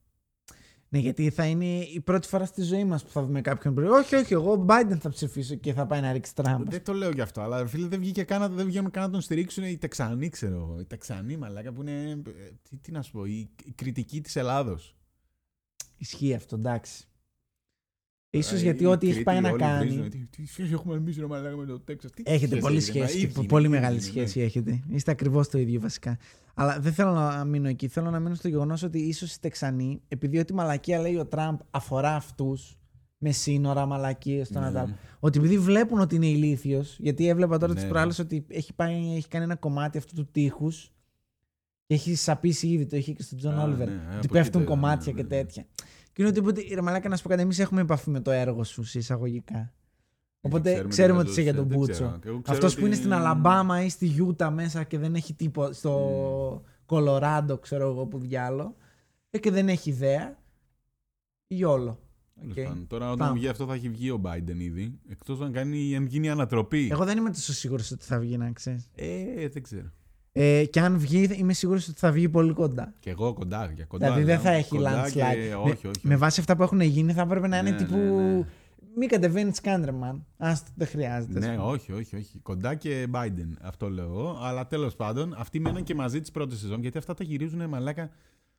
Ναι, 0.90 1.00
γιατί 1.00 1.30
θα 1.30 1.46
είναι 1.46 1.66
η 1.66 2.02
πρώτη 2.02 2.28
φορά 2.28 2.46
στη 2.46 2.62
ζωή 2.62 2.84
μας 2.84 3.04
που 3.04 3.10
θα 3.10 3.24
δούμε 3.26 3.42
κάποιον 3.42 3.74
πριν. 3.74 3.88
Όχι, 3.90 4.16
όχι, 4.16 4.34
εγώ 4.34 4.66
Biden 4.70 4.98
θα 5.00 5.10
ψηφίσω 5.10 5.56
και 5.56 5.74
θα 5.74 5.86
πάει 5.86 6.02
να 6.02 6.12
ρίξει 6.12 6.36
Τραμπ. 6.36 6.70
Δεν 6.70 6.84
το 6.84 6.94
λέω 6.94 7.10
γι' 7.10 7.22
αυτό, 7.22 7.42
αλλά 7.42 7.68
φίλε 7.68 7.88
δεν, 7.88 8.00
βγήκε 8.00 8.24
καν, 8.24 8.54
δεν 8.56 8.66
βγαίνουν 8.66 8.92
καν 8.92 9.04
να 9.04 9.10
τον 9.10 9.22
στηρίξουν 9.22 9.64
οι 9.64 9.78
Τεξανοί, 9.78 10.30
ξέρω 10.30 10.56
εγώ. 10.56 10.80
Οι 10.80 10.86
Τεξανοί, 10.86 11.38
μαλάκα, 11.38 11.72
που 11.74 11.82
είναι. 11.82 12.12
ε, 12.12 12.50
Τι, 12.70 12.76
τι 12.78 12.92
να 12.92 13.02
σου 13.02 13.12
πω, 13.12 13.26
η, 13.26 13.50
η 13.66 13.72
κριτική 13.76 14.22
της 14.22 14.36
Ελλάδος. 14.36 14.96
Ισχύει 15.98 16.34
αυτό, 16.34 16.56
εντάξει. 16.56 17.08
Ίσως 18.30 18.62
γιατί 18.62 18.86
ό,τι 18.86 19.10
έχει 19.10 19.24
πάει 19.24 19.42
να 19.42 19.52
κάνει. 19.52 20.10
Τι, 20.10 20.18
τι 20.26 20.46
σχέση 20.48 20.72
έχουμε 20.74 20.96
εμείς, 20.96 21.18
ρε 21.18 21.26
μαλάκα, 21.28 21.56
με 21.56 21.66
το 21.66 21.80
Τέξας. 21.80 22.12
Τι 22.12 22.24
Έχετε 22.26 22.46
σχέση 22.46 22.62
πολύ 22.62 22.78
έχετε, 22.78 23.00
μα, 23.00 23.06
σχέση. 23.06 23.20
και 23.20 23.28
ίδιοι 23.28 23.40
είναι, 23.40 23.48
πολύ 23.48 23.66
ίδιοι 23.66 23.74
μεγάλη 23.76 23.96
είναι, 23.96 24.04
σχέση 24.06 24.40
ναι. 24.40 24.46
έχετε. 24.46 24.84
Είστε 24.90 25.12
ακριβώς 25.12 25.50
το 25.50 25.58
ίδιο 25.58 25.80
βασικά. 25.80 26.18
Αλλά 26.54 26.80
δεν 26.80 26.94
θέλω 26.94 27.12
να 27.12 27.44
μείνω 27.46 27.68
εκεί. 27.68 27.88
Θέλω 27.88 28.10
να 28.10 28.20
μείνω 28.20 28.36
στο 28.36 28.48
γεγονός 28.48 28.84
ότι 28.84 29.00
ίσως 29.00 29.34
οι 29.34 29.40
Τεξανοί, 29.40 30.02
επειδή 30.08 30.40
ό,τι 30.40 30.54
μαλακία 30.54 31.00
λέει 31.00 31.16
ο 31.16 31.26
Τραμπ 31.26 31.60
αφορά 31.72 32.16
αυτούς 32.16 32.78
με 33.18 33.32
σύνορα, 33.32 33.86
μαλακίες 33.86 34.48
στο 34.48 34.60
Ναι. 34.60 34.66
Νατάλ. 34.66 34.90
Ότι 35.20 35.40
επειδή 35.40 35.58
βλέπουν 35.58 36.00
ότι 36.00 36.16
είναι 36.16 36.28
ηλίθιος, 36.28 36.98
γιατί 37.00 37.28
έβλεπα 37.28 37.54
τώρα 37.58 37.68
Ναι, 37.68 37.74
τις 37.74 37.84
ναι. 37.84 37.90
προάλλες 37.90 38.20
ότι 38.20 38.46
έχει, 38.50 38.74
πάει, 38.74 39.16
έχει 39.16 39.28
κάνει 39.28 39.44
ένα 39.44 39.56
κομμάτι 39.56 39.98
αυτού 39.98 40.16
του 40.16 40.28
τείχους 40.32 40.92
και 41.86 41.94
έχει 41.94 42.16
σαπίσει 42.16 42.68
ήδη, 42.68 42.86
το 42.86 42.96
είχε 42.98 43.12
και 43.14 43.22
στον 43.22 43.38
Τζον 43.38 43.60
Α, 43.60 43.64
Όλιβερ. 43.64 43.88
ναι, 43.88 43.94
από 43.96 44.08
ότι 44.08 44.18
εκεί 44.18 44.28
πέφτουν 44.28 44.52
το 44.52 44.60
είδα, 44.60 44.68
κομμάτια 44.70 45.14
ναι, 45.14 45.22
και 45.22 45.36
ναι. 45.36 45.42
τέτοια. 45.42 45.66
Και 46.18 46.24
είναι 46.24 46.32
ότι 46.32 46.40
οπότε, 46.40 46.62
ρε 46.74 46.82
μαλάκα, 46.82 47.10
να 47.10 47.16
σου 47.16 47.24
πω 47.24 47.30
κάτι, 47.30 47.42
εμείς 47.42 47.60
έχουμε 47.60 47.82
επαφή 47.82 48.10
με 48.10 48.20
το 48.20 48.32
έργο 48.32 48.64
σου 48.64 48.84
σε 48.84 48.98
εισαγωγικά. 49.00 49.74
Οπότε 50.42 50.70
Ξέρουμε 50.72 50.90
ξέρουμε, 50.90 51.18
τι 51.18 51.22
ότι 51.24 51.32
είσαι 51.32 51.42
για 51.42 51.54
τον 51.54 51.68
δεν 51.68 51.78
μπούτσο. 51.78 51.94
ξέρω. 51.94 52.20
Και 52.22 52.28
εγώ 52.28 52.42
ξέρω 52.42 52.58
Αυτός 52.58 52.74
που 52.74 52.80
είναι 52.80 52.90
ότι- 52.90 52.98
στην 52.98 53.14
Αλαμπάμα 53.14 53.84
ή 53.84 53.90
στη 53.90 54.06
Γιούτα 54.06 54.52
μέσα 54.52 54.84
και 54.84 54.98
δεν 54.98 55.16
έχει 55.16 55.34
τίποτα. 55.34 55.74
Στο 55.74 56.64
Κολοράντο, 56.86 57.58
ξέρω 57.58 57.90
εγώ 57.90 58.06
που 58.06 58.20
διάολο. 58.20 58.76
Ε, 59.30 59.38
και 59.40 59.52
δεν 59.52 59.70
έχει 59.70 59.90
ιδέα. 59.90 60.38
YOLO. 61.48 62.00
Τέλος 62.40 62.58
Οκ. 62.58 62.64
πάντων, 62.64 62.88
Τώρα 62.88 63.06
όταν 63.12 63.18
Πάμε. 63.28 63.40
βγει 63.40 63.48
αυτό 63.48 63.66
θα 63.66 63.74
έχει 63.74 63.90
βγει 63.90 64.10
ο 64.12 64.22
Biden 64.26 64.58
ήδη. 64.60 65.00
Εκτός 65.10 65.42
αν, 65.42 65.52
κάνει, 65.52 65.96
αν 65.96 66.06
γίνει 66.06 66.30
ανατροπή. 66.30 66.88
Εγώ 66.92 67.06
δεν 67.06 67.18
είμαι 67.18 67.30
τόσο 67.30 67.54
σίγουρος 67.54 67.92
ότι 67.92 68.06
θα 68.06 68.20
βγει, 68.20 68.38
να 68.38 68.52
ξέρεις. 68.52 68.90
Ε, 68.96 69.48
δεν 69.50 69.64
ξέρω. 69.64 69.92
Ε, 70.40 70.66
και 70.66 70.80
αν 70.80 70.98
βγει, 70.98 71.24
είμαι 71.24 71.54
σίγουρος 71.54 71.88
ότι 71.88 72.00
θα 72.00 72.12
βγει 72.12 72.30
πολύ 72.30 72.54
κοντά. 72.54 72.94
Και 73.00 73.10
εγώ 73.10 73.34
κοντά, 73.34 73.72
για 73.76 73.86
κοντά. 73.86 74.06
δηλαδή 74.06 74.24
δεν 74.26 74.34
λέω. 74.36 74.44
θα 74.44 74.52
έχει 74.52 74.70
Κοντά 74.76 75.10
και- 75.10 75.22
landslide. 75.22 75.62
Όχι, 75.64 75.80
με, 75.84 75.90
όχι. 75.90 76.08
με 76.08 76.16
βάση 76.16 76.40
αυτά 76.40 76.56
που 76.56 76.64
έχουν 76.64 76.82
γίνει, 76.82 77.14
θα 77.14 77.22
έπρεπε 77.22 77.48
να 77.48 77.58
είναι 77.58 77.70
Ναι, 77.70 77.78
τύπου. 77.78 77.96
ναι, 77.98 78.34
ναι. 78.34 78.46
Μην 79.00 79.10
κατεβαίνεις 79.10 79.56
Σκάντρεμαν. 79.58 80.26
Άστο, 80.38 80.72
δεν 80.76 80.88
χρειάζεται. 80.88 81.40
ας 81.40 81.46
Ναι, 81.46 81.56
πούμε. 81.56 81.68
όχι, 81.68 81.92
όχι, 81.92 82.16
όχι. 82.16 82.40
Κοντά 82.40 82.76
και 82.76 83.08
Biden. 83.14 83.50
Αυτό 83.62 83.90
λέω 83.90 84.06
εγώ. 84.06 84.38
Αλλά 84.42 84.68
τέλος 84.68 84.96
πάντων, 84.96 85.34
αυτοί 85.38 85.60
μέναν 85.60 85.84
και 85.84 85.96
μαζί 85.96 86.22
τη 86.22 86.32
πρώτη 86.32 86.56
σεζόν 86.58 86.82
γιατί 86.82 86.98
αυτά 86.98 87.14
τα 87.14 87.24
γυρίζουν 87.24 87.70
μαλάκα. 87.70 88.10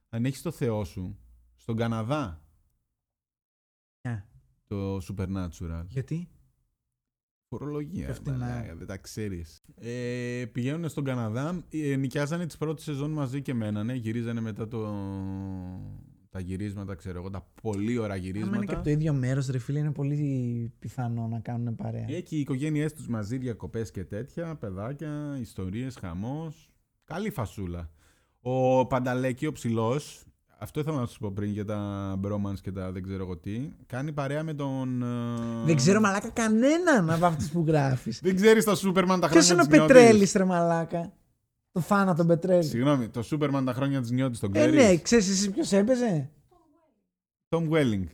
Αν 0.08 0.24
έχεις 0.24 0.42
το 0.42 0.50
Θεό 0.50 0.84
σου 0.84 1.18
στον 1.56 1.76
Καναδά. 1.76 2.42
Ναι. 4.08 4.24
Το 4.66 4.96
Supernatural. 4.96 5.84
Γιατί; 5.88 6.28
Φορολογία. 7.50 8.06
Πέφτει 8.06 8.30
μαλάκα, 8.30 8.66
να- 8.68 8.74
δεν 8.74 8.86
τα 8.86 8.96
ξέρεις. 8.96 9.62
Ε, 9.80 10.44
πηγαίνουν 10.52 10.88
στον 10.88 11.04
Καναδά. 11.04 11.64
Ε, 11.70 11.96
νοικιάζανε 11.96 12.46
τις 12.46 12.56
πρώτες 12.56 12.84
σεζόν 12.84 13.10
μαζί 13.10 13.42
και 13.42 13.54
μένανε. 13.54 13.94
Γυρίζανε 13.94 14.40
μετά 14.40 14.68
το. 14.68 14.86
Τα 16.30 16.40
γυρίσματα, 16.40 16.94
ξέρω 16.94 17.18
εγώ, 17.18 17.30
τα 17.30 17.50
πολύ 17.62 17.98
ωραία 17.98 18.14
Αν 18.14 18.20
γυρίσματα. 18.22 18.56
είναι 18.56 18.66
και 18.66 18.74
από 18.74 18.84
το 18.84 18.90
ίδιο 18.90 19.12
μέρος, 19.12 19.46
ρε 19.46 19.58
φίλε, 19.58 19.78
είναι 19.78 19.92
πολύ 19.92 20.72
πιθανό 20.78 21.26
να 21.28 21.40
κάνουν 21.40 21.74
παρέα. 21.74 22.04
Ε, 22.08 22.20
και 22.20 22.36
οι 22.36 22.40
οικογένειές 22.40 22.92
τους 22.94 23.08
μαζί, 23.08 23.38
διακοπές 23.38 23.90
και 23.90 24.04
τέτοια, 24.04 24.56
παιδάκια, 24.56 25.36
ιστορίες, 25.40 25.96
χαμός. 25.96 26.70
Καλή 27.04 27.30
φασούλα. 27.30 27.90
Ο 28.40 28.86
Πανταλέκη, 28.86 29.46
ο 29.46 29.52
ψηλός, 29.52 30.24
αυτό 30.60 30.80
ήθελα 30.80 30.96
να 30.98 31.06
σου 31.06 31.18
πω 31.18 31.30
πριν 31.34 31.50
για 31.50 31.64
τα 31.64 32.14
bromance 32.24 32.58
και 32.62 32.72
τα 32.72 32.92
δεν 32.92 33.02
ξέρω 33.02 33.22
εγώ 33.22 33.36
τι. 33.36 33.68
Κάνει 33.86 34.12
παρέα 34.12 34.42
με 34.42 34.54
τον. 34.54 35.02
ε, 35.02 35.64
Δεν 35.64 35.76
ξέρω 35.76 36.00
μαλάκα 36.00 36.28
κανέναν 36.28 37.10
από 37.10 37.26
αυτούς 37.26 37.50
που 37.50 37.64
γράφεις. 37.66 38.20
Δεν 38.22 38.36
ξέρεις 38.36 38.64
το 38.64 38.74
Σούπερμαν 38.74 39.20
τα 39.20 39.28
Ποιος 39.28 39.46
χρόνια 39.46 39.64
είναι 39.64 39.74
ο 39.74 39.78
της 39.78 39.86
Πετρέλης, 39.94 40.12
νιώτης. 40.14 40.32
ρε 40.32 40.44
μαλάκα; 40.44 41.12
Το 41.72 41.80
θάνατο 41.80 42.24
Πετρέλη. 42.24 42.64
Συγγνώμη, 42.64 43.08
το 43.08 43.22
Σούπερμαν 43.22 43.64
τα 43.64 43.72
χρόνια 43.72 44.00
της 44.00 44.10
νιώτης 44.10 44.38
τον 44.38 44.50
Ε, 44.54 44.58
ξέρει. 44.58 44.76
ναι, 44.76 44.96
ξέρεις; 44.96 45.28
εσύ 45.28 45.50
ποιος 45.50 45.72
έπαιζε; 45.72 46.30
Tom 47.48 47.68
Welling. 47.70 48.04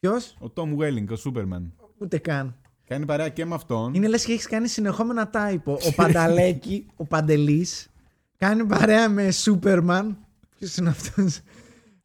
Ποιος; 0.00 0.36
Ο 0.40 0.52
Tom 0.54 0.76
Welling, 0.78 1.06
ο 1.10 1.16
Σούπερμαν. 1.16 1.72
Ούτε 1.98 2.18
καν. 2.18 2.54
Κάνει 2.84 3.04
παρέα 3.06 3.28
και 3.28 3.44
με 3.44 3.54
αυτόν. 3.54 3.94
Είναι 3.94 4.08
λες 4.08 4.24
και 4.24 4.32
έχεις 4.32 4.46
κάνει 4.46 4.68
συνεχόμενα 4.68 5.30
τάιπο. 5.30 5.72
Ο 5.72 5.92
Πανταλέκη, 5.94 6.86
ο 6.96 7.04
Παντελής, 7.06 7.88
κάνει 8.36 8.64
παρέα 8.64 9.08
με 9.08 9.30
Σούπερμαν. 9.30 10.18
Ποιος 10.58 10.76
είναι 10.76 10.88
αυτός; 10.88 11.40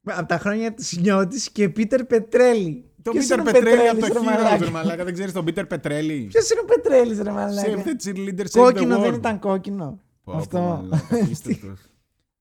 Από 0.06 0.28
τα 0.28 0.38
χρόνια 0.38 0.74
της 0.74 0.98
νιώτης 0.98 1.52
και 1.52 1.70
Πίτερ 1.70 2.04
Πετρέλη. 2.06 2.86
Το 3.02 3.12
Ποιος 3.12 3.24
Πίτερ 3.26 3.40
είναι 3.40 3.50
ο 3.50 3.54
Πετρέλη 3.54 3.88
από 3.90 4.00
το 4.00 4.08
Πετρέλης, 4.08 4.14
ρε 4.14 4.20
Heroes, 4.20 4.44
μαλάκα; 4.44 4.66
ρε 4.66 4.70
μαλάκα. 4.72 5.04
Δεν 5.04 5.14
ξέρεις 5.14 5.34
τον 5.34 5.46
Πίτερ 5.46 5.66
Πετρέλη; 5.66 6.28
Ποιος 6.32 6.50
είναι 6.50 6.60
ο 6.62 6.66
Πετρέλης, 6.66 7.18
ρε 7.22 7.30
Save 7.30 7.34
μαλάκα. 7.34 7.84
the 7.84 8.06
cheerleader, 8.08 8.40
save 8.40 8.44
the 8.44 8.50
Κόκκινο 8.62 8.98
world. 8.98 9.02
δεν 9.02 9.14
ήταν 9.14 9.40
κόκκινο. 9.40 10.00
Πω, 10.24 10.32
πω, 10.34 10.38
Αυτό. 10.38 10.60
μαλάκα, 10.60 11.16
απίστευτος. 11.24 11.80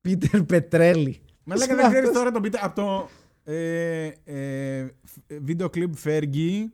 Πίτερ 0.01 0.43
Πετρέλη. 0.43 1.21
Μαλάκα 1.45 1.67
Ποιος 1.67 1.77
δεν 1.77 1.79
είναι 1.79 1.83
ξέρεις 1.89 2.09
αυτός; 2.09 2.13
τώρα 2.23 2.31
τον 2.31 2.43
Πίτερ. 2.43 2.65
Από 2.65 2.75
το 2.75 3.09
ε, 3.53 4.11
ε, 4.25 4.87
βίντεο 5.41 5.69
κλιπ 5.71 5.95
Fergie. 6.05 6.65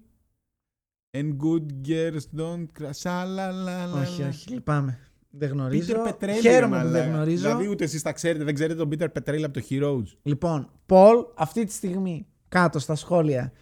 And 1.16 1.28
good 1.44 1.88
girls 1.88 2.40
don't 2.40 2.66
cry. 2.82 2.88
Σαλαλαλαλα. 2.90 4.00
Όχι, 4.00 4.22
όχι, 4.22 4.50
λυπάμαι. 4.52 4.98
Δεν 5.30 5.48
γνωρίζω. 5.48 5.86
Πίτερ 5.86 6.02
Πετρέλη. 6.02 6.40
Χαίρομαι 6.40 6.76
ρε 6.76 6.82
που 6.82 6.88
δεν 6.88 7.00
μαλάκα. 7.02 7.16
γνωρίζω. 7.16 7.42
Δηλαδή 7.42 7.68
ούτε 7.68 7.84
εσείς 7.84 8.02
τα 8.02 8.12
ξέρετε, 8.12 8.44
δεν 8.44 8.54
ξέρετε 8.54 8.78
τον 8.78 8.88
Πίτερ 8.88 9.08
Πετρέλη 9.08 9.44
από 9.44 9.60
το 9.60 9.66
Heroes. 9.70 10.16
Λοιπόν, 10.22 10.70
Πολ, 10.86 11.16
αυτή 11.36 11.64
τη 11.64 11.72
στιγμή, 11.72 12.26
κάτω 12.48 12.78
στα 12.78 12.94
σχόλια. 12.94 13.52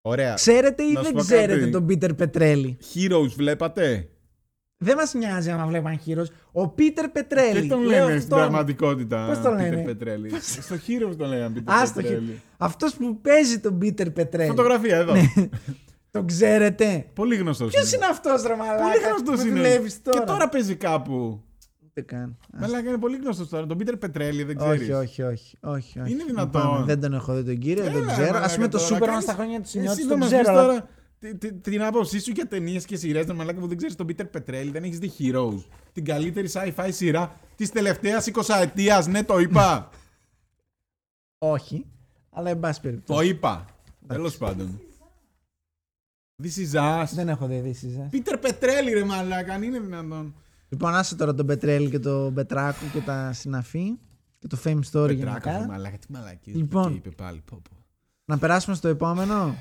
Ωραία. 0.00 0.34
Ξέρετε 0.34 0.82
ή 0.82 0.92
να 0.92 0.98
σου 0.98 1.04
δεν 1.04 1.14
πω 1.14 1.20
ξέρετε 1.20 1.58
κάτι. 1.58 1.70
τον 1.70 1.86
Πίτερ 1.86 2.14
Πετρέλη. 2.14 2.78
Heroes 2.94 3.32
βλέπατε; 3.36 4.08
Δεν 4.76 4.96
μας 4.96 5.14
νοιάζει 5.14 5.50
άμα 5.50 5.66
βλέπαν 5.66 5.98
χείρο. 5.98 6.26
Ο 6.52 6.68
Πίτερ 6.68 7.08
Πετρέλη. 7.08 7.60
Και 7.60 7.68
τον 7.68 7.82
λέω 7.82 8.06
λένε 8.06 8.20
στην 8.20 8.32
αυτόν. 8.34 8.38
πραγματικότητα. 8.38 9.26
Πώς 9.26 9.40
τον 9.40 9.56
λένε; 9.56 9.68
Πίτερ 9.68 9.84
Πετρέλη. 9.84 10.30
Στο 10.40 10.74
Heroes 10.74 11.14
τον 11.16 11.28
λέγανε 11.28 11.54
Πίτερ 11.54 11.74
Άστο, 11.74 12.00
Πετρέλη. 12.00 12.40
Αυτός 12.56 12.94
που 12.94 13.20
παίζει 13.20 13.60
τον 13.60 13.78
Πίτερ 13.78 14.10
Πετρέλη. 14.10 14.48
Φωτογραφία 14.48 14.96
εδώ. 14.96 15.12
Τον 16.18 16.26
ξέρετε. 16.26 17.06
Πολύ 17.14 17.36
γνωστός. 17.36 17.70
Ποιος 17.72 17.92
είναι 17.92 18.06
αυτός, 18.06 18.42
ρε 18.42 18.56
Μαλάκα. 18.56 18.82
Πολύ 18.82 19.04
γνωστός 19.04 19.40
που 19.40 19.46
είναι. 19.46 19.56
δουλεύεις 19.56 20.02
τώρα. 20.02 20.18
Και 20.18 20.24
τώρα; 20.24 20.48
παίζει 20.48 20.76
κάπου. 20.76 21.42
Ούτε 21.86 22.00
καν. 22.00 22.36
Μαλάκα 22.58 22.88
είναι 22.88 22.98
πολύ 22.98 23.16
γνωστός 23.16 23.48
τώρα. 23.48 23.66
Τον 23.66 23.76
Πίτερ 23.78 23.96
Πετρέλη 23.96 24.42
δεν 24.42 24.56
ξέρεις. 24.56 24.80
Όχι, 24.80 24.92
όχι, 24.92 25.22
όχι, 25.22 25.56
όχι, 25.60 26.00
όχι. 26.00 26.10
Είναι 26.12 26.24
δυνατόν. 26.24 26.62
Λυπάμαι, 26.62 26.84
Δεν 26.84 27.00
τον 27.00 27.14
έχω 27.14 27.34
δει 27.34 27.42
τον 27.44 27.58
κύριο, 27.58 27.84
δεν 27.84 28.06
ξέρω. 28.06 28.38
Α 28.38 28.50
πούμε 28.54 28.68
το 28.68 28.78
Σούπερμαν 28.78 29.20
στα 29.22 29.32
χρόνια 29.32 29.60
του 29.60 29.68
Σινιώτης. 29.68 29.98
Εσύ 29.98 30.08
τον 30.08 30.18
θα 30.18 30.24
μα 30.24 30.30
πεις 30.30 30.40
ξέρω. 30.40 30.58
αλλά- 30.58 30.66
τώρα 30.68 30.88
τι- 31.18 31.34
τι- 31.36 31.52
την 31.52 31.82
άποψή 31.82 32.20
σου 32.20 32.30
για 32.30 32.46
ταινίες 32.46 32.84
και 32.84 32.96
σειρές. 32.96 33.26
Δεν 33.26 33.36
μαλάκα 33.36 33.60
που 33.60 33.66
δεν 33.68 33.76
ξέρεις 33.76 33.94
τον 33.96 34.06
Πίτερ 34.06 34.26
Πετρέλη, 34.26 34.70
δεν 34.70 34.82
έχεις 34.82 34.98
δει 34.98 35.12
Heroes. 35.18 35.64
Την 35.92 36.04
καλύτερη 36.04 36.48
sci-fi 36.52 36.88
σειρά 36.90 37.34
της 37.56 37.70
τελευταίας 37.70 38.26
20 38.26 38.60
ετία. 38.60 39.04
Ναι, 39.08 39.22
το 39.24 39.38
είπα. 39.38 39.88
Όχι. 41.38 41.86
Αλλά 42.30 42.50
εν 42.50 42.60
πάση 42.60 42.80
περιπτώσει. 42.80 43.18
το 43.20 43.26
είπα. 43.28 43.64
Τέλος 44.06 44.36
πάντων. 44.36 44.80
This 46.42 46.74
is 46.74 46.80
us. 46.80 47.06
Δεν 47.14 47.28
έχω 47.28 47.46
δει 47.46 47.54
ειδήσεις, 47.54 47.96
ε. 47.96 48.08
Πίτερ 48.10 48.38
Πετρέλη, 48.38 48.92
ρε 48.92 49.04
μαλάκα, 49.04 49.54
αν 49.54 49.62
είναι 49.62 49.80
δυνατόν. 49.80 50.34
Λοιπόν, 50.68 50.94
άσε 50.94 51.16
τώρα 51.16 51.34
τον 51.34 51.46
Πετρέλη 51.46 51.90
και 51.90 51.98
τον 51.98 52.34
Πετράκο 52.34 52.84
και 52.92 53.00
τα 53.00 53.32
συναφή 53.32 53.98
και 54.38 54.46
το 54.46 54.58
Fame 54.64 54.80
Story 54.92 55.06
Πετράκα, 55.08 55.50
γενικά. 55.50 55.66
μαλάκα, 55.66 55.98
τι 55.98 56.12
μαλακή. 56.12 56.50
Λοιπόν. 56.50 56.90
Και 56.90 56.96
είπε 56.96 57.10
πάλι. 57.10 57.42
Πω, 57.44 57.60
πω. 57.70 57.76
Να 58.24 58.38
περάσουμε 58.38 58.76
στο 58.76 58.88
επόμενο. 58.88 59.54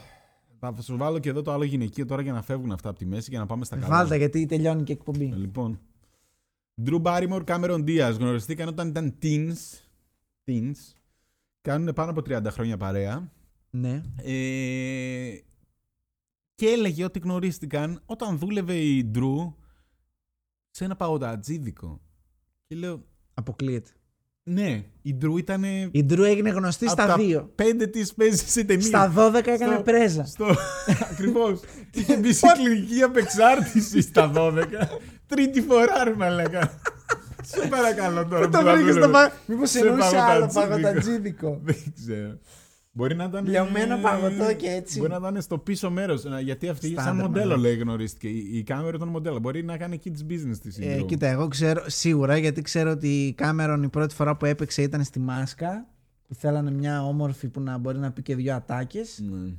Θα 0.60 0.76
σου 0.82 0.98
βάλω 0.98 1.20
και 1.20 1.30
εδώ 1.30 1.42
το 1.42 1.52
άλλο 1.52 1.64
γυναικείο 1.64 2.06
τώρα 2.06 2.22
για 2.22 2.32
να 2.34 2.42
φεύγουν 2.42 2.72
αυτά 2.72 2.90
από 2.90 2.98
τη 2.98 3.06
μέση 3.06 3.30
και 3.30 3.38
να 3.38 3.46
πάμε 3.46 3.66
στα 3.66 3.76
καλά. 3.76 3.88
Βάλτε 3.88 4.16
γιατί 4.18 4.46
τελειώνει 4.46 4.84
και 4.84 4.92
η 4.92 4.96
εκπομπή. 5.00 5.30
Ε, 5.34 5.36
Λοιπόν. 5.36 5.80
Drew 6.86 7.02
Barrymore, 7.02 7.44
Cameron 7.44 7.84
Diaz 7.88 8.16
γνωριστήκαν 8.20 8.68
όταν 8.68 8.88
ήταν 8.88 9.14
teens 9.22 9.56
teens. 10.46 10.76
Κάνουν 11.62 11.94
πάνω 11.94 12.12
από 12.12 12.22
30 12.30 12.42
χρόνια 12.52 12.78
παρέα. 12.78 13.32
Ναι. 13.70 14.02
Ε, 14.24 15.38
και 16.58 16.68
έλεγε 16.70 17.04
ότι 17.04 17.20
γνωρίστηκαν 17.20 18.02
όταν 18.06 18.38
δούλευε 18.38 18.74
η 18.76 19.04
Ντρου 19.06 19.56
σε 20.70 20.84
ένα 20.86 20.96
παγωτατζίδικο. 20.96 22.02
Και 22.68 22.76
λέω, 22.76 23.04
Αποκλείεται. 23.34 23.90
ναι, 24.44 24.84
η 25.02 25.14
Ντρου 25.14 25.38
ήταν. 25.38 25.64
Η 25.92 26.04
Ντρου 26.04 26.24
έγινε 26.24 26.50
γνωστή 26.50 26.86
από 26.86 26.94
στα 26.94 27.06
τα 27.06 27.16
δύο. 27.16 27.52
Πέντε 27.56 27.88
της 27.88 28.14
παίζεις 28.14 28.52
σε 28.52 28.64
ταινία. 28.64 28.86
Στα 28.86 29.14
12 29.18 29.34
έκανε 29.48 29.74
Στο- 29.74 29.84
πρέζα. 29.84 30.26
Στο... 30.26 30.46
Ακριβώς. 31.12 31.60
Είχε 31.94 32.18
μπει 32.18 32.34
σε 32.34 32.48
κλινική 32.62 33.02
απεξάρτηση 33.02 34.02
στα 34.02 34.32
12. 34.36 34.64
Τρίτη 35.26 35.62
φορά, 35.62 36.04
ρε 36.04 36.14
μαλάκα. 36.16 36.80
Σε 37.44 37.68
παρακαλώ 37.68 38.28
τώρα. 38.28 38.46
Πού 38.46 38.52
το 38.52 38.58
που 38.60 38.66
θα 38.66 38.74
βρήκε 38.74 38.92
στο 38.92 39.00
δούλευε. 39.00 39.12
παγωτατζίδικο. 39.12 39.54
Μήπως 39.54 39.70
Σε 39.70 39.80
εννοούσε 39.80 40.18
άλλο 40.18 40.50
παγωτατζίδικο. 40.54 41.50
παγωτατζίδικο. 41.50 41.60
Δεν 41.64 41.94
ξέρω. 41.96 42.38
Μπορεί 42.98 43.16
να 43.16 43.24
ήταν. 43.24 43.46
Λιωμένο 43.46 43.96
ε, 43.96 44.02
παγωτό 44.02 44.54
και 44.54 44.68
έτσι. 44.70 45.00
Μπορεί 45.00 45.12
να 45.12 45.18
ήταν 45.18 45.42
στο 45.42 45.58
πίσω 45.58 45.92
μέρος. 45.92 46.24
Γιατί 46.44 46.70
αυτή 46.70 46.88
σαν 46.88 47.04
Στάνταρ, 47.04 47.26
μοντέλο 47.26 47.46
μάλλον. 47.46 47.60
λέει 47.62 47.76
γνωρίστηκε. 47.76 48.28
Η, 48.28 48.58
η 48.58 48.64
κάμερα 48.64 48.96
ήταν 48.96 49.08
μοντέλο. 49.08 49.40
Μπορεί 49.40 49.64
να 49.64 49.78
κάνει 49.78 50.00
kids 50.04 50.32
business 50.32 50.58
της 50.62 50.78
Ε, 50.80 51.02
κοίτα, 51.02 51.28
εγώ 51.28 51.48
ξέρω 51.48 51.84
σίγουρα 51.86 52.38
γιατί 52.38 52.62
ξέρω 52.62 52.92
ότι 52.92 53.26
η 53.26 53.34
Κάμερον 53.34 53.84
η 53.84 53.90
πρώτη 53.90 54.16
φορά 54.16 54.36
που 54.38 54.46
έπαιξε 54.46 54.82
ήταν 54.82 55.04
στη 55.04 55.20
Μάσκα. 55.20 55.88
Που 56.28 56.34
θέλανε 56.36 56.72
μια 56.72 57.04
όμορφη 57.06 57.48
που 57.48 57.60
να 57.62 57.78
μπορεί 57.78 57.98
να 57.98 58.12
πει 58.12 58.22
και 58.22 58.36
δύο 58.36 58.56
ατάκες. 58.56 59.24
Ναι, 59.30 59.52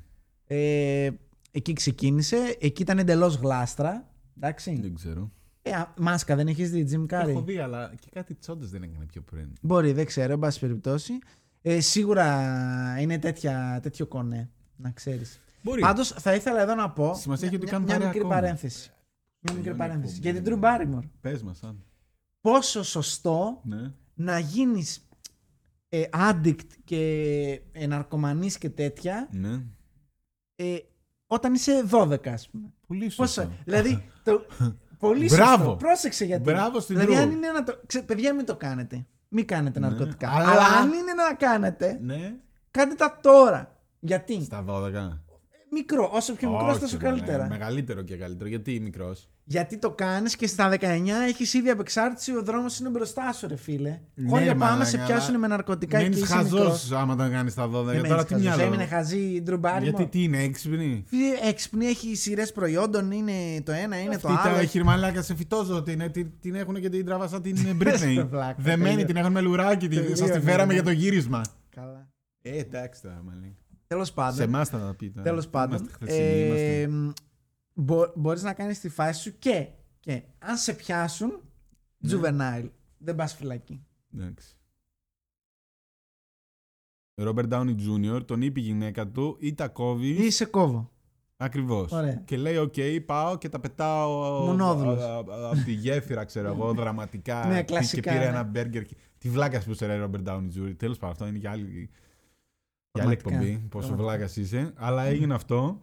Ε, 0.47 1.11
εκεί 1.51 1.73
ξεκίνησε. 1.73 2.57
Εκεί 2.61 2.83
ήταν 2.83 2.99
εντελώς 2.99 3.35
γλάστρα. 3.35 4.09
Εντάξει. 4.37 4.79
δεν 4.83 4.95
ξέρω. 4.95 5.31
Ε, 5.63 5.71
α, 5.71 5.93
μάσκα 5.99 6.37
δεν 6.37 6.47
έχεις 6.49 6.71
δει, 6.71 6.87
Jim 6.91 7.15
Carrey; 7.15 7.29
Έχω 7.29 7.43
δει, 7.43 7.59
αλλά 7.59 7.93
και 8.01 8.09
κάτι 8.13 8.35
τσόντε 8.35 8.67
δεν 8.67 8.83
έκανε 8.83 9.05
πιο 9.13 9.23
πριν. 9.31 9.49
Μπορεί, 9.61 9.93
δεν 9.93 10.07
ξέρω, 10.07 10.33
εν 10.33 10.39
πάση 10.39 10.61
περιπτώσει. 10.61 11.13
Ε, 11.63 11.81
σίγουρα 11.81 12.97
είναι 13.01 13.19
τέτοια, 13.19 13.79
τέτοιο 13.83 14.07
κονέ, 14.07 14.51
να 14.77 14.91
ξέρεις. 14.91 15.41
Μπορεί. 15.63 15.81
Πάντως 15.81 16.09
θα 16.09 16.35
ήθελα 16.35 16.61
εδώ 16.61 16.75
να 16.75 16.91
πω. 16.91 17.15
Σημασία 17.15 17.47
έχει 17.47 17.57
ότι 17.57 17.65
μια, 17.65 17.73
κάνουν 17.73 17.87
μια 17.87 17.95
παρέα 17.97 18.09
μικρή 18.13 18.21
ακόμα. 18.27 18.41
παρένθεση. 18.41 18.91
Μια 19.41 19.55
μικρή 19.55 19.71
Τελειώνει 19.71 19.77
η 19.77 19.89
παρένθεση. 19.89 20.21
εκπομπή. 20.25 20.41
Για 20.41 20.43
την 20.43 20.61
Drew 20.61 20.65
Barrymore. 20.99 21.09
Πες 21.21 21.43
μας, 21.43 21.63
αν. 21.63 21.83
Πόσο 22.41 22.83
σωστό 22.83 23.61
Ναι. 23.65 23.93
να 24.15 24.39
γίνεις 24.39 25.09
ε, 25.89 26.05
addict 26.13 26.67
και 26.85 27.01
ε, 27.73 27.87
ναρκωμανής 27.87 28.59
και 28.59 28.69
τέτοια 28.71 29.29
ναι. 29.31 29.61
ε, 30.57 30.77
όταν 31.27 31.55
είσαι 31.55 31.85
12 31.91 32.29
ας 32.29 32.49
πούμε. 32.49 32.73
Πολύ 32.87 33.05
Πόσο, 33.17 33.33
σωστό. 33.33 33.51
δηλαδή, 33.65 34.05
το, 34.23 34.47
πολύ 34.99 35.25
Μπράβο. 35.29 35.57
σωστό. 35.65 35.77
Πρόσεξε 35.77 36.25
γιατί. 36.25 36.43
Μπράβο 36.43 36.81
στην 36.81 36.95
δηλαδή, 36.99 37.15
Drew. 37.17 37.23
αν 37.23 37.31
είναι 37.31 37.51
να 37.51 37.65
το, 37.65 37.81
ξε, 37.87 38.03
παιδιά 38.03 38.35
μην 38.35 38.45
το 38.47 38.57
κάνετε. 38.57 39.07
Μην 39.29 39.47
κάνετε 39.47 39.81
Ναι. 39.81 39.89
ναρκωτικά. 39.89 40.31
Αλλά- 40.31 40.51
Αλλά... 40.51 40.67
αν 40.67 40.93
είναι 40.93 41.13
να 41.13 41.35
κάνετε, 41.35 41.99
Ναι. 42.03 42.35
κάντε 42.71 42.95
τα 42.95 43.19
τώρα. 43.23 43.77
Γιατί; 44.01 44.43
Στα 44.45 44.65
12. 44.69 45.19
Μικρό. 45.71 46.11
Όσο 46.13 46.33
πιο 46.35 46.51
μικρός, 46.51 46.71
Όχι, 46.71 46.81
τόσο 46.81 46.97
ρε, 47.01 47.05
καλύτερα. 47.09 47.43
ναι, 47.43 47.49
Μεγαλύτερο 47.49 48.03
και 48.03 48.17
καλύτερο. 48.17 48.49
Γιατί 48.49 48.81
μικρός; 48.81 49.29
Γιατί 49.45 49.79
το 49.79 49.91
κάνεις 49.91 50.37
και 50.37 50.47
στα 50.47 50.69
19 50.71 50.81
έχεις 51.29 51.55
ήδη 51.55 51.71
απεξάρτηση, 51.71 52.37
ο 52.37 52.43
δρόμος 52.43 52.79
είναι 52.79 52.89
μπροστά 52.89 53.33
σου, 53.33 53.47
ρε 53.49 53.57
φίλε. 53.57 53.99
Ναι, 54.15 54.29
Χώρια 54.29 54.47
πάμε 54.55 54.65
μαλάκα, 54.65 54.85
σε 54.85 54.97
αλλά 54.97 55.07
πιάσουν 55.07 55.39
με 55.39 55.47
ναρκωτικά 55.47 55.97
και 55.99 56.03
Μένει 56.03 56.17
είσαι 56.17 56.27
χαζός 56.27 56.51
μικρός. 56.61 56.93
άμα 56.93 57.17
το 57.17 57.31
κάνεις 57.31 57.53
στα 57.53 57.69
12. 57.69 57.71
Δεν 57.85 58.03
Τώρα 58.03 58.09
μένεις 58.09 58.25
τι 58.25 58.33
χαζός. 58.33 58.41
μυαλό; 58.47 58.63
Έμεινε 58.63 58.85
χαζή 58.87 59.19
η 59.19 59.43
Drew 59.47 59.61
Barrymore. 59.61 59.83
Γιατί 59.83 60.07
τι 60.07 60.23
είναι, 60.23 60.43
έξυπνη; 60.43 61.05
Έξυπνη, 61.49 61.87
έχει 61.87 62.15
σειρές 62.17 62.53
προϊόντων, 62.53 63.11
είναι 63.11 63.33
το 63.65 63.73
ένα, 63.73 64.01
είναι 64.01 64.19
το 64.19 64.29
Αυτή 64.29 64.49
άλλο. 64.49 64.57
τα 64.57 64.65
χειρμαλάκα 64.65 65.23
σε 65.23 65.35
φυτόζω 65.37 65.83
την, 65.83 66.13
την, 66.13 66.31
την 66.41 66.55
έχουν 66.55 66.81
και 66.81 66.89
την 66.89 67.05
τραβά 67.07 67.29
σαν 67.29 67.43
την 67.43 67.57
Britney. 67.83 68.27
Βλάκα, 68.31 68.55
Δεμένη, 68.59 68.91
τελείω. 68.91 69.07
την 69.07 69.17
έχουν 69.17 69.33
με 69.33 69.41
λουράκι. 69.41 69.89
Τελείω, 69.89 70.17
Σας 70.17 70.31
τη 70.31 70.37
ναι, 70.39 70.41
φέραμε 70.45 70.67
ναι. 70.67 70.73
για 70.75 70.83
το 70.83 70.91
γύρισμα. 70.91 71.43
Καλά. 71.75 72.09
Ε, 72.43 72.59
εντάξει 72.59 73.03
τώρα, 73.03 73.23
μαλάκα. 73.27 73.53
Τέλος 73.89 74.07
Σε 74.07 74.13
πάντων. 74.15 74.41
εμάς 74.41 74.69
θα 74.69 74.79
τα 74.79 74.95
πείτε. 74.95 75.23
Τέλος 75.23 75.49
πάντων. 75.49 75.77
Είμαστε 75.79 75.93
χθεσινοί, 75.93 76.45
είμαστε. 76.45 76.81
Ε, 76.83 76.89
μπο, 77.75 78.13
Μπορείς 78.15 78.43
να 78.43 78.53
κάνεις 78.53 78.81
τη 78.81 78.89
φάση 78.89 79.21
σου 79.23 79.39
και, 79.39 79.69
και 80.01 80.23
αν 80.39 80.57
σε 80.57 80.73
πιάσουν, 80.75 81.41
Ναι. 81.99 82.11
juvenile. 82.13 82.71
Δεν 82.99 83.15
πας 83.15 83.35
φυλακή. 83.35 83.85
Εντάξει. 84.15 84.57
Ρόμπερτ 87.15 87.49
Ντάουνι 87.49 87.75
Jr. 87.79 88.27
τον 88.27 88.43
είπε 88.43 88.61
η 88.61 88.63
γυναίκα 88.63 89.09
του 89.09 89.37
ή 89.41 89.55
τα 89.55 89.69
κόβεις. 89.69 90.19
Ή 90.19 90.31
σε 90.31 90.45
κόβω. 90.45 90.91
Ακριβώς. 91.37 91.93
Ωραία. 91.93 92.15
Και 92.25 92.37
λέει: 92.37 92.57
Οκ, 92.57 92.75
πάω 93.07 93.39
και 93.39 93.49
τα 93.49 93.61
πετάω 93.61 94.41
Μονόδουλος. 94.47 95.03
από 95.03 95.65
τη 95.65 95.73
γέφυρα, 95.73 96.25
ξέρω 96.25 96.49
εγώ, 96.49 96.73
δραματικά. 96.75 97.47
Ναι, 97.47 97.57
και- 97.59 97.63
κλασικά, 97.65 98.01
Και 98.03 98.09
πήρε 98.11 98.23
ναι. 98.25 98.31
ένα 98.31 98.43
μπέργκερ. 98.43 98.83
Τι 99.19 99.29
βλάκας 99.31 99.65
που 99.65 99.75
'σαι 99.75 99.97
Ρόμπερτ 99.97 100.23
Ντάουνι 100.23 100.53
Jr. 100.57 100.75
Τέλος 100.77 100.99
πάντων, 100.99 101.13
αυτό 101.13 101.27
είναι 101.27 101.39
για 101.39 101.51
άλλη, 101.51 101.91
για 102.93 103.05
άλλη 103.05 103.17
Πραγματικά. 103.17 103.47
εκπομπή. 103.49 103.69
Πόσο 103.69 103.87
Πραγματικά. 103.87 104.17
βλάκας 104.17 104.37
είσαι. 104.37 104.73
Αλλά 104.77 105.05
έγινε 105.05 105.35
αυτό. 105.35 105.83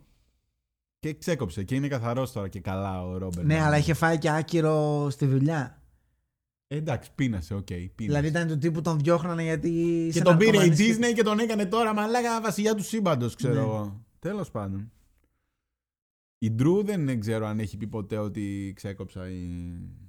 Και 0.99 1.13
ξέκοψε. 1.13 1.63
Και 1.63 1.75
είναι 1.75 1.87
καθαρός 1.87 2.31
τώρα 2.31 2.47
και 2.47 2.59
καλά 2.59 3.05
ο 3.07 3.17
Ρόμπερτ. 3.17 3.45
Ναι, 3.47 3.55
Downey. 3.57 3.61
αλλά 3.61 3.77
είχε 3.77 3.93
φάει 3.93 4.17
και 4.17 4.29
άκυρο 4.29 5.07
στη 5.09 5.25
δουλειά. 5.25 5.79
Ε, 6.67 6.75
εντάξει, 6.75 7.11
πείνασε, 7.15 7.53
οκ. 7.53 7.65
πείνασε. 7.65 7.91
Δηλαδή 7.97 8.27
ήταν 8.27 8.47
του 8.47 8.57
τύπου 8.57 8.81
τον 8.81 8.99
διώχνανε 8.99 9.43
γιατί. 9.43 9.69
Και 9.71 10.05
είσαι 10.07 10.21
τον 10.21 10.37
πήρε 10.37 10.49
η 10.49 10.53
ναρκωμανής 10.53 10.97
και- 10.97 11.07
Disney 11.09 11.13
και 11.15 11.23
τον 11.23 11.39
έκανε 11.39 11.65
τώρα 11.65 11.93
μαλάκα 11.93 12.41
βασιλιά 12.41 12.75
του 12.75 12.83
σύμπαντος, 12.83 13.35
ξέρω 13.35 13.53
Ναι. 13.53 13.59
εγώ. 13.59 14.05
Τέλος 14.19 14.51
πάντων. 14.51 14.91
Η 16.37 16.55
Drew 16.59 16.83
δεν 16.85 17.19
ξέρω 17.19 17.45
αν 17.47 17.59
έχει 17.59 17.77
πει 17.77 17.87
ποτέ 17.87 18.17
ότι 18.17 18.73
ξέκοψα 18.75 19.29
ή. 19.29 19.47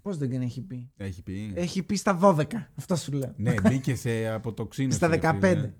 Πώς 0.02 0.16
δεν 0.16 0.28
την 0.30 0.42
έχει 0.42 0.62
πει; 0.62 0.90
Έχει 0.96 1.22
πει. 1.22 1.52
Έχει 1.54 1.82
πει 1.82 1.96
στα 1.96 2.18
12. 2.22 2.44
Αυτό 2.74 2.96
σου 2.96 3.12
λέω. 3.12 3.32
ναι, 3.36 3.54
μπήκε 3.62 3.94
σε 3.94 4.28
αποτοξίνωση. 4.28 4.96
Στα 4.96 5.06
ρε 5.06 5.18
15. 5.22 5.38
φίλε. 5.40 5.72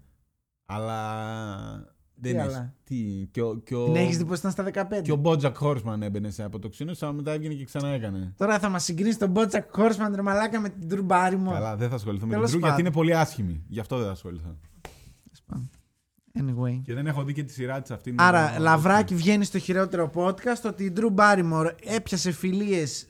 Αλλά. 0.67 1.95
Δεν 2.19 2.33
Τι 2.33 2.39
έχει. 2.39 2.49
άλλα; 2.49 2.75
Τι. 2.85 3.29
Και 3.31 3.43
ο, 3.43 3.55
και 3.55 3.75
ο, 3.75 3.85
Την 3.85 3.97
έχεις 3.97 4.17
δει 4.19 4.25
πως 4.25 4.39
ήταν 4.39 4.51
στα 4.51 4.65
15. 4.73 5.03
και 5.03 5.13
ο 5.13 5.21
Bojack 5.25 5.53
Horseman 5.61 6.01
έμπαινε 6.01 6.31
σε 6.31 6.43
αποτοξίνωση, 6.43 7.05
αλλά 7.05 7.15
μετά 7.15 7.33
έβγαινε 7.33 7.55
και 7.55 7.65
ξανά 7.65 7.89
έκανε. 7.89 8.33
Τώρα 8.37 8.59
θα 8.59 8.69
μας 8.69 8.85
συγκρίνει 8.85 9.15
τον 9.15 9.31
Μπότσακ 9.31 9.69
Χόρσμαν 9.73 10.15
ρε 10.15 10.23
μαλάκα 10.23 10.61
με 10.61 10.69
την 10.69 10.89
Drew 10.91 11.07
Barrymore. 11.13 11.53
Καλά, 11.53 11.77
δεν 11.77 11.89
θα 11.89 11.95
ασχοληθώ 11.95 12.27
με 12.27 12.33
την 12.33 12.39
Τέλος 12.43 12.51
Drew 12.51 12.59
γιατί 12.59 12.69
πάντων. 12.69 12.79
είναι 12.79 12.91
πολύ 12.95 13.15
άσχημη. 13.15 13.65
Γι' 13.69 13.81
αυτό 13.81 13.97
δεν 13.97 14.07
θα 14.07 14.13
ασχοληθώ. 14.13 14.57
Anyway. 16.39 16.81
Και 16.85 16.95
δεν 16.95 17.07
έχω 17.07 17.25
δει 17.25 17.33
και 17.33 17.43
τη 17.43 17.53
σειρά 17.53 17.81
της 17.81 17.91
αυτή. 17.91 18.15
Άρα, 18.19 18.59
λαβράκι 18.59 19.15
βγαίνει 19.15 19.45
στο 19.45 19.59
χειρότερο 19.59 20.11
podcast 20.15 20.63
ότι 20.65 20.85
η 20.85 20.93
Drew 20.97 21.15
Barrymore 21.15 21.71
έπιασε 21.85 22.31
φιλίες 22.31 23.07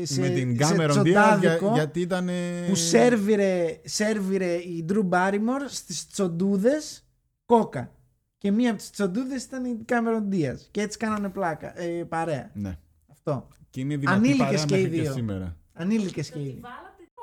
ε, 0.00 0.04
σε, 0.04 0.20
με 0.20 0.28
την 0.28 0.56
σε 0.64 0.74
Cameron 0.74 0.76
Diaz 0.76 0.84
για, 0.84 1.02
τσοντάδικο 1.02 1.72
γιατί 1.74 2.00
ήταν. 2.00 2.28
που 2.68 2.74
σέρβιρε, 2.74 3.80
σέρβιρε 3.84 4.52
η 4.54 4.84
Drew 4.88 5.08
Barrymore 5.08 5.64
στις 5.68 6.06
τσοντούδες 6.08 7.04
κόκα. 7.46 7.92
Και 8.38 8.50
μία 8.50 8.70
από 8.70 8.78
τις 8.78 8.90
τσοντούδες 8.90 9.44
ήταν 9.44 9.64
η 9.64 9.84
Cameron 9.88 10.34
Diaz. 10.34 10.58
Και 10.70 10.80
έτσι 10.80 10.98
κάνανε 10.98 11.28
πλάκα, 11.28 11.80
ε, 11.80 12.04
παρέα. 12.08 12.50
Ναι. 12.54 12.78
Αυτό. 13.10 13.48
Και 13.70 13.80
είναι 13.80 13.96
δυνατή 13.96 14.16
Ανήλικες 14.16 14.44
παρέα 14.44 14.64
και 14.64 14.76
οι 14.76 14.82
μέχρι 14.82 14.96
και 14.96 15.02
δύο. 15.02 15.12
σήμερα. 15.12 15.56
Ανήλικες 15.72 16.30
και 16.30 16.38
ήδη. 16.40 16.60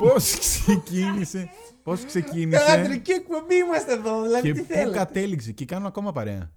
Πώς 0.02 0.38
ξεκίνησε, 0.40 1.50
πώς 1.84 2.06
ξεκίνησε; 2.06 2.64
Θεατρική 2.66 3.12
εκπομπή 3.12 3.56
είμαστε 3.56 3.94
εδώ, 3.94 4.22
δηλαδή 4.22 4.48
και 4.48 4.54
τι 4.54 4.60
πού 4.62 4.74
θέλετε. 4.74 4.98
κατέληξε 4.98 5.52
και 5.52 5.66
κάνουν 5.66 5.86
ακόμα 5.88 6.12
παρέα. 6.12 6.52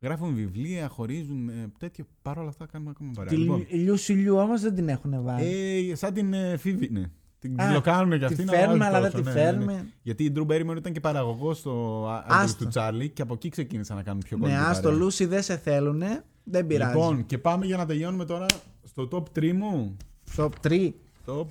Γράφουν 0.00 0.34
βιβλία, 0.34 0.88
χωρίζουν, 0.88 1.48
ε, 1.48 1.72
τέτοιο, 1.78 2.04
παρόλα 2.22 2.48
αυτά 2.48 2.66
κάνουν 2.66 2.88
ακόμα 2.88 3.10
παρέα. 3.14 3.30
Τη 3.32 3.36
Λοιπόν, 3.38 3.66
Λιούσι 3.70 4.12
Λιούς 4.12 4.38
όμως 4.38 4.60
δεν 4.60 4.74
την 4.74 4.88
έχουν 4.88 5.22
βάλει. 5.22 5.46
ε, 5.90 5.94
σαν 5.94 6.12
την 6.14 6.32
ε, 6.32 6.56
Φίβη, 6.56 6.88
ναι. 6.92 7.02
Την 7.38 7.60
Α, 7.60 7.64
ξυλοκάνουν 7.64 8.10
και 8.10 8.18
τη 8.18 8.24
αυτήν. 8.24 8.48
φέρνουμε, 8.48 8.84
όχι 8.86 8.94
αλλά 8.94 9.00
δεν 9.00 9.10
τόσο, 9.10 9.22
τη 9.22 9.28
ναι, 9.28 9.34
ναι, 9.34 9.40
ναι. 9.40 9.50
φέρνουμε. 9.50 9.86
Γιατί 10.02 10.24
η 10.24 10.32
Drew 10.36 10.46
Barrymore 10.46 10.76
ήταν 10.76 10.92
και 10.92 11.00
παραγωγός 11.00 11.58
στο 11.58 12.06
Άντρες 12.26 12.36
Άστο. 12.44 12.64
του 12.64 12.70
Τσάρλι 12.70 13.08
και 13.08 13.22
από 13.22 13.34
εκεί 13.34 13.48
ξεκίνησαν 13.48 13.96
να 13.96 14.02
κάνουν 14.02 14.22
πιο 14.24 14.36
Ναι, 14.36 14.42
κοντά. 14.48 14.68
άστο 14.68 14.92
Λούσι 14.92 15.24
δεν 15.24 15.42
σε 15.42 15.56
θέλουνε, 15.56 16.24
δεν 16.44 16.66
πειράζει. 16.66 16.92
Λοιπόν, 16.94 17.26
και 17.26 17.38
πάμε 17.38 17.66
για 17.66 17.76
να 17.76 17.86
τελειώνουμε 17.86 18.24
τώρα 18.24 18.46
στο 18.84 19.08
top 19.12 19.38
3 19.38 19.52
μου. 19.52 19.96
Top 20.36 20.48
3. 20.66 20.90
Top 21.26 21.44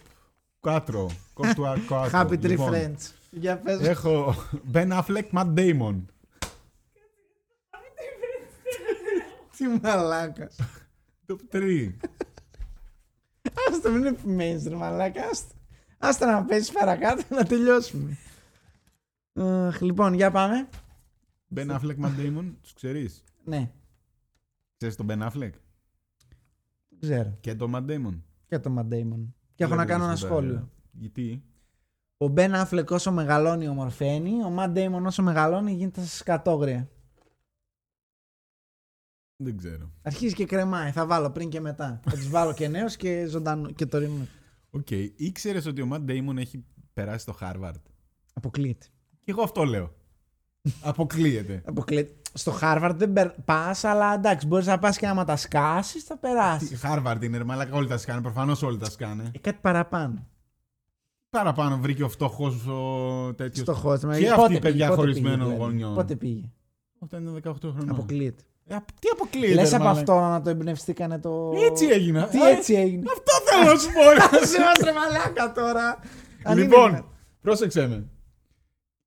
4. 0.62 1.08
Top 1.36 1.56
4. 1.56 2.10
Happy 2.12 2.38
Tree 2.38 2.48
Λοιπόν, 2.50 2.72
Friends. 2.74 3.12
Για 3.32 3.58
πες. 3.58 3.80
Έχω 3.80 4.34
Ben 4.74 5.02
Affleck, 5.02 5.30
Matt 5.32 5.54
Damon. 5.56 5.96
Τι 9.58 9.68
μαλάκας. 9.82 10.56
Top 11.28 11.38
3. 11.52 11.92
Άστο 13.70 13.92
μην 13.92 14.06
επιμένεις 14.06 14.68
ρε 14.68 14.76
μαλάκα. 14.76 15.28
Άστο. 15.30 15.54
Άστο 15.98 16.26
να 16.26 16.46
πέσεις 16.46 16.72
παρακάτω 16.72 17.24
να 17.30 17.44
τελειώσουμε. 17.44 18.18
Αχ, 19.34 19.82
λοιπόν, 19.82 20.14
για 20.14 20.32
πάμε. 20.32 20.70
Ben 21.56 21.70
Affleck, 21.70 21.96
Matt 22.04 22.18
Damon, 22.20 22.54
τους 22.62 22.74
ξέρεις; 22.74 23.24
Ναι, 23.44 23.72
Ξέρεις 24.78 24.96
τον 24.96 25.08
Ben 25.10 25.22
Affleck; 25.28 25.52
Δεν 26.90 27.00
ξέρω. 27.00 27.38
και 27.40 27.56
τον 27.56 27.72
Matt 27.76 27.86
Damon. 27.92 28.20
Και 28.48 28.60
το 28.60 28.76
Matt 28.78 28.94
Damon. 28.94 29.26
Και 29.62 29.68
έχω 29.68 29.76
να 29.76 29.86
κάνω 29.86 30.04
ένα 30.04 30.16
σχόλιο. 30.16 30.70
Γιατί; 30.92 31.44
Ο 32.18 32.26
Ben 32.36 32.66
Affleck 32.66 32.86
όσο 32.90 33.12
μεγαλώνει 33.12 33.68
ομορφαίνει, 33.68 34.44
ο 34.44 34.56
Matt 34.58 34.74
Damon 34.74 35.04
όσο 35.06 35.24
μεγαλώνει 35.24 35.74
γίνεται 35.74 36.06
σκατόγρια. 36.06 36.90
Δεν 39.36 39.58
ξέρω. 39.58 39.92
Αρχίζει 40.02 40.34
και 40.34 40.46
κρεμάει, 40.46 40.92
θα 40.92 41.06
βάλω 41.06 41.32
πριν 41.32 41.50
και 41.50 41.60
μετά. 41.60 42.00
Θα 42.04 42.12
τους 42.12 42.30
βάλω 42.30 42.54
και 42.54 42.68
νέους 42.68 42.96
και 42.96 43.26
ζωντανού 43.26 43.74
και 43.74 43.86
τωρινούς. 43.86 44.28
Οκ. 44.70 44.92
Ήξερες 45.16 45.66
ότι 45.66 45.82
ο 45.82 45.88
Matt 45.92 46.06
Damon 46.10 46.38
έχει 46.38 46.66
περάσει 46.94 47.20
στο 47.20 47.38
Harvard. 47.42 47.82
Αποκλείεται. 48.34 48.86
Και 49.20 49.32
εγώ 49.32 49.42
αυτό 49.42 49.64
λέω. 49.64 49.96
Αποκλείεται. 50.82 51.62
Αποκλεί... 51.66 52.21
Στο 52.34 52.58
Harvard 52.62 52.94
δεν 52.96 53.34
πας, 53.46 53.84
αλλά 53.84 54.14
εντάξει, 54.14 54.48
μπορείς 54.48 54.66
να 54.66 54.80
πας 54.80 54.98
και 54.98 55.08
άμα 55.08 55.24
τα 55.26 55.36
σκάσεις, 55.36 56.04
θα 56.04 56.18
περάσεις. 56.18 56.82
Harvard 56.84 57.18
είναι, 57.22 57.38
ρε 57.38 57.44
μαλάκα, 57.44 57.76
όλοι 57.76 57.88
τα 57.88 57.98
σκάνε. 57.98 58.22
Προφανώς 58.22 58.64
όλοι 58.64 58.78
τα 58.78 58.90
σκάνε. 58.90 59.32
Ε, 59.36 59.40
κάτι 59.40 59.58
παραπάνω. 59.62 60.28
Παραπάνω 61.30 61.78
βρήκε 61.78 62.04
ο 62.04 62.10
φτωχός 62.10 62.68
ο 62.68 63.34
τέτοιος. 63.34 63.64
Φτωχός, 63.64 64.00
Και 64.18 64.30
αυτοί 64.30 64.60
παιδιά 64.60 64.90
χωρισμένων 64.90 65.56
γονιών. 65.56 65.96
Πότε 65.96 66.16
πήγε. 66.16 66.50
Όταν 67.00 67.26
είναι 67.26 67.40
18 67.44 67.54
χρονών. 67.62 67.90
Αποκλείεται. 67.90 68.44
Ε, 68.68 68.76
τι 69.00 69.08
αποκλείεται. 69.12 69.54
Λες 69.54 69.74
από 69.74 69.88
αυτό 69.88 70.20
να 70.20 70.42
το 70.42 70.50
εμπνευστήκανε 70.50 71.20
το. 71.20 71.52
Έτσι 71.70 71.86
έγινε. 71.86 72.28
Τι 72.32 72.42
έτσι 72.42 72.74
έγινε. 72.74 73.04
Αυτό 73.12 73.32
θέλω 73.46 73.72
να 73.72 73.80
σου 73.80 73.88
πω. 73.92 74.02
Είμαστε 74.62 74.94
μαλάκα 74.94 75.52
τώρα. 75.52 76.00
Λοιπόν, 76.56 77.06
πρόσεξε 77.42 77.88
με. 77.88 78.06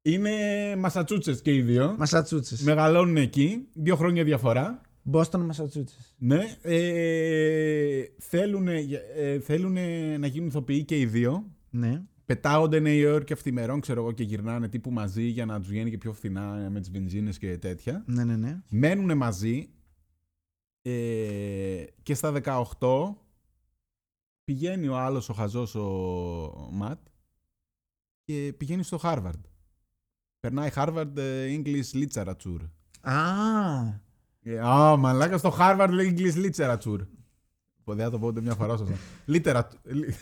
Είναι 0.07 0.31
Μασατσούτσες 0.77 1.43
και 1.43 1.55
οι 1.55 1.63
δύο. 1.63 1.95
Μασατσούτσες. 1.99 2.63
Μεγαλώνουν 2.63 3.17
εκεί. 3.17 3.69
Δύο 3.73 3.97
χρόνια 3.97 4.25
διαφορά. 4.25 4.81
Μπόστον, 5.03 5.41
Μασατσούτσε. 5.41 5.97
Ναι. 6.19 6.57
Ε, 6.63 8.05
θέλουν, 8.19 8.69
ε, 8.69 9.41
θέλουν 9.41 9.73
να 10.19 10.27
γίνουν 10.27 10.49
ηθοποιοί 10.49 10.85
και 10.85 10.99
οι 10.99 11.07
δύο. 11.07 11.51
Ναι. 11.71 12.03
Πετάγονται 12.25 12.79
Νέα 12.79 12.93
Υόρκη 12.93 13.33
ευθυμερών, 13.33 13.81
ξέρω 13.81 14.01
εγώ, 14.01 14.13
και 14.13 14.23
γυρνάνε 14.23 14.69
τύπου 14.69 14.91
μαζί 14.91 15.23
για 15.23 15.45
να 15.47 15.59
τους 15.59 15.69
βγαίνει 15.69 15.91
και 15.91 15.99
πιο 15.99 16.13
φθηνά 16.13 16.69
με 16.71 16.81
τις 16.81 16.91
βενζίνες 16.91 17.39
και 17.39 17.59
τέτοια. 17.59 18.05
Ναι, 18.07 18.25
ναι, 18.25 18.37
ναι. 18.37 18.63
Μένουν 18.71 19.17
μαζί. 19.17 19.69
Ε, 20.83 21.85
και 22.03 22.15
στα 22.15 22.33
18 22.79 23.17
πηγαίνει 24.45 24.89
ο 24.89 24.97
άλλος 24.97 25.29
ο 25.29 25.33
χαζός 25.33 25.75
ο 25.75 26.69
Ματ 26.73 26.99
και 28.25 28.55
πηγαίνει 28.57 28.83
στο 28.83 28.99
Harvard. 29.03 29.41
Περνάει 30.45 30.69
Harvard 30.75 31.17
ε, 31.17 31.57
English 31.63 31.97
Literature. 32.03 32.61
Α, 33.01 33.15
Ε, 34.43 34.59
Α, 34.59 34.97
μαλάκα 34.97 35.39
στο 35.39 35.57
Harvard 35.59 35.89
λέει 35.91 36.17
English 36.19 36.45
Literature. 36.45 37.07
Δεν 37.85 38.05
θα 38.05 38.11
το 38.11 38.19
πω 38.19 38.27
ούτε 38.27 38.41
μια 38.41 38.55
φορά 38.55 38.77
σωστά. 38.77 38.95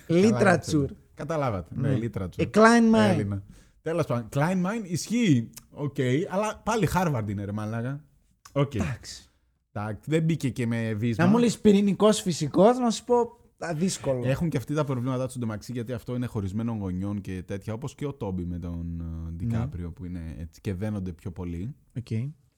Literature. 0.08 0.86
Καταλάβατε. 1.14 1.74
Ναι, 1.76 1.88
Ναι. 1.88 1.98
literature. 2.06 2.42
A 2.42 2.50
Klein 2.50 2.94
Mind. 2.94 3.10
Έλληνα. 3.10 3.42
Τέλος 3.82 4.06
πάντων. 4.06 4.28
Klein 4.34 4.66
Mind 4.66 4.82
ισχύει. 4.84 5.50
Οκ, 5.70 5.96
αλλά 6.30 6.60
πάλι 6.64 6.88
Harvard 6.94 7.24
είναι 7.28 7.44
ρε 7.44 7.52
μαλάκα. 7.52 8.04
Οκ. 8.52 8.74
Εντάξει. 8.74 9.30
Εντάξει, 9.72 10.10
Δεν 10.10 10.22
μπήκε 10.22 10.48
και 10.50 10.66
με 10.66 10.92
βύσμα. 10.94 11.24
Να 11.24 11.30
μου 11.30 11.38
λες 11.38 11.58
πυρηνικός 11.58 12.20
φυσικός, 12.20 12.78
να 12.78 12.90
σου 12.90 13.04
πω 13.04 13.14
α, 13.20 13.26
δύσκολο. 13.74 14.22
Έχουν 14.24 14.48
και 14.48 14.56
αυτοί 14.56 14.74
τα 14.74 14.84
προβλήματά 14.84 15.26
του 15.26 15.32
εντωμεταξύ 15.36 15.72
γιατί 15.72 15.92
αυτό 15.92 16.14
είναι 16.14 16.26
χωρισμένων 16.26 16.78
γονιών 16.78 17.20
και 17.20 17.42
τέτοια. 17.42 17.72
Όπως 17.72 17.94
και 17.94 18.06
ο 18.06 18.14
Τόμπι 18.14 18.44
με 18.44 18.58
τον 18.58 19.00
ε, 19.00 19.30
Ντικάπριο 19.30 19.92
που 19.92 20.04
είναι 20.04 20.34
έτσι 20.38 20.60
και 20.60 20.74
δένονται 20.74 21.12
πιο 21.12 21.32
πολύ. 21.32 21.74
Οκ. 21.96 22.06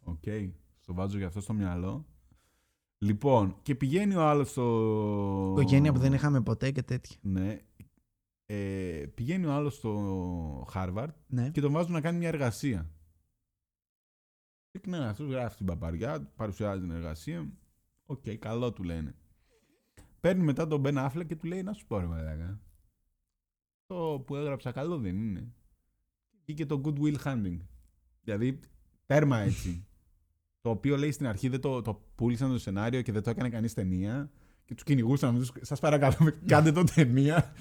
Οκ. 0.02 0.22
Στο 0.80 0.94
βάζω 0.94 1.18
γι' 1.18 1.24
αυτό 1.24 1.40
στο 1.40 1.52
μυαλό. 1.52 2.06
Λοιπόν, 2.98 3.56
και 3.62 3.74
πηγαίνει 3.74 4.14
ο 4.14 4.22
άλλος 4.22 4.50
στο. 4.50 5.48
Οικογένεια 5.56 5.92
που 5.92 5.98
δεν 5.98 6.12
είχαμε 6.12 6.40
ποτέ 6.42 6.70
και 6.70 6.82
τέτοια. 6.82 7.16
Ναι. 7.22 7.58
Ε, 8.46 9.06
πηγαίνει 9.14 9.46
ο 9.46 9.52
άλλος 9.52 9.74
στο 9.74 10.66
Harvard 10.74 11.08
Ναι. 11.26 11.50
και 11.50 11.60
τον 11.60 11.72
βάζουν 11.72 11.92
να 11.92 12.00
κάνει 12.00 12.18
μια 12.18 12.28
εργασία. 12.28 12.90
Και 14.70 14.80
ναι, 14.86 14.98
αυτός 14.98 15.28
γράφει 15.28 15.56
την 15.56 15.66
παπαριά, 15.66 16.32
παρουσιάζει 16.36 16.80
την 16.80 16.90
εργασία. 16.90 17.52
Οκ, 18.06 18.28
καλό 18.38 18.72
του 18.72 18.82
λένε. 18.82 19.14
Παίρνει 20.24 20.42
μετά 20.42 20.66
τον 20.66 20.80
Μπεν 20.80 20.96
Affleck 20.98 21.26
και 21.26 21.36
του 21.36 21.46
λέει: 21.46 21.62
Να 21.62 21.72
σου 21.72 21.86
πω, 21.86 21.98
ρε 21.98 22.06
μαλάκα. 22.06 22.60
Το 23.86 24.22
που 24.26 24.36
έγραψα 24.36 24.72
καλό 24.72 24.98
δεν 24.98 25.16
είναι. 25.16 25.52
Βγήκε 26.44 26.66
το 26.66 26.80
Good 26.84 26.98
Will 26.98 27.16
Hunting. 27.24 27.58
Δηλαδή, 28.22 28.60
τέρμα 29.06 29.38
έτσι. 29.38 29.86
το 30.62 30.70
οποίο 30.70 30.96
λέει 30.96 31.10
στην 31.10 31.26
αρχή 31.26 31.48
δεν 31.48 31.60
το, 31.60 31.82
το 31.82 32.02
πούλησαν 32.14 32.50
το 32.50 32.58
σενάριο 32.58 33.02
και 33.02 33.12
δεν 33.12 33.22
το 33.22 33.30
έκανε 33.30 33.48
κανείς 33.48 33.74
ταινία. 33.74 34.30
Και 34.64 34.74
τους 34.74 34.84
κυνηγούσαν. 34.84 35.46
Σας 35.60 35.80
παρακαλώ, 35.80 36.16
κάντε 36.46 36.72
το 36.72 36.84
ταινία. 36.84 37.52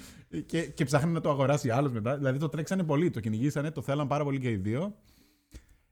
και, 0.46 0.66
και 0.66 0.84
ψάχνει 0.84 1.12
να 1.12 1.20
το 1.20 1.30
αγοράσει 1.30 1.70
άλλος 1.70 1.92
μετά. 1.92 2.16
Δηλαδή 2.16 2.38
το 2.38 2.48
τρέξανε 2.48 2.84
πολύ. 2.84 3.10
Το 3.10 3.20
κυνηγήσανε, 3.20 3.70
το 3.70 3.82
θέλαν 3.82 4.06
πάρα 4.06 4.24
πολύ 4.24 4.40
και 4.40 4.50
οι 4.50 4.56
δύο. 4.56 4.96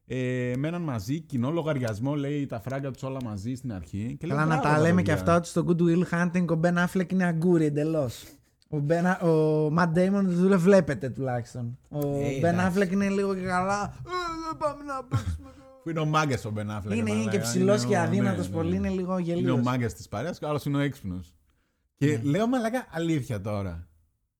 Ε, 0.07 0.53
μέναν 0.59 0.83
μαζί, 0.83 1.21
κοινό 1.21 1.51
λογαριασμό 1.51 2.15
λέει 2.15 2.47
τα 2.47 2.61
φράγκα 2.61 2.91
τους 2.91 3.03
όλα 3.03 3.19
μαζί 3.25 3.55
στην 3.55 3.73
αρχή. 3.73 4.17
Και 4.21 4.27
λέω, 4.27 4.37
Καλά 4.37 4.49
να 4.49 4.61
«Μπράβο, 4.61 4.75
τα 4.75 4.81
λέμε 4.83 5.03
και 5.03 5.11
παιδιά». 5.11 5.15
αυτά 5.15 5.37
ότι 5.37 5.49
στο 5.49 5.65
Good 5.69 5.81
Will 5.83 6.05
Hunting 6.11 6.45
ο 6.57 6.61
Ben 6.65 6.87
Affleck 6.87 7.13
είναι 7.13 7.25
αγκούρι 7.25 7.65
εντελώς. 7.65 8.25
Ο, 8.69 8.77
ben, 8.89 9.27
ο 9.27 9.67
Matt 9.79 9.89
Damon 9.95 10.23
δεν 10.25 10.49
το 10.51 10.59
βλέπετε 10.61 11.09
τουλάχιστον. 11.11 11.79
Ο 11.89 11.99
Ε, 11.99 12.39
Ben 12.41 12.45
εντάξει. 12.45 12.81
Affleck 12.81 12.93
είναι 12.93 13.09
λίγο 13.09 13.35
και 13.35 13.41
καλά. 13.41 13.83
«Ε, 13.85 14.11
δεν 14.49 14.57
πάμε 14.59 14.85
να 14.85 15.05
παίξουμε. 15.05 15.51
Που 15.83 15.91
είναι 15.91 16.01
ο 16.01 16.05
μάγκας 16.05 16.45
ο 16.45 16.51
Μπεν 16.51 16.69
Affleck, 16.71 16.85
είναι, 16.85 16.95
είναι 16.95 17.11
μαλάκα. 17.11 17.31
και 17.31 17.39
ψηλός 17.39 17.83
Είναι 17.83 17.93
και 17.93 17.99
ο- 17.99 18.01
αδύνατος 18.03 18.49
ναι, 18.49 18.57
ναι. 18.57 18.63
πολύ, 18.63 18.77
είναι 18.77 18.89
λίγο 18.89 19.19
Είναι 19.19 19.33
ο 19.33 19.35
γελίος. 19.35 19.61
μάγκας 19.61 19.95
της 19.95 20.09
παρέας 20.09 20.39
και 20.39 20.45
ο 20.45 20.49
άλλος 20.49 20.65
είναι 20.65 20.77
ο 20.77 20.81
έξυπνος. 20.81 21.35
Και 21.97 22.07
Ναι. 22.07 22.31
λέω 22.31 22.47
μαλάκα 22.47 22.87
αλήθεια 22.91 23.41
τώρα. 23.41 23.89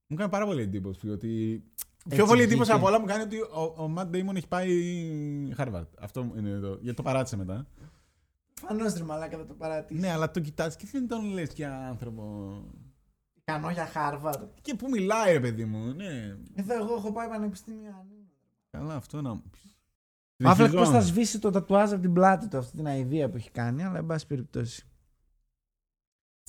Μου 0.07 0.17
κάνει 0.17 0.31
πάρα 0.31 0.47
πολύ 0.47 0.63
εντύπωση 0.63 1.11
ότι. 1.11 1.63
Έτσι 2.05 2.17
Πιο 2.17 2.27
πολύ 2.27 2.43
εντύπωση 2.43 2.71
βγήκε. 2.71 2.77
από 2.77 2.87
όλα 2.87 3.01
μου 3.01 3.07
κάνει 3.07 3.23
ότι 3.23 3.37
ο, 3.41 3.75
ο 3.77 3.89
Ματ 3.89 4.09
Ντέιμον 4.09 4.37
έχει 4.37 4.49
πάει 4.49 4.71
Harvard. 5.57 5.87
Αυτό 6.01 6.33
είναι 6.37 6.59
το. 6.59 6.69
Γιατί 6.81 6.95
το 6.97 7.03
παράτησε 7.03 7.37
μετά. 7.37 7.67
Φανώς 8.61 8.95
ρε 8.95 9.05
μαλάκα 9.05 9.37
δεν 9.37 9.47
το 9.47 9.55
παρατήσει. 9.55 10.01
Ναι, 10.01 10.11
αλλά 10.11 10.31
το 10.31 10.41
κοιτάζει 10.41 10.77
και 10.77 10.87
δεν 10.93 11.09
τον 11.09 11.25
λες 11.25 11.53
για 11.55 11.87
άνθρωπο. 11.89 12.53
Ικανό 13.35 13.71
για 13.71 13.89
Harvard. 13.95 14.49
Και 14.63 14.75
που 14.75 14.89
μιλάει, 14.89 15.33
ρε 15.33 15.41
παιδί 15.41 15.65
μου. 15.65 15.93
Ναι. 15.95 16.37
Εδώ 16.55 16.75
εγώ 16.75 16.95
έχω 16.95 17.13
πάει 17.13 17.29
πανεπιστήμιο. 17.29 18.07
Καλά, 18.71 18.95
αυτό 18.95 19.21
να. 19.23 19.31
Ο 19.31 19.41
Affleck 20.45 20.53
Συνεχίζω. 20.55 20.77
πώς 20.79 20.89
θα 20.89 21.01
σβήσει 21.01 21.39
το 21.39 21.51
τατουάζ 21.51 21.93
από 21.93 22.03
την 22.03 22.13
πλάτη 22.13 22.49
του, 22.49 22.59
αυτή 22.59 22.77
την 22.77 22.87
αηδία 22.87 23.31
που 23.31 23.37
έχει 23.37 23.51
κάνει, 23.51 23.83
αλλά 23.85 23.99
εν 23.99 24.07
πάση 24.07 24.27
περιπτώσει. 24.27 24.87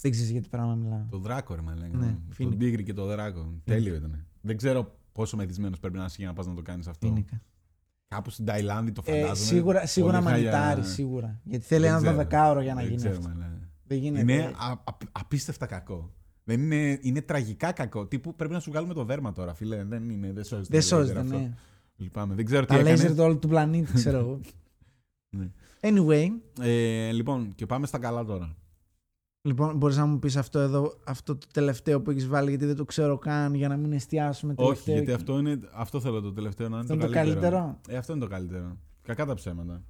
Δεν 0.01 0.12
ξέρεις 0.12 0.32
για 0.32 0.41
τι 0.41 0.47
πράγμα 0.49 0.76
μιλάω. 0.76 1.06
Το 1.10 1.18
δράκο, 1.18 1.56
ρε 1.56 1.62
μαλάκα. 1.62 1.97
Ναι, 1.97 2.06
Τον 2.06 2.24
φίνικα. 2.30 2.58
τίγρη 2.58 2.84
και 2.84 2.93
το 2.93 3.06
δράκο. 3.06 3.54
Τέλειο 3.64 3.95
ήταν. 3.95 4.26
Δεν 4.41 4.58
ξέρω 4.58 4.95
πόσο 5.14 5.38
μεθυσμένος 5.38 5.80
πρέπει 5.80 5.97
να 5.97 6.05
είσαι 6.05 6.16
για 6.18 6.28
να 6.28 6.34
πας 6.34 6.47
να 6.47 6.53
το 6.53 6.61
κάνεις 6.61 6.88
αυτό. 6.88 7.07
Φίνικα. 7.07 7.41
Κάπου 8.07 8.30
στην 8.30 8.45
Ταϊλάνδη 8.45 8.91
το 8.91 9.01
Ε, 9.05 9.11
φαντάζομαι. 9.11 9.36
σίγουρα 9.36 9.86
σίγουρα 9.86 10.20
Πολύ 10.22 10.32
χάλια- 10.32 10.51
μανιτάρι, 10.51 10.84
σίγουρα. 10.88 11.39
Γιατί 11.43 11.66
θέλει 11.66 11.82
Δεν 11.82 11.89
ένα 11.89 11.99
ξέρω. 11.99 12.11
δωδεκάωρο 12.16 12.61
για 12.61 12.74
να 12.74 12.80
Δεν 12.80 12.89
γίνει 12.89 12.97
ξέρω, 13.01 13.16
αυτό. 13.18 13.28
μαλάκα. 13.30 13.70
Δεν 13.88 13.97
γίνεται. 13.97 14.22
Είναι 14.34 14.43
α- 14.57 14.72
α- 14.72 14.97
απίστευτα 15.11 15.66
κακό. 15.66 16.14
Δεν 16.43 16.61
είναι, 16.61 16.99
είναι 17.01 17.22
τραγικά 17.22 17.72
κακό. 17.72 18.05
Τύπου 18.07 18.36
πρέπει 18.36 18.53
να 18.53 18.59
σου 18.59 18.72
βγάλουμε 18.72 18.93
το 18.93 19.03
δέρμα 19.03 19.32
τώρα, 19.32 19.53
φίλε. 19.53 19.84
Δεν 19.84 20.09
είναι, 20.09 20.32
δεν 20.34 20.43
σώζεται. 20.43 20.68
Δεν 20.70 20.80
το 20.82 20.86
σώζεται, 20.88 21.20
λέιζερ 21.20 21.36
αυτό. 21.38 21.47
ναι. 21.47 21.53
Λυπάμαι. 21.95 22.36
Δεν 22.36 22.45
ξέρω 22.45 22.61
τι 22.61 22.68
Τα 22.68 22.74
έκανε. 22.74 22.89
λέιζερ 22.89 23.16
του 23.16 23.24
όλου 23.24 23.39
του 23.39 23.47
πλανήτη, 23.47 23.93
ξέρω 23.93 24.18
εγώ. 24.18 24.39
Ναι. 25.38 25.49
Anyway, 25.82 26.28
Ε, 26.61 27.11
λοιπόν, 27.11 27.55
και 27.55 27.66
πάμε 27.66 27.86
στα 27.88 27.97
καλά 27.99 28.24
τώρα. 28.26 28.55
Λοιπόν, 29.46 29.78
μπορείς 29.78 29.98
να 29.98 30.06
μου 30.06 30.20
πεις 30.20 30.36
αυτό 30.38 30.60
εδώ, 30.60 31.00
αυτό 31.06 31.36
το 31.38 31.48
τελευταίο 31.54 32.02
που 32.02 32.10
έχεις 32.12 32.28
βάλει, 32.28 32.50
γιατί 32.50 32.66
δεν 32.66 32.76
το 32.76 32.86
ξέρω 32.86 33.18
καν, 33.18 33.54
για 33.54 33.68
να 33.68 33.78
μην 33.78 33.91
εστιάσουμε 33.94 34.54
Όχι, 34.58 34.64
τελευταίο. 34.68 34.94
γιατί 34.94 35.08
και- 35.10 35.14
αυτό, 35.14 35.38
είναι, 35.39 35.60
αυτό 35.74 36.00
θέλω 36.02 36.22
το 36.22 36.32
τελευταίο 36.34 36.70
να 36.70 36.78
είναι 36.80 36.86
Αυτό 36.86 36.96
το, 36.98 37.00
είναι 37.06 37.14
το 37.14 37.20
καλύτερο. 37.20 37.50
καλύτερο; 37.50 37.80
Ε, 37.88 37.98
αυτό 37.98 38.12
είναι 38.14 38.22
το 38.22 38.28
καλύτερο. 38.28 38.78
Κακά 39.02 39.26
τα 39.26 39.34
ψέματα. 39.34 39.84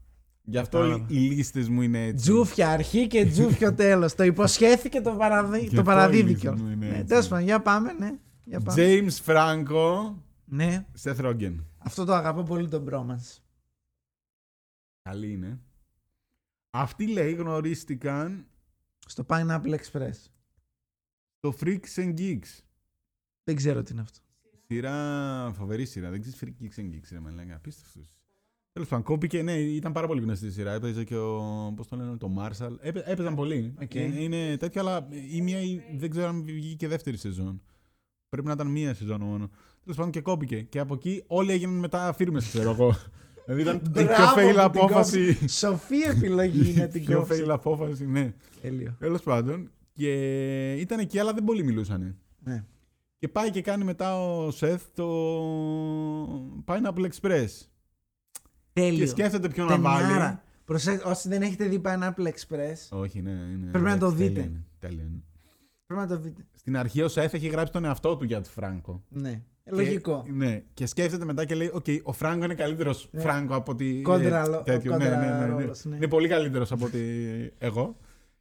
Γι' 0.46 0.58
αυτό 0.58 0.78
Κατάλαβα. 0.78 1.06
οι, 1.10 1.16
οι 1.16 1.20
λίστες 1.30 1.70
μου 1.70 1.82
είναι 1.82 2.06
έτσι. 2.06 2.16
Τζούφια 2.32 2.70
αρχή 2.70 3.08
και 3.08 3.26
τζούφιο 3.26 3.74
τέλος. 3.84 4.16
το 4.16 4.24
υποσχέθηκε, 4.24 5.02
το, 5.02 5.12
παραδί... 5.12 5.60
Γι' 5.60 5.64
το 5.66 5.70
αυτό 5.70 5.84
παραδίδει 5.84 6.32
η 6.32 6.36
κιόλας. 6.36 6.60
λύση 6.60 6.70
μου 6.76 6.76
είναι 6.76 6.86
Ναι, 6.92 6.94
έτσι. 6.96 7.06
τέλος 7.08 7.28
πάντων, 7.28 7.46
για 7.46 7.62
πάμε, 7.62 7.94
ναι. 7.94 8.20
Για 8.46 8.60
πάμε. 8.60 8.82
James 8.82 9.26
Franco, 9.26 10.14
Ναι, 10.46 10.86
Seth 11.04 11.26
Rogen. 11.26 11.56
αυτό 11.78 12.06
το 12.06 12.14
αγαπώ 12.14 12.44
πολύ 12.44 12.68
τον 12.68 12.86
bromance. 12.90 13.38
Καλή 15.02 15.32
είναι. 15.32 15.60
Αυτοί 16.78 17.08
λέει 17.08 17.34
γνωρίστηκαν 17.34 18.46
Στο 19.06 19.26
Pineapple 19.28 19.76
Express. 19.76 20.14
στο 21.38 21.54
Freaks 21.60 21.96
and 21.96 22.18
Geeks. 22.20 22.60
Δεν 23.44 23.56
ξέρω 23.56 23.84
τι 23.84 23.92
είναι 23.92 24.02
αυτό. 24.02 24.20
Σειρά, 24.68 25.52
φοβερή 25.56 25.86
σειρά. 25.86 26.10
Δεν 26.10 26.22
ξέρεις 26.22 26.40
Freaks 26.44 26.80
and 26.80 26.94
Geeks, 26.94 27.08
ρε 27.12 27.20
μαλάκα. 27.20 27.56
Απίστευτος. 27.56 28.14
Τέλος 28.72 28.88
πάντων, 28.88 29.06
κόπηκε, 29.06 29.42
ναι, 29.42 29.54
ήταν 29.60 29.92
πάρα 29.92 30.08
πολύ 30.08 30.22
γνωστή 30.22 30.46
η 30.46 30.52
σειρά. 30.52 30.74
Έπαιζε 30.74 31.04
και 31.04 31.16
ο. 31.18 31.74
Πώς 31.76 31.88
το 31.88 31.96
λένε, 31.96 32.18
το 32.18 32.36
Marshall. 32.40 32.76
Έπαι, 32.80 33.04
έπαιζαν 33.06 33.36
πολύ. 33.36 33.74
Οκ. 33.82 33.96
Ε, 33.96 34.22
Είναι 34.22 34.58
τέτοιο, 34.58 34.82
αλλά 34.82 35.08
η 35.32 35.42
μία 35.42 35.60
ή- 35.62 35.82
δεν 35.98 36.10
ξέρω 36.10 36.28
αν 36.28 36.44
βγήκε 36.44 36.76
και 36.76 36.88
δεύτερη 36.88 37.18
σεζόν. 37.18 37.62
Πρέπει 38.30 38.48
να 38.48 38.54
ήταν 38.54 38.68
μία 38.68 38.94
σεζόν 38.94 39.22
μόνο. 39.22 39.50
Τέλος 39.82 39.98
πάντων 39.98 40.12
και 40.12 40.22
κόπηκε. 40.22 40.62
Και 40.62 40.80
από 40.80 40.94
εκεί 40.94 41.24
όλοι 41.28 41.52
έγιναν 41.52 41.76
μετά 41.80 42.14
φίρμες, 42.14 42.46
ξέρω 42.48 42.70
εγώ. 42.72 42.96
Δηλαδή 43.46 43.62
ήταν 43.62 43.76
η 43.76 43.90
πιο 43.90 44.04
Μπράβο 44.06 44.36
fail 44.36 44.46
που 44.46 44.52
την 44.52 44.60
απόφαση. 44.60 45.26
κόψε. 45.36 45.48
Σοφή 45.48 46.02
επιλογή 46.02 46.72
είναι 46.72 46.84
Η 46.88 46.88
την 46.88 47.06
πιο 47.06 47.18
κόψη. 47.20 47.44
fail 47.46 47.50
απόφαση, 47.50 48.06
ναι. 48.08 48.34
Τέλειο. 48.62 48.96
Τέλος 49.00 49.22
πάντων. 49.22 49.70
Και 49.94 50.74
ήταν 50.74 51.00
εκεί, 51.00 51.20
αλλά 51.20 51.34
δεν 51.34 51.44
πολύ 51.44 51.64
μιλούσαν. 51.64 52.16
Ναι. 52.40 52.64
Και 53.18 53.28
πάει 53.28 53.50
και 53.50 53.62
κάνει 53.62 53.84
μετά 53.84 54.22
ο 54.36 54.52
Σεθ 54.52 54.84
το 54.94 55.06
Pineapple 56.66 57.08
Express. 57.10 57.48
Και 58.74 58.82
Τέλειο. 58.82 59.08
σκέφτεται 59.08 59.50
ποιον 59.50 59.66
να 59.66 59.80
βάλει. 59.80 60.02
Ταινιάρα. 60.06 60.44
Προσέ... 60.66 61.02
Όσοι 61.06 61.28
δεν 61.30 61.42
έχετε 61.42 61.66
δει 61.66 61.82
Pineapple 61.86 62.28
Express, 62.28 62.98
Όχι, 63.00 63.22
ναι, 63.22 63.32
είναι. 63.32 63.70
Πρέπει 63.72 63.86
να 63.86 63.98
το 63.98 64.12
τέλεια 64.12 64.28
δείτε. 64.28 64.40
είναι, 64.42 64.64
τέλεια 64.80 65.04
είναι. 65.04 65.24
πρέπει 65.86 66.02
να 66.02 66.08
το 66.08 66.18
δείτε. 66.18 66.46
Στην 66.56 66.78
αρχή 66.78 67.02
ο 67.02 67.08
Σεθ 67.08 67.34
έχει 67.34 67.48
γράψει 67.48 67.74
τον 67.74 67.86
εαυτό 67.86 68.18
του 68.18 68.24
για 68.26 68.42
τον 68.42 68.50
Φράγκο. 68.50 69.04
Ναι. 69.10 69.42
Ε, 69.64 69.72
Λογικό. 69.76 70.22
Και, 70.26 70.32
ναι, 70.32 70.64
και 70.74 70.86
σκέφτεται 70.86 71.26
μετά 71.26 71.46
και 71.46 71.56
λέει: 71.56 71.72
Οκ, 71.74 71.86
ο 72.04 72.12
Φράγκο 72.12 72.44
είναι 72.44 72.54
καλύτερος 72.56 73.08
Ναι. 73.12 73.22
Φράγκο 73.22 73.56
από 73.56 73.72
ότι. 73.72 74.02
Κόντρα 74.04 74.42
ε, 74.46 74.48
λο- 74.48 74.62
τέτοιο. 74.62 74.98
Ναι, 74.98 75.04
κόντρα 75.04 75.20
ναι, 75.20 75.26
ναι, 75.26 75.32
ναι, 75.40 75.46
ναι. 75.46 75.62
ρόλος, 75.62 75.86
ναι. 75.86 75.96
Είναι 75.96 76.08
πολύ 76.08 76.28
καλύτερος 76.28 76.72
από 76.72 76.86
ότι 76.86 77.00
εγώ. 77.58 77.98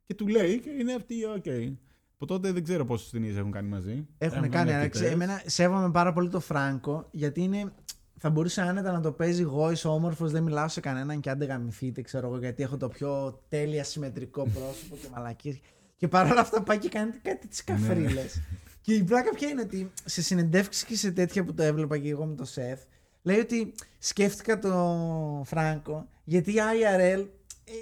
Και 0.06 0.14
του 0.14 0.26
λέει 0.28 0.58
και 0.60 0.70
είναι 0.70 0.92
αυτή, 0.94 1.14
οκ. 1.24 1.72
Από 2.14 2.26
τότε 2.26 2.52
δεν 2.52 2.64
ξέρω 2.64 2.84
πόσες 2.84 3.10
ταινίες 3.10 3.36
έχουν 3.36 3.50
κάνει 3.50 3.68
μαζί. 3.68 4.06
Έχουν 4.18 4.48
κάνει. 4.48 4.70
αλλά 4.70 4.78
αρκετές. 4.80 5.00
ξέ- 5.00 5.12
Εμένα 5.12 5.42
σέβομαι 5.46 5.90
πάρα 5.90 6.12
πολύ 6.12 6.28
το 6.28 6.40
Φράγκο 6.40 7.08
γιατί 7.10 7.42
είναι. 7.42 7.72
Θα 8.18 8.30
μπορούσε 8.30 8.60
άνετα 8.60 8.92
να 8.92 9.00
το 9.00 9.12
παίζει 9.12 9.46
voice 9.56 9.82
όμορφος, 9.90 10.32
δεν 10.32 10.42
μιλάω 10.42 10.68
σε 10.68 10.80
κανέναν 10.80 11.20
και 11.20 11.30
αν 11.30 11.38
δεν 11.38 11.48
γαμηθείτε, 11.48 12.02
ξέρω 12.02 12.26
εγώ, 12.26 12.38
γιατί 12.38 12.62
έχω 12.62 12.76
το 12.76 12.88
πιο 12.88 13.40
τέλεια 13.48 13.84
συμμετρικό 13.84 14.42
πρόσωπο 14.42 14.96
και 14.96 15.06
μαλακίες. 15.14 15.60
Και 15.96 16.08
παρόλα 16.08 16.40
αυτά 16.40 16.62
πάει 16.62 16.78
και 16.78 16.88
κάνει 16.88 17.10
κάτι 17.22 17.46
τις 17.48 17.64
καφρίλες. 17.64 18.40
Και 18.82 18.94
η 18.94 19.02
πλάκα 19.02 19.30
ποια 19.30 19.48
είναι 19.48 19.60
ότι 19.60 19.92
σε 20.04 20.22
συνεντεύξεις 20.22 20.84
και 20.84 20.96
σε 20.96 21.10
τέτοια 21.10 21.44
που 21.44 21.54
το 21.54 21.62
έβλεπα 21.62 21.98
και 21.98 22.08
εγώ 22.08 22.24
με 22.24 22.34
το 22.34 22.44
Σεθ, 22.44 22.80
λέει 23.22 23.38
ότι 23.38 23.74
σκέφτηκα 23.98 24.58
το 24.58 25.42
Φράγκο 25.44 26.08
γιατί 26.24 26.50
η 26.52 26.56
IRL 26.58 27.26
ε, 27.64 27.72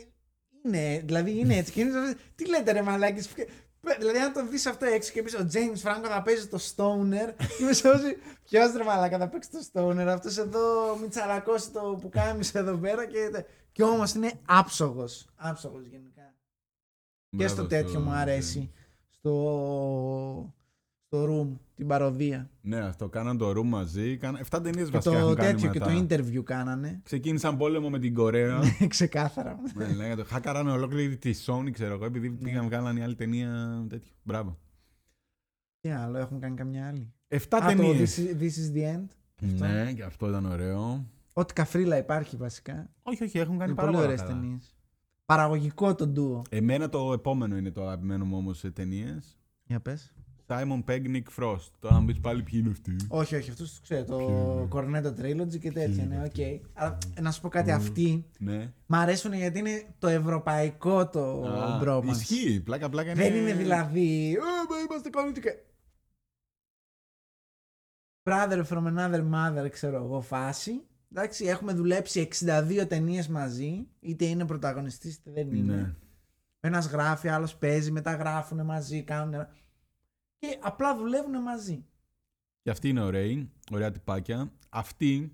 είναι, 0.65 1.03
δηλαδή 1.05 1.39
είναι 1.39 1.57
έτσι. 1.57 1.73
Και 1.73 1.81
είναι, 1.81 2.15
τι 2.35 2.49
λέτε 2.49 2.73
ρε 2.73 2.83
μαλάκες, 2.83 3.29
Δηλαδή, 3.99 4.19
αν 4.19 4.33
το 4.33 4.47
δεις 4.47 4.67
αυτό 4.67 4.87
έξω 4.87 5.13
και 5.13 5.23
πεις 5.23 5.35
ο 5.35 5.49
James 5.53 5.83
Franco 5.83 6.07
θα 6.09 6.23
παίζει 6.23 6.47
το 6.47 6.59
Stoner, 6.59 7.35
είμαι 7.61 7.73
σε 7.73 7.89
όσοι. 7.89 8.17
Ποιος 8.45 8.73
ρε 8.73 8.85
μαλάκα 8.85 9.19
θα 9.19 9.29
παίξει 9.29 9.51
το 9.51 9.59
Stoner, 9.73 10.07
αυτός 10.09 10.39
εδώ 10.39 10.97
μην 10.97 11.11
τσαλακώσει 11.11 11.71
το 11.71 11.99
που 12.01 12.09
κάνει 12.09 12.49
εδώ 12.53 12.77
πέρα 12.77 13.07
και. 13.07 13.45
Και 13.73 13.83
όμως 13.83 14.15
είναι 14.15 14.33
άψογος. 14.47 15.29
Άψογος 15.37 15.87
γενικά. 15.87 16.35
Και 17.29 17.37
Μπράβο 17.37 17.55
στο 17.55 17.67
τέτοιο 17.67 18.01
μου 18.01 18.11
αρέσει. 18.11 18.73
Στο. 19.09 20.55
Στο 21.13 21.25
room, 21.25 21.59
την 21.75 21.87
παροδία. 21.87 22.51
Ναι, 22.61 22.79
αυτό. 22.79 23.09
Κάναν 23.09 23.39
το 23.39 23.51
room 23.51 23.65
μαζί. 23.65 24.17
Κάναν... 24.17 24.43
7 24.51 24.61
ταινίες 24.63 24.85
Και 24.89 24.91
βασικά 24.93 25.15
το 25.15 25.19
έχουν 25.21 25.35
κάνει 25.35 25.53
τέτοιο 25.53 25.71
και 25.71 25.79
μετά. 25.79 25.93
το 25.93 25.99
interview 26.39 26.43
κάνανε. 26.45 27.01
Ξεκίνησαν 27.05 27.57
πόλεμο 27.57 27.91
με 27.91 27.99
την 27.99 28.15
Κορέα. 28.15 28.61
Ξεκάθαρα. 28.89 29.59
ναι, 29.75 29.93
λέγανε, 29.95 30.23
χάκαραν 30.25 30.69
ολόκληρη 30.69 31.17
τη 31.17 31.31
Sony, 31.47 31.71
ξέρω 31.73 31.95
εγώ, 31.95 32.05
επειδή 32.05 32.29
Ναι. 32.29 32.37
πήγαν 32.37 32.65
βγάλαν 32.65 32.97
η 32.97 33.03
άλλη 33.03 33.15
ταινία 33.15 33.85
τέτοιο. 33.89 34.13
Μπράβο. 34.23 34.59
Τι 35.81 35.91
άλλο, 35.91 36.19
έχουν 36.19 36.41
κάνει 36.41 36.57
καμιά 36.57 36.89
άλλη. 36.89 37.13
7 37.29 37.37
Α, 37.37 37.39
το 37.61 37.67
ταινίες. 37.67 38.19
This 38.19 38.23
is, 38.23 38.43
this 38.43 38.45
is 38.47 38.77
the 38.77 38.97
end. 38.97 39.07
Αυτό. 39.53 39.65
Ναι, 39.67 39.93
και 39.93 40.03
αυτό 40.03 40.29
ήταν 40.29 40.45
ωραίο. 40.47 41.07
Ό,τι 41.33 41.53
καφρίλα 41.53 41.97
υπάρχει 41.99 42.37
βασικά. 42.37 42.91
Όχι, 43.03 43.25
όχι, 43.25 43.39
έχουν 43.39 43.59
κάνει 43.59 43.71
Είναι 43.71 43.81
πάρα 43.81 43.91
πολύ 43.91 44.03
πολλά 44.03 44.13
ωραίες 44.13 44.21
καλά. 44.29 44.41
ταινίες. 44.41 44.75
Παραγωγικό 45.25 45.95
το 45.95 46.07
ντουο. 46.07 46.43
Εμένα 46.51 46.89
το 46.89 47.13
επόμενο 47.13 47.57
είναι 47.57 47.71
το 47.71 47.83
αγαπημένο 47.83 48.25
μου 48.25 48.37
όμως 48.37 48.59
σε 48.59 48.71
ταινίες. 48.71 49.39
Για 49.65 49.81
πες. 49.81 50.13
Simon 50.51 50.85
Pegg, 50.85 51.07
Nick 51.07 51.23
Frost. 51.39 51.69
Τώρα 51.79 51.95
να 51.95 52.01
μου 52.01 52.07
πει 52.07 52.21
πάλι 52.21 52.43
ποιοι 52.43 52.61
είναι 52.63 52.71
αυτοί; 52.71 52.97
Όχι, 53.09 53.37
όχι, 53.37 53.51
αυτούς 53.51 53.71
τους 53.71 53.81
ξέρω. 53.81 54.05
Το 54.05 54.17
Ποιο 54.17 54.69
Cornetto 54.73 55.21
Trilogy 55.21 55.59
και 55.59 55.73
τέτοια. 55.73 56.03
είναι 56.05 56.17
Ναι, 56.17 56.25
οκ. 56.25 56.63
Αλλά 56.73 56.99
να 57.21 57.31
σου 57.31 57.41
πω 57.41 57.49
κάτι, 57.49 57.71
αυτοί 57.71 58.25
Ναι. 58.39 58.73
μ' 58.87 58.95
αρέσουν 58.95 59.33
γιατί 59.33 59.59
είναι 59.59 59.85
το 59.99 60.09
ευρωπαϊκό 60.09 61.09
το 61.09 61.43
Α, 61.47 61.79
bromance. 61.79 62.13
Ισχύει. 62.13 62.61
Πλάκα, 62.61 62.89
πλάκα 62.89 63.11
είναι. 63.11 63.23
Δεν 63.23 63.35
είναι 63.35 63.53
δηλαδή. 63.55 64.37
«Ω, 64.39 64.73
μα 64.73 64.79
είμαστε 64.89 65.11
κωμικοί 65.11 65.41
και. 65.41 65.55
Brother 68.23 68.65
from 68.69 68.87
another 68.97 69.23
mother, 69.33 69.71
ξέρω 69.71 69.97
εγώ, 69.97 70.21
φάση. 70.21 70.83
Εντάξει, 71.13 71.45
έχουμε 71.45 71.73
δουλέψει 71.73 72.29
62 72.41 72.87
ταινίες 72.89 73.29
μαζί. 73.29 73.87
Είτε 74.01 74.25
είναι 74.25 74.45
πρωταγωνιστής, 74.47 75.15
είτε 75.15 75.31
δεν 75.31 75.53
είναι. 75.53 75.75
Ναι. 75.75 75.95
Ένας 76.61 76.87
γράφει, 76.87 77.29
άλλος 77.29 77.57
παίζει, 77.57 77.91
μετά 77.91 78.15
γράφουν 78.15 78.65
μαζί, 78.65 79.03
κάνουν. 79.03 79.47
Και 80.41 80.59
απλά 80.61 80.97
δουλεύουν 80.97 81.43
μαζί. 81.43 81.85
Και 82.63 82.71
αυτοί 82.71 82.89
είναι 82.89 83.03
ωραίοι. 83.03 83.51
Ωραία 83.73 83.91
τυπάκια. 83.91 84.53
Αυτοί 84.69 85.33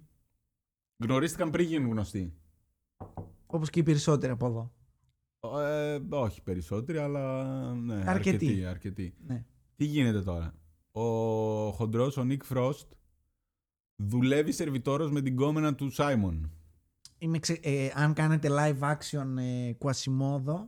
γνωρίστηκαν 0.96 1.50
πριν 1.50 1.66
γίνουν 1.66 1.90
γνωστοί. 1.90 2.34
Όπως 3.46 3.70
και 3.70 3.80
οι 3.80 3.82
περισσότεροι 3.82 4.32
από 4.32 4.46
εδώ. 4.46 4.72
Ε, 5.61 5.98
όχι 6.11 6.42
περισσότεροι, 6.42 6.98
αλλά 6.98 7.44
ναι, 7.74 7.94
Αρκετοί. 7.94 8.16
αρκετοί. 8.46 8.64
αρκετοί. 8.64 9.14
Ναι. 9.26 9.44
Τι 9.76 9.84
γίνεται 9.84 10.22
τώρα; 10.22 10.54
Ο 10.90 11.02
χοντρός, 11.70 12.16
ο 12.16 12.24
Νίκ 12.24 12.44
Φρόστ, 12.44 12.92
δουλεύει 13.96 14.52
σερβιτόρος 14.52 15.11
με 15.11 15.20
την 15.22 15.36
κόμενα 15.36 15.74
του 15.74 15.90
Σάιμον. 15.90 16.50
Είμαι 17.18 17.38
ξε... 17.38 17.61
ε, 17.62 17.90
αν 17.94 18.12
κάνετε 18.12 18.48
live 18.50 18.80
action 18.94 19.36
ε, 19.38 19.72
Quasimodo, 19.78 20.66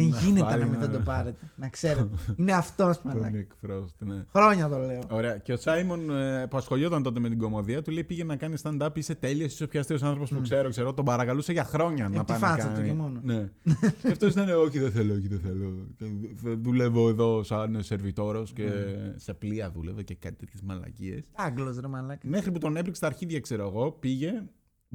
δεν 0.00 0.08
Να 0.08 0.18
γίνεται 0.18 0.40
πάρει 0.44 0.60
να 0.60 0.66
μην 0.66 0.74
ένα- 0.74 0.86
δεν 0.86 0.96
το 0.98 1.04
πάρετε. 1.04 1.50
να 1.56 1.68
ξέρετε. 1.68 2.08
Είναι 2.36 2.52
αυτό 2.52 2.90
Το 2.90 3.00
μαλάκα. 3.04 3.30
Νίκ 3.30 3.50
Φρόστ, 3.60 4.02
ναι. 4.02 4.24
Χρόνια 4.32 4.68
το 4.68 4.78
λέω. 4.78 5.00
Ωραία. 5.10 5.38
Και 5.38 5.52
ο 5.52 5.56
Σάιμον 5.56 6.10
ε, 6.10 6.46
που 6.46 6.56
ασχολιόταν 6.56 7.02
τότε 7.02 7.20
με 7.20 7.28
την 7.28 7.38
κομμωδία 7.38 7.82
του 7.82 7.90
λέει 7.90 8.04
πήγε 8.04 8.24
να 8.24 8.36
κάνει 8.36 8.54
stand-up. 8.62 8.88
Είσαι 8.94 9.14
τέλειος, 9.14 9.52
είσαι 9.52 9.64
ο 9.64 9.68
πιο 9.68 9.80
αστείος 9.80 10.02
άνθρωπος 10.02 10.30
που 10.30 10.40
ξέρω. 10.40 10.68
ξέρω. 10.68 10.94
Τον 10.94 11.04
παρακαλούσε 11.04 11.52
για 11.52 11.64
χρόνια 11.64 12.08
να 12.08 12.24
τη 12.24 12.32
πάει 12.32 12.40
να 12.40 12.46
φάτσα 12.46 12.68
του 12.68 12.74
κάνει. 12.74 12.88
και 12.88 12.94
μόνο. 12.94 13.20
Ναι. 13.22 13.50
και 14.02 14.08
αυτός 14.08 14.32
ήταν, 14.32 14.48
Όχι, 14.48 14.78
δεν 14.78 14.90
θέλω, 14.92 15.14
όχι, 15.14 15.28
δεν 15.28 15.40
θέλω. 15.40 15.86
Και 15.96 16.04
δου- 16.34 16.58
Δουλεύω 16.62 17.08
εδώ 17.08 17.42
σαν 17.42 17.82
σερβιτόρος 17.82 18.52
και 18.52 18.68
σε 19.16 19.34
πλοία 19.34 19.70
δούλευε 19.70 20.02
και 20.02 20.14
κάτι 20.14 20.34
τέτοιες 20.36 20.62
μαλακίες. 20.62 21.24
Άγγλος 21.34 21.78
ρε 21.80 21.86
μαλάκα. 21.88 22.28
Μέχρι 22.28 22.50
που 22.52 22.58
τον 22.58 22.76
έπληξε 22.76 23.00
τα 23.00 23.06
αρχίδια, 23.06 23.40
ξέρω 23.40 23.66
εγώ, 23.68 23.90
πήγε. 23.92 24.42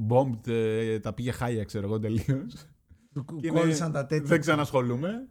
Bombed, 0.08 0.46
ε, 0.48 0.98
τα 0.98 1.12
πήγε 1.12 1.30
χάλια, 1.30 1.64
ξέρω 1.64 1.86
εγώ 1.86 1.98
τελείως. 1.98 2.66
Του 3.14 3.24
Και 3.40 3.46
είναι- 3.46 3.58
κόλλησαν 3.60 3.92
τα 3.92 4.06
τέτοια. 4.06 4.26
Δεν 4.26 4.40
ξανασχολούμαι. 4.40 5.28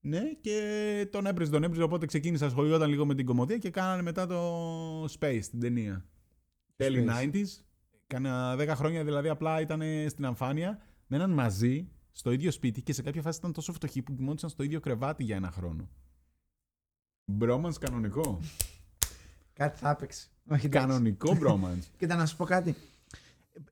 Ναι, 0.00 0.20
και 0.40 1.08
τον 1.12 1.26
έπριζε, 1.26 1.50
τον 1.50 1.62
έπριζε. 1.62 1.82
Οπότε 1.82 2.06
ξεκίνησε 2.06 2.42
να 2.44 2.48
ασχολιόταν 2.50 2.88
λίγο 2.90 3.06
με 3.06 3.14
την 3.14 3.26
κομμωδία 3.26 3.58
και 3.58 3.70
κάνανε 3.70 4.02
μετά 4.02 4.26
το 4.26 5.04
Space, 5.04 5.42
την 5.50 5.60
ταινία. 5.60 6.04
Τέλη 6.76 7.06
Space. 7.08 7.30
90s. 7.32 7.46
Κάνα 8.06 8.56
10 8.56 8.66
χρόνια 8.74 9.04
δηλαδή 9.04 9.28
απλά 9.28 9.60
ήταν 9.60 9.80
στην 10.08 10.24
αμφάνεια. 10.24 10.78
Μέναν 11.06 11.30
μαζί 11.30 11.88
στο 12.12 12.30
ίδιο 12.30 12.50
σπίτι 12.50 12.82
και 12.82 12.92
σε 12.92 13.02
κάποια 13.02 13.22
φάση 13.22 13.38
ήταν 13.38 13.52
τόσο 13.52 13.72
φτωχοί 13.72 14.02
που 14.02 14.14
κοιμόντουσαν 14.14 14.50
στο 14.50 14.62
ίδιο 14.62 14.80
κρεβάτι 14.80 15.24
για 15.24 15.36
ένα 15.36 15.50
χρόνο. 15.50 15.88
Μπρόμανς 17.24 17.78
κανονικό. 17.78 18.40
Κάτι 19.52 19.78
θα 19.78 19.90
έπαιξε. 19.90 20.26
Όχι, 20.50 20.66
εντάξει. 20.66 20.86
κανονικό 20.88 21.34
μπρόμανς. 21.34 21.86
Κοίτα 21.98 22.14
να 22.16 22.26
σου 22.26 22.36
πω 22.36 22.44
κάτι. 22.44 22.74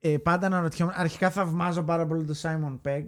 Ε, 0.00 0.18
πάντα 0.18 0.46
αναρωτιόμουν. 0.46 0.94
Αρχικά 0.96 1.30
θαυμάζω 1.30 1.82
πάρα 1.82 2.06
πολύ 2.06 2.24
τον 2.24 2.34
Simon 2.42 2.80
Pegg. 2.88 3.04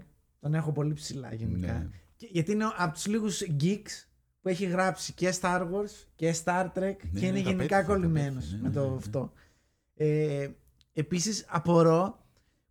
Τον 0.46 0.54
έχω 0.54 0.72
πολύ 0.72 0.92
ψηλά 0.92 1.34
γενικά. 1.34 1.72
ναι. 1.72 1.86
Και- 2.16 2.28
γιατί 2.30 2.52
είναι 2.52 2.64
από 2.76 2.92
τους 2.94 3.06
λίγους 3.06 3.42
geeks 3.60 4.06
που 4.40 4.48
έχει 4.48 4.64
γράψει 4.66 5.12
και 5.12 5.34
Star 5.40 5.60
Wars 5.60 6.04
και 6.16 6.34
Star 6.44 6.64
Trek 6.74 6.94
Ναι, 7.10 7.20
και 7.20 7.26
είναι 7.26 7.38
ναι, 7.38 7.42
τα 7.42 7.50
γενικά 7.50 7.56
πέτυχε, 7.56 7.68
τα 7.68 7.82
κολλημένος 7.82 8.34
πέτυχε, 8.44 8.56
ναι, 8.56 8.62
με 8.62 8.68
ναι, 8.68 8.74
το 8.74 8.82
ναι, 8.82 8.88
ναι. 8.88 8.96
αυτό. 8.96 9.32
Ε, 9.94 10.48
Επίσης, 10.92 11.44
απορώ 11.48 12.26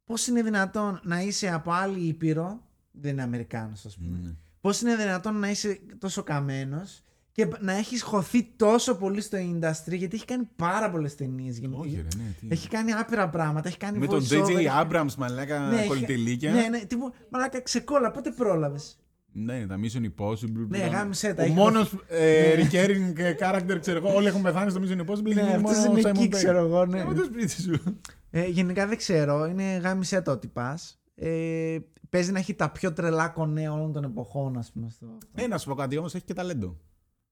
πώς 0.06 0.28
είναι 0.28 0.42
δυνατόν 0.44 1.00
να 1.04 1.22
είσαι 1.22 1.50
από 1.52 1.72
άλλη 1.72 2.08
ήπειρο. 2.08 2.64
Δεν 2.92 3.12
είναι 3.12 3.22
Αμερικάνος, 3.22 3.86
ας 3.86 3.98
πούμε. 3.98 4.18
Ναι. 4.24 4.34
Πώς 4.62 4.82
είναι 4.82 4.96
δυνατόν 4.96 5.40
να 5.40 5.50
είσαι 5.50 5.80
τόσο 6.00 6.24
καμένος 6.24 7.04
και 7.36 7.48
να 7.60 7.72
έχει 7.74 8.02
χωθεί 8.02 8.44
τόσο 8.56 8.96
πολύ 8.96 9.22
στο 9.22 9.38
industry 9.38 9.94
γιατί 9.98 10.16
έχει 10.16 10.26
κάνει 10.26 10.44
πάρα 10.56 10.90
πολλές 10.90 11.16
ταινίες. 11.16 11.62
Όχι, 11.72 11.96
ρε, 11.96 12.02
ναι. 12.24 12.34
τι- 12.40 12.48
Έχει 12.50 12.68
κάνει 12.68 12.92
άπειρα 12.92 13.30
πράγματα. 13.30 13.68
Έχει 13.68 13.78
κάνει 13.78 13.98
Με 13.98 14.08
τον 14.08 14.24
voice-over, 14.24 14.46
J.J. 14.46 14.56
έχει- 14.56 14.68
Abrams, 14.82 15.14
μαλάκα, 15.18 15.60
Ναι, 15.60 15.76
έχει- 15.80 15.88
κολλητηλίκια. 15.88 16.52
Ναι, 16.52 16.68
ναι, 16.70 16.80
τύπου, 16.80 17.14
μαλάκα 17.30 17.62
ξεκόλα, 17.62 18.12
πότε 18.12 18.32
πρόλαβες; 18.32 19.00
Ναι, 19.32 19.68
τα 19.68 19.76
Mission 19.80 20.06
Impossible. 20.22 20.68
Ναι, 20.68 20.78
ήταν- 20.78 20.90
γάμισε 20.90 21.34
τα, 21.34 21.42
Ο 21.44 21.46
έχει 21.46 21.54
μόνος 21.54 21.90
δοθεί. 21.90 22.04
ε, 22.08 22.56
Ναι. 22.58 22.70
recurring 22.72 23.44
character, 23.44 23.78
ξέρω 23.80 23.98
εγώ, 23.98 24.16
όλοι 24.16 24.28
έχουν 24.28 24.42
πεθάνει 24.42 24.70
στο 24.72 24.82
Mission 24.84 25.00
Impossible. 25.10 25.24
Ναι, 25.24 25.32
είναι 25.32 25.42
αυτό 25.42 25.60
μόνο 25.62 25.92
ο 25.92 25.98
είναι 25.98 26.02
Simon 26.10 26.16
εκεί, 26.16 26.24
Pegg. 26.26 26.30
ξέρω 26.30 26.58
εγώ. 26.58 26.86
Ναι. 26.86 27.00
Ε, 27.00 27.06
με 27.06 27.14
το 27.14 27.24
σπίτι 27.24 27.62
σου. 27.62 28.00
Ε, 28.32 28.46
γενικά 28.46 28.88
δεν 28.88 28.98
ξέρω, 28.98 29.46
είναι 29.46 29.64
γάμισε 29.64 30.22
το 30.22 30.32
ότι 30.32 30.48
πας. 30.48 31.00
Ε, 31.16 31.78
παίζει 32.10 32.32
να 32.32 32.40
έχει 32.40 32.54
τα 32.54 32.70
πιο 32.72 32.94
τρελά 32.94 33.28
κονέ 33.28 33.70
όλων 33.70 33.94
των 33.94 34.04
εποχών, 34.04 34.58
ας 34.58 34.72
πούμε. 34.72 34.90
Στο... 34.90 35.18
Ε, 35.36 35.48
να 35.48 35.58
σου 35.58 35.70
πω 35.70 35.76
κάτι 35.76 35.98
όμως, 35.98 36.16
έχει 36.16 36.24
και 36.26 36.34
ταλέντο. 36.34 36.78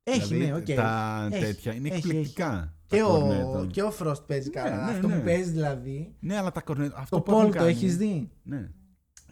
Έχει, 0.04 0.20
Δηλαδή, 0.36 0.52
ναι, 0.52 0.56
οκ. 0.58 0.66
Τα 0.76 1.28
Έχει, 1.32 1.44
τέτοια 1.46 1.74
είναι 1.74 1.88
έχει, 1.90 1.98
εκπληκτικά. 1.98 2.74
Και 2.86 2.98
τα 2.98 3.06
ο, 3.06 3.28
cornetto. 3.30 3.68
και 3.72 3.82
ο 3.84 3.94
Frost 4.00 4.28
παίζει 4.28 4.50
Ναι, 4.54 4.62
καλά. 4.62 4.86
ναι, 4.86 4.92
Αυτό 4.92 5.08
ναι. 5.08 5.16
που 5.16 5.22
παίζει 5.24 5.50
δηλαδή. 5.52 6.16
Ναι, 6.20 6.38
αλλά 6.38 6.52
τα 6.52 6.62
κορνέτ. 6.62 6.92
Αυτό 6.96 7.16
Το 7.16 7.22
που 7.22 7.32
έχουν 7.32 7.44
Paul 7.44 7.52
το 7.52 7.58
κάνει- 7.58 7.70
έχεις 7.70 7.98
δει; 7.98 8.32
Ναι. 8.44 8.70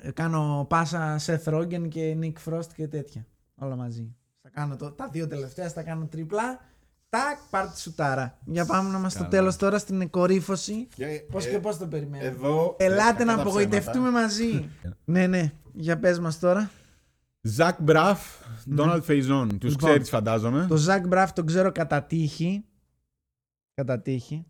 Ε, 0.01 0.11
κάνω 0.11 0.65
πάσα 0.69 1.19
Seth 1.25 1.43
Rogen 1.53 1.87
και 1.89 2.17
Nick 2.21 2.33
Frost 2.51 2.67
και 2.75 2.87
τέτοια. 2.87 3.25
Όλα 3.55 3.75
μαζί. 3.75 4.15
Θα 4.41 4.49
κάνω 4.49 4.75
το, 4.75 4.91
τα 4.91 5.09
δύο 5.11 5.27
τελευταία, 5.27 5.69
θα 5.69 5.83
κάνω 5.83 6.05
τρίπλα. 6.05 6.59
Τάκ, 7.09 7.37
πάρ' 7.49 7.67
τη 7.71 7.79
σουτάρα. 7.79 8.37
Για 8.45 8.65
πάμε 8.65 8.89
να 8.89 8.97
είμαστε 8.97 9.19
στο 9.19 9.27
Καλά. 9.29 9.37
τέλος 9.39 9.55
τώρα 9.55 9.77
στην 9.77 10.09
κορύφωση. 10.09 10.87
Και, 10.95 11.05
Πώς 11.31 11.45
ε, 11.45 11.49
και 11.49 11.59
πώς 11.59 11.77
το 11.77 11.87
περιμένουμε. 11.87 12.29
Εδώ. 12.29 12.75
Ελάτε 12.79 13.21
ε, 13.21 13.25
να 13.25 13.31
κατά 13.31 13.41
απογοητευτούμε 13.41 14.07
ψέματα. 14.07 14.21
μαζί. 14.21 14.69
ναι, 15.05 15.27
ναι. 15.27 15.51
Για 15.73 15.97
πες 15.99 16.19
μας 16.19 16.39
τώρα. 16.39 16.69
Ζακ 17.41 17.81
Μπραφ, 17.81 18.21
Ντόναλτ 18.75 19.03
Φεϊζόν. 19.03 19.57
Τους 19.59 19.71
Λοιπόν, 19.71 19.89
ξέρεις, 19.89 20.09
φαντάζομαι. 20.09 20.65
Το 20.69 20.75
Ζακ 20.75 21.07
Μπραφ 21.07 21.33
τον 21.33 21.45
ξέρω 21.45 21.71
κατά 21.71 22.03
τύχη. 22.03 22.65
Κατά 23.73 23.99
τύχη. 24.01 24.45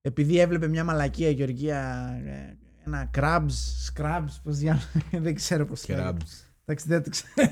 Επειδή 0.00 0.38
έβλεπε 0.38 0.68
μια 0.68 0.84
μαλακία 0.84 1.28
η 1.28 1.32
Γεωργία. 1.32 2.10
ε, 2.24 2.56
Ένα 2.86 3.10
crabs, 3.14 3.50
scrubs, 3.94 4.40
πώς 4.42 4.56
δια... 4.58 4.78
δεν 5.24 5.34
ξέρω 5.34 5.66
πώς 5.66 5.88
λέγεται. 5.88 6.08
Κρабs. 6.08 6.46
Εντάξει, 6.64 6.88
δεν 6.88 7.02
το 7.02 7.10
ξέρω. 7.10 7.50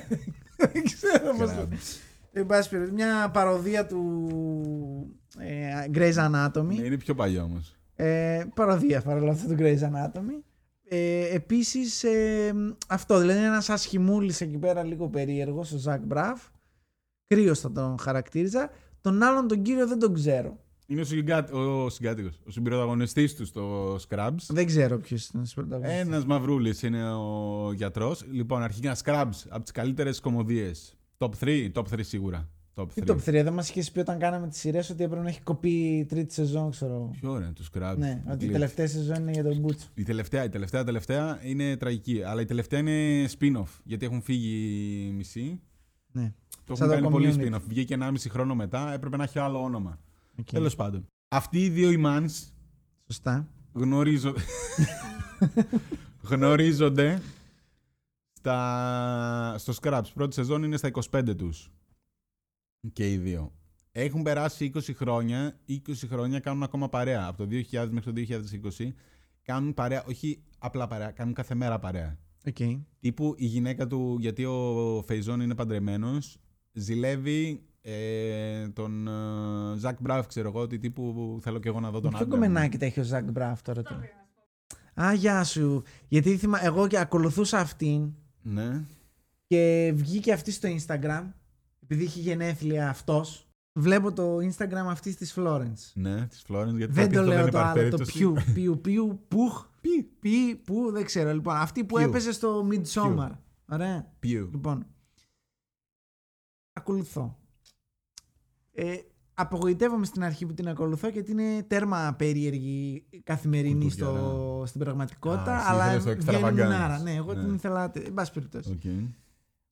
δεν 0.72 0.84
ξέρω 0.84 1.36
πώς 1.38 1.50
το... 1.50 1.68
Crabs. 1.70 1.98
Εν 2.32 2.46
πάση 2.46 2.68
περιπτώσει, 2.68 2.94
μια 2.94 3.30
παροδία 3.30 3.86
του 3.86 5.16
Ε, 5.38 5.84
Grey's 5.94 6.14
Anatomy. 6.30 6.64
Ναι, 6.78 6.84
είναι 6.84 6.96
πιο 6.96 7.14
παλιό 7.14 7.42
όμως. 7.42 7.76
Ε, 7.94 8.44
παροδία 8.54 9.00
παρόλο 9.00 9.30
αυτό 9.30 9.48
του 9.48 9.56
Grey's 9.58 9.80
Anatomy. 9.80 10.42
Ε, 10.94 11.34
επίσης 11.34 12.04
ε, 12.04 12.54
αυτό 12.88 13.18
δηλαδή 13.18 13.38
είναι 13.38 13.48
ένας 13.48 13.70
ασχημούλης 13.70 14.40
εκεί 14.40 14.58
πέρα 14.58 14.82
λίγο 14.82 15.08
περίεργος 15.08 15.72
ο 15.72 15.76
Ζακ 15.76 16.00
Μπραφ 16.00 16.42
κρύος 17.26 17.60
θα 17.60 17.72
τον 17.72 17.98
χαρακτήριζα 17.98 18.70
τον 19.00 19.22
άλλον 19.22 19.48
τον 19.48 19.62
κύριο 19.62 19.86
δεν 19.86 19.98
τον 19.98 20.14
ξέρω 20.14 20.58
Είναι 20.86 21.00
ο, 21.00 21.04
συγκάτ, 21.04 21.52
ο 21.52 21.88
συγκάτοικος, 21.88 22.40
ο 22.46 22.50
συμπροταγωνιστής 22.50 23.34
του 23.34 23.44
στο 23.44 23.94
Scrubs. 24.08 24.36
δεν 24.48 24.66
ξέρω 24.66 24.98
ποιος 24.98 25.28
είναι 25.28 25.42
ο 25.46 25.52
πρωταγωνιστής. 25.54 26.00
Ένας 26.00 26.24
μαυρούλης 26.24 26.82
είναι 26.82 27.12
ο 27.12 27.72
γιατρός. 27.72 28.24
Λοιπόν, 28.30 28.62
αρχικά 28.62 28.96
Scrubs 29.04 29.44
από 29.48 29.62
τις 29.62 29.72
καλύτερες 29.72 30.20
κομμωδίες. 30.20 30.96
Top 31.18 31.30
3, 31.40 31.70
top 31.74 31.84
3 31.90 31.98
σίγουρα. 32.00 32.48
Top 32.74 32.82
3. 32.82 32.88
Τι 32.94 33.02
top 33.06 33.16
3, 33.16 33.18
δεν 33.24 33.52
μας 33.52 33.68
είχες 33.68 33.90
πει 33.90 33.98
όταν 33.98 34.18
κάναμε 34.18 34.48
τις 34.48 34.58
σειρές 34.58 34.90
ότι 34.90 35.02
έπρεπε 35.04 35.22
να 35.22 35.28
έχει 35.28 35.40
κοπεί 35.40 35.70
η 35.70 36.04
τρίτη 36.04 36.32
σεζόν, 36.32 36.70
ξέρω. 36.70 37.10
Πιο 37.20 37.30
ωραία, 37.30 37.52
τους 37.52 37.68
Scrubs. 37.74 37.94
Ναι, 37.96 38.22
ότι 38.24 38.34
η 38.34 38.36
Κλείνει. 38.36 38.52
τελευταία 38.52 38.88
σεζόν 38.88 39.16
είναι 39.16 39.30
για 39.30 39.42
τον 39.42 39.58
Μπούτσο. 39.58 39.86
Η 39.94 40.02
τελευταία, 40.02 40.44
η 40.44 40.48
τελευταία, 40.48 40.84
τελευταία 40.84 41.38
είναι 41.42 41.76
τραγική. 41.76 42.22
Αλλά 42.22 42.40
η 42.40 42.44
τελευταία 42.44 42.78
είναι 42.80 43.28
spin-off. 43.38 43.80
Γιατί 43.84 44.04
έχουν 44.06 44.22
φύγει 44.22 44.56
οι 45.08 45.12
μισοί. 45.12 45.60
Ναι. 46.12 46.32
Το 46.66 46.74
Σαν 46.74 46.90
έχουν 46.90 47.02
το 47.02 47.08
κάνει 47.10 47.24
πολύ 47.24 47.50
Community. 47.52 47.54
spin-off. 47.56 47.62
Βγήκε 47.68 47.96
1,5 48.00 48.14
χρόνο 48.28 48.54
μετά, 48.54 48.92
έπρεπε 48.92 49.16
να 49.16 49.22
έχει 49.24 49.38
άλλο 49.38 49.62
όνομα. 49.62 49.98
Okay. 50.40 50.44
Τέλος 50.52 50.74
πάντων. 50.76 51.06
Αυτοί 51.28 51.64
οι 51.64 51.68
δύο 51.68 51.90
οι 51.90 52.02
mans 52.06 52.52
Σωστά. 53.06 53.48
γνωρίζονται. 53.72 54.40
γνωρίζονται 56.22 57.18
στα... 58.32 59.54
στο 59.58 59.72
Scraps. 59.82 60.02
Πρώτη 60.14 60.34
σεζόν 60.34 60.62
είναι 60.62 60.76
στα 60.76 60.90
25 61.10 61.36
τους. 61.36 61.70
Και 62.92 63.12
οι 63.12 63.16
δύο. 63.16 63.52
Έχουν 63.92 64.22
περάσει 64.22 64.70
20 64.74 64.80
χρόνια. 64.94 65.58
20 65.68 65.78
χρόνια 66.08 66.40
κάνουν 66.40 66.62
ακόμα 66.62 66.88
παρέα. 66.88 67.26
Από 67.26 67.36
το 67.38 67.48
2000 67.70 67.88
μέχρι 67.90 68.12
το 68.12 68.40
2020. 68.78 68.88
Κάνουν 69.42 69.74
παρέα, 69.74 70.04
όχι 70.08 70.42
απλά 70.58 70.86
παρέα, 70.86 71.10
κάνουν 71.10 71.34
κάθε 71.34 71.54
μέρα 71.54 71.78
παρέα. 71.78 72.18
Okay. 72.44 72.80
Τύπου 73.00 73.34
η 73.36 73.46
γυναίκα 73.46 73.86
του, 73.86 74.16
γιατί 74.20 74.44
ο 74.44 75.02
Φεϊζόν 75.06 75.40
είναι 75.40 75.54
παντρεμένος, 75.54 76.38
ζηλεύει 76.72 77.62
ε, 77.80 78.68
τον 78.68 79.08
ε, 79.08 79.76
Ζακ 79.78 79.96
Μπράφ, 80.00 80.26
ξέρω 80.26 80.48
εγώ, 80.48 80.60
ότι 80.60 80.78
τύπου 80.78 81.38
θέλω 81.42 81.58
και 81.58 81.68
εγώ 81.68 81.80
να 81.80 81.90
δω 81.90 82.00
τον 82.00 82.10
Ποιο 82.10 82.18
άντρα 82.18 82.36
μου. 82.36 82.42
κομμενάκι 82.42 82.78
τα 82.78 82.84
έχει 82.86 83.00
ο 83.00 83.02
Ζακ 83.02 83.30
Μπράφ 83.30 83.62
τώρα. 83.62 83.82
τώρα; 83.82 84.08
Α, 85.08 85.12
γεια 85.14 85.44
σου. 85.44 85.82
Γιατί 86.08 86.36
θυμα... 86.36 86.64
εγώ 86.64 86.86
και 86.86 86.98
ακολουθούσα 86.98 87.58
αυτήν 87.58 88.12
Ναι. 88.42 88.84
και 89.46 89.92
βγήκε 89.94 90.32
αυτή 90.32 90.50
στο 90.50 90.68
Instagram 90.78 91.22
επειδή 91.92 92.04
είχε 92.04 92.20
γενέθλια 92.20 92.88
αυτός. 92.88 93.46
Βλέπω 93.78 94.12
το 94.12 94.36
Instagram 94.36 94.86
αυτής 94.86 95.16
της 95.16 95.34
Florence. 95.36 95.90
Ναι, 95.94 96.26
της 96.26 96.42
Φλόρεν. 96.42 96.76
Γιατί 96.76 96.92
Δεν 96.92 97.04
θα 97.04 97.10
το 97.12 97.18
πεις 97.20 97.28
λέω 97.28 97.42
δεν 97.42 97.50
το 97.50 97.58
υπάρχει 97.58 97.78
άλλο, 97.78 97.90
το 97.90 97.96
περίπτωση. 97.96 98.12
πιου, 98.18 98.34
πιου, 98.54 98.80
πιου, 98.80 99.24
πουχ, 99.28 99.66
Πι. 99.80 100.02
πι, 100.02 100.56
που, 100.56 100.90
δεν 100.92 101.04
ξέρω. 101.04 101.32
Λοιπόν, 101.32 101.56
αυτή 101.56 101.84
που 101.84 101.94
Πιου. 101.96 102.04
έπαιζε 102.08 102.32
στο 102.32 102.66
Midsommar. 102.70 103.30
Ωραία. 103.68 104.12
Πιου. 104.18 104.48
Λοιπόν, 104.52 104.86
ακολουθώ. 106.72 107.38
Ε, 108.72 108.94
απογοητεύομαι 109.34 110.04
στην 110.04 110.24
αρχή 110.24 110.46
που 110.46 110.54
την 110.54 110.68
ακολουθώ 110.68 111.08
γιατί 111.08 111.30
είναι 111.30 111.62
τέρμα 111.62 112.14
περίεργη 112.18 113.06
καθημερινή 113.24 113.84
Κουλτουριά, 113.84 114.18
στο, 114.20 114.62
στην 114.66 114.80
πραγματικότητα. 114.80 115.52
Α, 115.56 115.58
εσύ 115.58 115.66
αλλά 115.70 115.94
ήθελες 115.94 116.24
το 116.24 116.32
βγαίνει 116.32 116.44
extravagance. 116.44 116.52
μουνάρα. 116.52 116.98
Ναι, 116.98 117.14
εγώ 117.14 117.34
Ναι. 117.34 117.44
την 117.44 117.54
ήθελα. 117.54 117.90
Εν 117.94 118.14
πάση 118.14 118.32
περιπτώσει. 118.32 118.78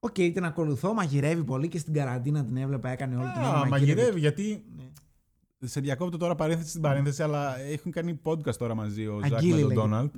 Οκ. 0.01 0.11
Οκ, 0.19 0.33
την 0.33 0.45
ακολουθώ, 0.45 0.95
μαγειρεύει 0.95 1.45
πολύ 1.45 1.69
και 1.69 1.79
στην 1.79 1.93
καραντίνα 1.95 2.45
την 2.45 2.57
έβλεπα, 2.57 2.89
έκανε 2.89 3.17
όλη 3.17 3.33
την 3.33 3.43
ώρα. 3.43 3.61
Α, 3.61 3.67
μαγειρεύει, 3.67 4.19
γιατί 4.21 4.65
Ναι. 4.77 5.69
σε 5.69 5.81
διακόπτω 5.81 6.17
τώρα 6.17 6.35
παρένθεση 6.35 6.69
στην 6.69 6.81
παρένθεση, 6.81 7.23
αλλά 7.23 7.61
έχουν 7.61 7.93
κάνει 7.93 8.21
podcast 8.23 8.55
τώρα 8.57 8.75
μαζί 8.75 9.07
ο 9.07 9.21
Ζακ 9.23 9.33
Αγγίλη 9.35 9.53
με 9.53 9.59
τον 9.61 9.69
λέγεται. 9.69 9.75
Ντόναλντ. 9.81 10.15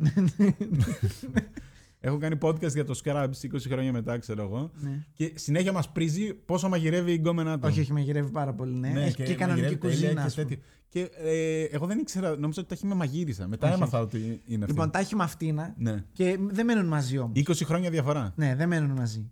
Έχουν 2.04 2.18
κάνει 2.20 2.38
podcast 2.42 2.72
για 2.72 2.84
το 2.84 3.00
Scrubs 3.04 3.30
20 3.52 3.58
χρόνια 3.68 3.92
μετά, 3.92 4.18
ξέρω 4.18 4.42
εγώ. 4.42 4.70
Ναι. 4.80 5.04
Και 5.12 5.32
συνέχεια 5.34 5.72
μας 5.72 5.88
πρήζει 5.92 6.34
πόσο 6.34 6.68
μαγειρεύει 6.68 7.12
η 7.12 7.14
γκόμενά 7.14 7.54
του. 7.58 7.68
Όχι, 7.70 7.80
όχι, 7.80 7.92
μαγειρεύει 7.92 8.30
πάρα 8.30 8.52
πολύ. 8.52 8.74
Ναι. 8.74 8.88
Έχει 8.88 9.14
και, 9.14 9.34
κανονική 9.34 9.46
μαγειρεύει 9.46 9.76
τέλεια 9.76 9.96
κουζίνα. 9.96 10.20
και 10.20 10.26
ας 10.26 10.34
πούμε. 10.34 10.46
τέτοιο. 10.46 10.62
Και 10.88 11.10
ε, 11.16 11.62
εγώ 11.62 11.86
δεν 11.86 11.98
ήξερα, 11.98 12.36
νόμιζα 12.38 12.60
ότι 12.60 12.68
τα 12.68 12.74
έχει 12.74 12.86
με 12.86 12.94
μαγείρισσα. 12.94 13.48
Μετά 13.48 13.66
Όχι, 13.66 13.76
έμαθα 13.76 14.00
ότι 14.00 14.18
είναι 14.46 14.64
αυτή. 14.64 14.72
Λοιπόν, 14.74 14.90
τα 14.90 14.98
έχει 14.98 15.16
με 15.16 15.22
αυτήνα 15.22 15.74
ναι. 15.78 16.04
και 16.12 16.38
δεν 16.50 16.64
μένουν 16.66 16.86
μαζί 16.86 17.18
όμως. 17.18 17.32
20 17.36 17.52
χρόνια 17.64 17.90
διαφορά. 17.90 18.32
Ναι, 18.36 18.54
δεν 18.56 18.68
μένουν 18.68 18.90
μαζί. 18.90 19.30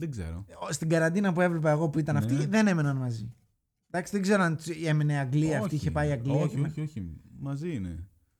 Δεν 0.00 0.10
ξέρω. 0.10 0.44
Στην 0.70 0.88
καραντίνα 0.88 1.32
που 1.32 1.40
έβλεπα 1.40 1.70
εγώ 1.70 1.88
που 1.88 1.98
ήταν 1.98 2.14
Ναι. 2.14 2.20
αυτή, 2.20 2.46
δεν 2.46 2.66
έμεναν 2.66 2.96
μαζί. 2.96 3.32
Εντάξει, 3.90 4.12
δεν 4.12 4.22
ξέρω 4.22 4.42
αν 4.42 4.56
τους 4.56 4.66
έμενε 4.68 5.18
Αγγλία, 5.18 5.52
αυτή 5.56 5.66
Όχι. 5.66 5.74
είχε 5.74 5.90
πάει 5.90 6.10
Αγγλία. 6.12 6.34
Όχι, 6.34 6.54
και- 6.56 6.60
όχι, 6.66 6.80
όχι. 6.80 7.06
Μαζί 7.38 7.74
είναι. 7.74 7.88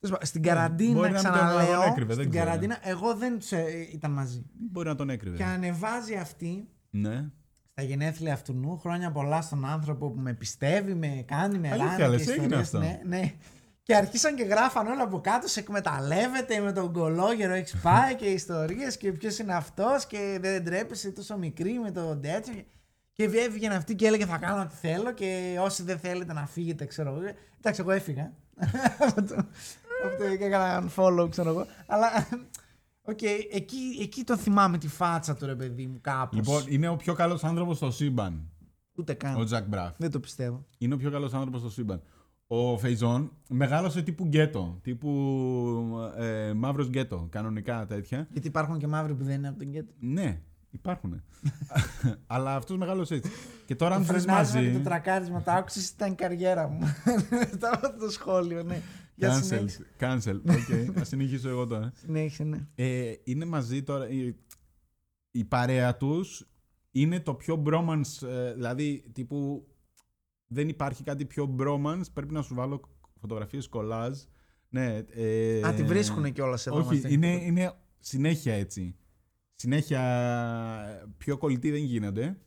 Τέλος 0.01 0.17
πάντων, 0.19 0.27
Στην 0.27 0.41
Μπορεί 0.41 0.55
καραντίνα, 0.55 0.93
να 0.95 1.01
μην 1.01 1.13
τον- 1.13 1.13
να 1.13 1.19
ξαναλέω, 1.31 1.81
τον 1.81 1.91
έκρυβε, 1.91 2.07
δεν 2.15 2.17
στην 2.17 2.31
ξέρω. 2.31 2.45
καραντίνα, 2.45 2.79
εγώ 2.83 3.15
δεν 3.15 3.39
τους 3.39 3.53
ε, 3.53 3.65
ήταν 3.93 4.11
μαζί. 4.11 4.45
Μπορεί 4.71 4.89
να 4.89 4.95
τον 4.95 5.11
έκρυβε. 5.11 5.37
Και 5.37 5.45
ανεβάζει 5.45 6.15
αυτή 6.15 6.69
Ναι. 6.91 7.29
στα 7.71 7.83
γενέθλια 7.83 8.33
αυτού 8.33 8.53
νου, 8.53 8.79
χρόνια 8.79 9.11
πολλά 9.13 9.41
στον 9.43 9.65
άνθρωπο 9.65 10.11
που 10.11 10.21
με 10.21 10.33
πιστεύει, 10.35 10.95
με 10.95 11.25
κάνει, 11.27 11.59
με 11.59 11.71
Αλήθεια, 11.71 11.97
ράνει 11.99 12.11
λες, 12.17 12.25
και 12.25 12.31
έγινε 12.31 12.45
ιστορίες, 12.45 12.61
αυτό. 12.75 12.79
Ναι, 12.79 13.01
ναι. 13.07 13.33
Και 13.83 13.97
αρχίσαν 13.97 14.37
και 14.37 14.43
γράφαν 14.43 14.87
όλα 14.87 15.03
από 15.03 15.21
κάτω, 15.21 15.49
σε 15.49 15.61
εκμεταλλεύεται 15.61 16.61
με 16.61 16.73
τον 16.73 16.93
κωλόγερο, 16.93 17.53
έχεις 17.53 17.81
πάει 17.83 18.15
και 18.15 18.25
ιστορίες 18.25 18.97
και 18.97 19.13
ποιος 19.13 19.39
είναι 19.39 19.55
αυτός 19.55 20.07
και 20.07 20.39
δεν 20.41 20.65
τρέπεσαι 20.65 21.11
τόσο 21.11 21.37
μικρή 21.37 21.79
με 21.79 21.91
τον 21.91 22.21
τέτοιο. 22.21 22.65
Και 23.13 23.25
έβγαινε 23.25 23.75
αυτή 23.75 23.95
και 23.95 24.07
έλεγε 24.07 24.27
θα 24.27 24.39
κάνω 24.39 24.63
ό,τι 24.63 24.75
θέλω 24.75 25.13
και 25.13 25.57
όσοι 25.61 25.83
δεν 25.83 25.99
θέλετε 25.99 26.33
να 26.33 26.47
φύγετε, 26.47 26.85
ξέρω 26.85 27.11
εγώ. 27.11 27.21
Εντάξει, 27.59 27.81
εγώ 27.81 27.91
έφυγα. 27.91 28.33
από 29.07 29.23
το, 29.23 29.35
από 30.05 30.17
το 30.19 30.37
και 30.37 30.45
έκανα 30.45 30.91
unfollow, 30.97 31.31
ξέρω 31.31 31.51
εγώ. 31.51 31.67
Αλλά, 31.87 32.09
οκ, 33.03 33.23
εκεί, 33.53 33.99
εκεί 34.01 34.25
τον 34.25 34.37
θυμάμαι 34.37 34.79
τη 34.79 34.89
φάτσα 34.89 35.35
του 35.35 35.47
ρε 35.47 35.55
παιδί 35.55 35.87
μου 35.87 35.99
κάπως. 36.01 36.39
Λοιπόν, 36.39 36.65
είναι 36.69 36.89
ο 36.89 36.97
πιο 36.97 37.15
καλός 37.15 37.45
άνθρωπος 37.45 37.77
στο 37.77 37.91
σύμπαν. 37.91 38.51
Ούτε 38.95 39.15
καν. 39.15 39.41
Ο 39.41 39.45
Ζακ 39.45 39.69
Μπραφ. 39.69 39.95
Δεν 39.97 40.11
το 40.11 40.21
πιστεύω. 40.21 40.67
Είναι 40.79 40.95
ο 40.95 40.97
πιο 40.97 41.11
καλός 41.11 41.35
άνθρωπος 41.35 41.61
στο 41.61 41.71
σύμπαν. 41.71 42.03
Ο 42.53 42.79
Φέιζον 42.79 43.33
μεγάλωσε 43.49 44.03
τύπου 44.03 44.25
γκέτο. 44.25 44.79
Τύπου 44.83 45.09
ε, 46.19 46.53
μαύρος 46.53 46.89
γκέτο. 46.89 47.27
Κανονικά 47.31 47.87
τέτοια. 47.87 48.29
Γιατί 48.33 48.47
υπάρχουν 48.49 48.79
και 48.79 48.87
μαύροι 48.87 49.15
που 49.15 49.25
δεν 49.25 49.35
είναι 49.35 49.49
από 49.49 49.59
το 49.59 49.69
γκέτο. 49.69 49.93
Ναι, 49.99 50.41
υπάρχουν. 50.71 51.23
Αλλά 52.27 52.55
αυτός 52.57 52.77
μεγάλωσε 52.77 53.15
έτσι. 53.15 53.31
Και 53.67 53.75
τώρα 53.77 53.95
αν 53.95 54.01
Το 54.01 54.07
βρεις 54.13 54.23
φρενάρισμα 54.23 54.59
μαζί. 54.61 54.71
και 54.73 54.79
το 54.79 54.85
τρακάρισμα 54.85 55.43
το 55.43 55.51
άκουσες 55.51 55.89
ήταν 55.89 56.13
η 56.13 56.15
καριέρα 56.15 56.69
μου. 56.69 56.79
Μετά 57.53 57.81
από 57.83 57.99
το 57.99 58.11
σχόλιο, 58.11 58.63
ναι. 58.63 58.81
Για 59.15 59.39
Cancel. 59.39 59.43
συνέχισε. 59.43 59.87
Cancel. 60.01 60.41
OK, 60.51 60.95
θα 60.95 61.05
συνεχίσω 61.05 61.49
εγώ 61.49 61.67
τώρα. 61.67 61.93
Συνέχισε, 61.95 62.45
ναι. 62.45 62.67
Ε, 62.75 63.13
είναι 63.25 63.45
μαζί 63.45 63.83
τώρα. 63.83 64.09
Η, 64.09 64.35
η 65.31 65.45
παρέα 65.45 65.97
τους 65.97 66.49
είναι 66.91 67.21
το 67.21 67.35
πιο 67.35 67.63
bromance. 67.67 68.29
ε, 68.29 68.53
δηλαδή, 68.53 69.05
τύπου. 69.13 69.65
Δεν 70.53 70.69
υπάρχει 70.69 71.03
κάτι 71.03 71.25
πιο 71.27 71.57
bromance. 71.59 72.05
Πρέπει 72.13 72.33
να 72.33 72.43
σου 72.43 72.55
βάλω 72.55 72.81
φωτογραφίες 73.21 73.69
κολλάζ. 73.69 74.19
Ναι, 74.69 74.97
ε, 75.11 75.63
Α, 75.67 75.75
τη 75.75 75.83
βρίσκουνε 75.83 76.31
κιόλας 76.31 76.67
εδώ. 76.67 76.77
Όχι, 76.79 76.87
μας 77.03 77.13
είναι, 77.13 77.33
λένε. 77.33 77.45
είναι 77.45 77.73
συνέχεια 77.99 78.55
έτσι. 78.55 78.95
Συνέχεια 79.55 80.01
πιο 81.17 81.39
κολλητοί 81.39 81.71
δεν 81.71 81.83
γίνονται. 81.85 82.39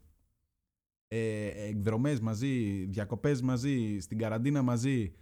Ε, 1.08 1.48
εκδρομές 1.68 2.20
μαζί, 2.20 2.84
διακοπές 2.86 3.42
μαζί, 3.42 4.00
στην 4.00 4.18
καραντίνα 4.18 4.62
μαζί. 4.62 5.14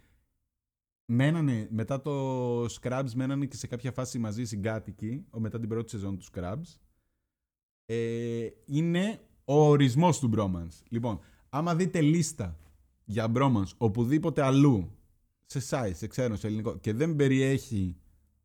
Μένανε, 1.04 1.68
μετά 1.70 2.00
το 2.00 2.64
Scrubs 2.64 3.10
μένανε 3.14 3.46
και 3.46 3.56
σε 3.56 3.66
κάποια 3.66 3.92
φάση 3.92 4.18
μαζί 4.18 4.44
συγκάτοικοι, 4.44 5.24
ο- 5.30 5.40
μετά 5.40 5.58
την 5.60 5.68
πρώτη 5.68 5.90
σεζόν 5.90 6.18
του 6.18 6.24
Scrubs. 6.32 6.78
Ε, 7.86 8.46
είναι 8.64 9.20
ο 9.44 9.54
ορισμός 9.68 10.18
του 10.18 10.30
bromance. 10.36 10.82
Λοιπόν, 10.88 11.20
άμα 11.48 11.74
δείτε 11.76 12.00
λίστα 12.00 12.58
για 13.12 13.32
bromance 13.34 13.70
οπουδήποτε 13.76 14.42
αλλού, 14.44 14.90
σε 15.46 15.62
site, 15.70 15.92
σε 15.94 16.06
ξένο, 16.06 16.36
σε 16.36 16.46
ελληνικό, 16.46 16.76
και 16.78 16.92
δεν 16.92 17.16
περιέχει 17.16 17.96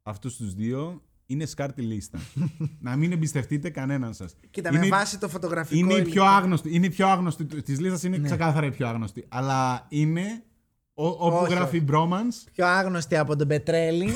αυτούς 0.04 0.36
τους 0.38 0.54
δύο, 0.54 1.02
είναι 1.26 1.46
σκάρτη 1.46 1.82
λίστα. 1.82 2.20
να 2.80 2.96
μην 2.96 3.12
εμπιστευτείτε 3.12 3.70
κανέναν 3.70 4.14
σας. 4.14 4.36
Κοίτα, 4.50 4.70
είναι- 4.70 4.80
με 4.80 4.88
βάση 4.88 5.20
το 5.20 5.30
φωτογραφικό 5.30 5.80
Είναι 5.80 5.94
η 5.94 5.98
υλικό. 6.00 6.12
πιο 6.12 6.24
άγνωστη, 6.26 6.76
είναι 6.76 6.86
η 6.86 6.90
πιο 6.90 7.08
άγνωστη 7.08 7.46
της 7.46 7.80
λίστας, 7.80 8.04
είναι 8.04 8.18
Ναι. 8.18 8.26
ξεκάθαρα 8.26 8.66
η 8.66 8.72
πιο 8.72 8.88
άγνωστη. 8.88 9.26
Αλλά 9.28 9.86
είναι 9.90 10.44
ο, 10.94 11.06
όπου 11.08 11.36
Όχι, 11.38 11.54
γράφει 11.54 11.84
bromance. 11.92 12.50
Πιο 12.54 12.66
άγνωστη 12.68 13.18
από 13.18 13.36
τον 13.36 13.48
Πετρέλη. 13.48 14.10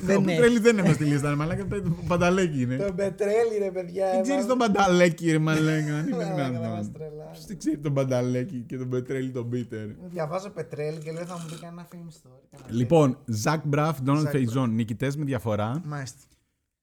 Ο 0.00 0.06
δεν 0.06 0.24
Πετρέλη 0.24 0.54
έχει. 0.54 0.58
δεν 0.62 0.76
είναι 0.78 0.86
μες 0.86 0.94
στη 0.94 1.04
λίστα, 1.04 1.28
ρε 1.28 1.34
μαλάκα. 1.34 1.66
Ο 2.02 2.04
Πανταλέκη 2.06 2.60
είναι. 2.62 2.76
Τον 2.76 2.94
Πετρέλη, 2.94 3.58
ρε 3.58 3.70
παιδιά. 3.70 4.10
Δεν 4.10 4.22
ξέρεις 4.22 4.44
έβαλε- 4.44 4.48
τον 4.48 4.58
Πανταλέκη, 4.58 5.30
ρε 5.30 5.38
μαλάκα. 5.38 5.96
αν 5.96 6.06
είναι 6.06 6.16
Μαλάκα, 6.16 6.36
θα 6.36 6.48
δυνατόν. 6.48 6.70
μας 6.70 6.92
τρελάσει. 6.92 7.30
Ποιος 7.32 7.44
δεν 7.46 7.58
ξέρει 7.58 7.78
τον 7.78 7.94
Πανταλέκη 7.94 8.64
και 8.68 8.76
τον 8.76 8.88
Πετρέλη 8.88 9.30
τον 9.30 9.48
Πίτερ; 9.50 9.86
Διαβάζω 10.04 10.50
Πετρέλη 10.50 10.98
και 10.98 11.12
λέω 11.12 11.24
θα 11.26 11.34
μου 11.38 11.44
πει 11.50 11.56
κανένα 11.60 11.88
film 11.92 11.96
story. 11.96 12.40
κανένα 12.50 12.70
Λοιπόν, 12.78 13.18
Ζακ 13.24 13.66
Μπραφ, 13.66 14.00
Ντόναλντ 14.02 14.26
Zac 14.26 14.30
Φεϊζόν, 14.30 14.74
νικητές 14.74 15.16
με 15.16 15.24
διαφορά. 15.24 15.80
film. 15.80 15.86
Μάλιστα. 15.86 16.18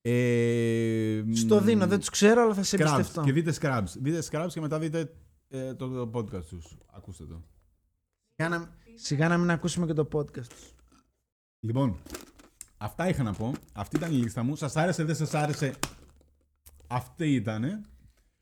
Ε, 0.02 1.24
Στο 1.34 1.60
δίνω, 1.60 1.88
δεν 1.88 2.00
τους 2.00 2.10
ξέρω, 2.10 2.42
αλλά 2.42 2.54
θα 2.54 2.64
σε 2.64 2.78
Scrubs. 2.78 2.82
εμπιστευτώ. 2.94 3.22
Και 3.22 3.32
δείτε 3.32 3.54
Scrubs. 3.62 3.84
Δείτε 4.02 4.24
Scrubs 4.32 4.48
και 4.54 4.62
μετά 4.62 4.80
δείτε 4.80 5.12
ε, 5.50 5.74
το, 5.74 5.88
το 6.06 6.20
podcast 6.20 6.44
τους. 6.50 6.78
Ακούστε 6.94 7.24
το. 7.24 7.42
Για 8.36 8.50
να- 8.50 8.70
Σιγά 8.96 9.28
να 9.28 9.38
μην 9.38 9.52
ακούσουμε 9.52 9.86
και 9.86 9.94
το 9.94 10.08
podcast 10.14 10.46
τους. 10.48 10.74
Λοιπόν, 11.60 11.98
αυτά 12.82 13.10
είχα 13.10 13.24
να 13.24 13.34
πω. 13.34 13.52
Αυτή 13.74 13.96
ήταν 13.96 14.12
η 14.12 14.16
λίστα 14.16 14.44
μου. 14.44 14.56
Σας 14.56 14.76
άρεσε, 14.76 15.04
δεν 15.04 15.16
σας 15.16 15.34
άρεσε. 15.34 15.74
Αυτή 16.88 17.34
ήτανε. 17.34 17.82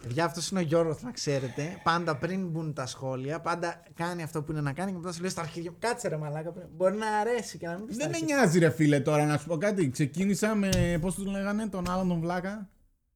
Παιδιά, 0.03 0.25
αυτός 0.25 0.49
είναι 0.49 0.59
ο 0.59 0.63
Γιώργος, 0.63 1.01
να 1.01 1.11
ξέρετε. 1.11 1.79
Πάντα 1.83 2.17
πριν 2.17 2.47
μπουν 2.47 2.73
τα 2.73 2.85
σχόλια, 2.85 3.39
πάντα 3.39 3.83
κάνει 3.93 4.23
αυτό 4.23 4.43
που 4.43 4.51
είναι 4.51 4.61
να 4.61 4.73
κάνει 4.73 4.91
και 4.91 4.97
μετά 4.97 5.11
σου 5.11 5.21
λέει 5.21 5.29
στα 5.29 5.41
αρχίδια. 5.41 5.73
Κάτσε 5.79 6.07
ρε 6.07 6.17
μαλάκα. 6.17 6.51
πριν. 6.51 6.67
Μπορεί 6.75 6.97
να 6.97 7.07
αρέσει 7.07 7.57
και 7.57 7.67
να 7.67 7.77
μην 7.77 7.85
πει. 7.85 7.95
Δεν 7.95 8.09
με 8.09 8.19
νοιάζει 8.19 8.59
ρε 8.59 8.69
φίλε 8.69 8.99
τώρα 8.99 9.25
να 9.25 9.37
σου 9.37 9.47
πω 9.47 9.57
κάτι. 9.57 9.89
Ξεκίνησα 9.89 10.55
με, 10.55 10.97
πώς 11.01 11.15
τον 11.15 11.27
λέγανε, 11.27 11.67
τον 11.67 11.89
άλλον 11.89 12.07
τον 12.07 12.19
Βλάκα. 12.19 12.69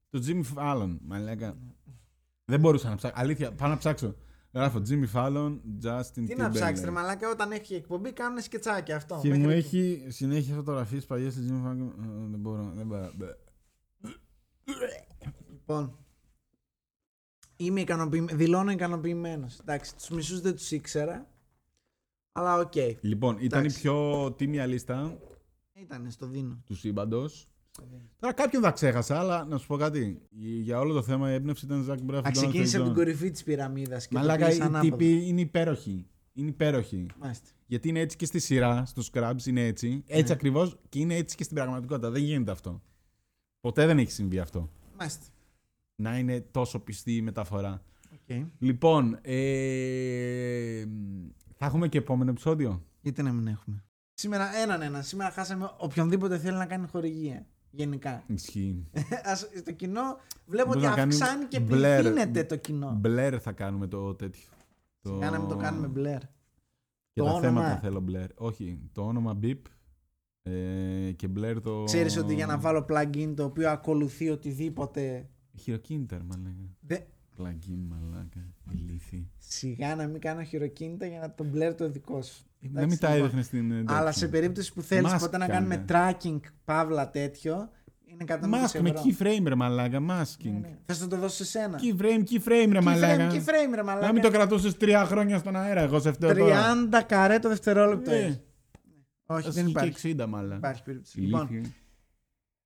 Τον 0.09 0.23
Jimmy 0.27 0.57
Fallon, 0.57 0.97
μαλάκα. 1.07 1.57
Δεν 2.45 2.59
μπορούσα 2.59 2.89
να 2.89 2.95
ψάξω. 2.95 3.21
Αλήθεια, 3.21 3.51
πάω 3.51 3.69
να 3.69 3.77
ψάξω. 3.77 4.15
Γράφω 4.53 4.81
Jimmy 4.89 5.05
Fallon, 5.13 5.59
Justin 5.83 6.25
Τι 6.27 6.35
να 6.35 6.47
Timberlake. 6.49 6.53
ψάξει, 6.53 6.83
ρε 6.85 6.91
μαλάκα, 6.91 7.29
όταν 7.29 7.51
έχει 7.51 7.75
εκπομπή 7.75 8.11
κάνουν 8.13 8.41
σκετσάκι 8.41 8.91
αυτό. 8.91 9.19
Και 9.21 9.27
Μέχρι 9.27 9.43
μου 9.43 9.49
εκεί. 9.49 9.77
έχει 9.77 10.05
συνέχεια 10.11 10.55
φωτογραφίες 10.55 11.05
παλιές 11.05 11.35
της 11.35 11.47
Jimmy 11.49 11.67
Fallon. 11.67 11.87
Ε, 11.99 12.27
Δεν 12.29 12.39
μπορώ, 12.39 12.71
δεν 12.75 12.85
μπορώ. 12.87 13.11
Λοιπόν. 15.51 15.97
Είμαι 17.55 17.81
ικανοποιημένο. 17.81 18.37
Δηλώνω 18.37 18.71
ικανοποιημένος. 18.71 19.59
Εντάξει, 19.59 19.95
τους 19.95 20.09
μισούς 20.09 20.41
δεν 20.41 20.55
τους 20.55 20.71
ήξερα. 20.71 21.27
Αλλά 22.31 22.57
οκ. 22.59 22.73
Λοιπόν, 23.01 23.37
ήταν 23.39 23.59
η 23.61 23.65
Εντάξει. 23.65 23.81
πιο 23.81 24.31
τίμια 24.37 24.65
λίστα 24.65 25.17
Ήταν 25.73 26.11
στο 26.11 26.27
Δίνο. 26.27 26.61
του 26.65 26.75
σύμπαντος. 26.75 27.47
Τώρα 28.19 28.33
κάποιον 28.33 28.61
θα 28.61 28.71
ξέχασα, 28.71 29.19
αλλά 29.19 29.45
να 29.45 29.57
σου 29.57 29.67
πω 29.67 29.77
κάτι. 29.77 30.21
Η- 30.29 30.59
Για 30.59 30.79
όλο 30.79 30.93
το 30.93 31.01
θέμα 31.01 31.31
η 31.31 31.33
έμπνευση 31.33 31.65
ήταν 31.65 31.83
Ζακ 31.83 32.01
Μπράφ. 32.01 32.25
Α, 32.25 32.31
ξεκίνησε 32.31 32.77
από 32.77 32.85
την 32.85 32.95
κορυφή 32.95 33.31
της 33.31 33.43
πυραμίδας 33.43 34.07
και 34.07 34.15
Μαλάκα, 34.15 34.39
το 34.39 34.45
πήγες 34.45 34.57
οι 34.57 34.61
ανάποδα. 34.61 34.81
τύποι 34.97 35.27
είναι 35.27 35.41
υπέροχοι. 35.41 36.07
Είναι 36.33 36.49
υπέροχοι. 36.49 37.07
Μάλιστα. 37.19 37.47
Γιατί 37.65 37.89
είναι 37.89 37.99
έτσι 37.99 38.17
και 38.17 38.25
στη 38.25 38.39
σειρά, 38.39 38.85
στους 38.85 39.09
Scrubs 39.13 39.45
είναι 39.45 39.65
έτσι. 39.65 40.03
Έτσι 40.07 40.27
Ναι. 40.27 40.33
ακριβώς 40.33 40.77
και 40.89 40.99
είναι 40.99 41.15
έτσι 41.15 41.35
και 41.35 41.43
στην 41.43 41.55
πραγματικότητα. 41.55 42.09
Δεν 42.09 42.21
γίνεται 42.23 42.51
αυτό. 42.51 42.81
Ποτέ 43.59 43.85
δεν 43.85 43.97
έχει 43.97 44.11
συμβεί 44.11 44.39
αυτό. 44.39 44.69
Μάλιστα. 44.99 45.25
Να 45.95 46.17
είναι 46.17 46.41
τόσο 46.51 46.79
πιστή 46.79 47.15
η 47.15 47.21
μεταφορά. 47.21 47.81
Οκ. 48.13 48.45
Λοιπόν, 48.59 49.17
ε, 49.21 50.83
θα 51.57 51.65
έχουμε 51.65 51.87
και 51.87 51.97
επόμενο 51.97 52.31
επεισόδιο. 52.31 52.83
Γιατί 53.01 53.23
να 53.23 53.31
μην 53.31 53.47
έχουμε. 53.47 53.83
Σήμερα 54.13 54.55
έναν 54.55 54.81
ένα. 54.81 55.01
Σήμερα 55.01 55.31
χάσαμε 55.31 55.71
οποιονδήποτε 55.77 56.37
θέλει 56.37 56.57
να 56.57 56.65
κάνει 56.65 56.87
χορηγία. 56.87 57.45
Γενικά. 57.75 58.23
Ισχύει. 58.27 58.85
Ας, 59.31 59.49
στο 59.57 59.71
κοινό 59.71 60.01
βλέπω 60.45 60.67
Μπορεί 60.67 60.79
ότι 60.79 60.87
να 60.87 60.95
κάνει 60.95 61.13
αυξάνει 61.15 61.45
και 61.45 61.59
μπλερ. 61.59 62.01
πληθύνεται 62.01 62.43
το 62.43 62.55
κοινό. 62.55 62.97
Μπλερ 62.99 63.41
θα 63.41 63.51
κάνουμε 63.51 63.87
το 63.87 64.13
τέτοιο. 64.15 64.47
Σιγά 65.01 65.29
να 65.29 65.39
μην 65.39 65.47
το 65.47 65.55
κάνουμε 65.55 65.87
μπλερ. 65.87 66.19
Και 67.13 67.19
Το 67.19 67.23
τα 67.23 67.31
όνομα. 67.31 67.41
θέματα 67.41 67.79
θέλω 67.79 67.99
μπλερ. 67.99 68.27
Όχι, 68.35 68.79
το 68.91 69.01
όνομα 69.05 69.39
Beep 69.43 69.59
ε, 70.43 71.11
και 71.15 71.27
μπλερ 71.27 71.61
το... 71.61 71.83
Ξέρεις 71.83 72.17
ότι 72.17 72.33
για 72.33 72.45
να 72.45 72.57
βάλω 72.57 72.85
plugin 72.89 73.33
το 73.35 73.43
οποίο 73.43 73.69
ακολουθεί 73.69 74.29
οτιδήποτε. 74.29 75.29
Χειροκίνητα, 75.59 76.21
μαλάκα. 76.25 76.75
Δε... 76.79 76.97
Plugin, 77.37 77.79
μαλάκα. 77.89 78.53
Ηλίθι. 78.71 79.27
Σιγά 79.37 79.95
να 79.95 80.07
μην 80.07 80.21
κάνω 80.21 80.43
χειροκίνητα 80.43 81.05
για 81.05 81.19
να 81.19 81.33
το 81.33 81.43
μπλερ 81.43 81.75
το 81.75 81.89
δικό 81.89 82.21
σου. 82.21 82.43
Δεν 82.71 82.83
Εντάξει, 82.83 82.87
μην 82.89 82.99
τα 82.99 83.07
λοιπόν. 83.09 83.23
έδειχνες 83.23 83.45
στην. 83.45 83.71
ε, 83.71 83.83
Αλλά 83.87 83.97
τέτοιο. 84.03 84.11
σε 84.11 84.27
περίπτωση 84.27 84.73
που 84.73 84.81
θέλεις 84.81 85.11
Mask 85.13 85.17
ποτέ 85.19 85.37
να 85.37 85.47
κάντε. 85.47 85.53
κάνουμε 85.75 85.85
tracking 85.89 86.39
παύλα 86.65 87.09
τέτοιο, 87.09 87.69
είναι 88.05 88.23
120 88.27 88.33
Mask 88.33 88.81
με 88.81 88.89
ευρώ. 88.89 89.01
keyframe 89.05 89.43
ρε 89.47 89.55
μαλάκα, 89.55 89.97
masking. 89.99 90.43
Ναι, 90.51 90.59
ναι. 90.59 90.77
Θες 90.85 91.01
να 91.01 91.07
το 91.07 91.15
δώσω 91.17 91.35
σε 91.35 91.45
σένα; 91.45 91.79
Keyframe, 91.79 92.23
keyframe 92.29 92.69
ρε 92.71 92.81
μαλάκα. 92.81 93.29
Keyframe, 93.29 93.33
keyframe, 93.35 93.75
ρε 93.75 93.81
Να 93.83 93.83
μην 93.83 93.85
μαλάκα. 93.85 94.19
το 94.19 94.29
κρατούσες 94.29 94.77
τρία 94.77 95.05
χρόνια 95.05 95.37
στον 95.37 95.55
αέρα, 95.55 95.81
εγώ 95.81 95.99
σε 95.99 96.09
αυτό 96.09 96.33
τώρα. 96.33 96.73
30 96.91 97.01
καρέ 97.07 97.39
το 97.39 97.49
δευτερόλεπτο 97.49 98.11
Ε, 98.11 98.17
έχεις. 98.17 98.39
Όχι, 99.25 99.47
ας 99.47 99.53
δεν 99.53 99.63
είχε 99.67 99.71
υπάρχει. 99.79 100.13
και 100.13 100.23
60 100.23 100.27
μάλλον. 100.27 100.57
Υπάρχει 100.57 100.83
περίπτωση. 100.83 101.19
Ηλίθιοι. 101.21 101.47
Λοιπόν, 101.49 101.73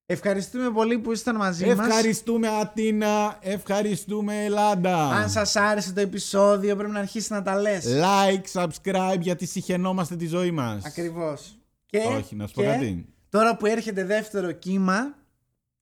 ευχαριστούμε 0.10 0.72
πολύ 0.72 0.98
που 1.00 1.12
ήσταν 1.12 1.36
μαζί 1.36 1.66
μας. 1.66 1.88
Ευχαριστούμε 1.88 2.48
Ατίνα, 2.48 3.38
ευχαριστούμε 3.42 4.44
Ελλάδα. 4.44 5.10
Αν 5.10 5.30
σας 5.30 5.56
άρεσε 5.56 5.94
το 5.94 6.00
επεισόδιο 6.00 6.76
πρέπει 6.76 6.92
να 6.92 7.00
αρχίσει 7.00 7.34
να 7.34 7.42
τα 7.42 7.56
λες. 7.62 7.86
Like, 7.88 8.62
subscribe 8.62 9.20
γιατί 9.20 9.46
συχαινόμαστε 9.46 10.16
τη 10.16 10.28
ζωή 10.28 10.52
μας. 10.52 10.86
Ακριβώς. 10.86 11.58
Και, 11.86 11.98
Όχι, 11.98 12.36
να 12.36 12.48
σου 12.48 12.54
πω 12.54 12.62
και 12.62 12.68
κάτι. 12.68 13.06
Τώρα 13.30 13.58
που 13.58 13.66
έρχεται 13.66 14.06
δεύτερο 14.06 14.52
κύμα, 14.52 15.16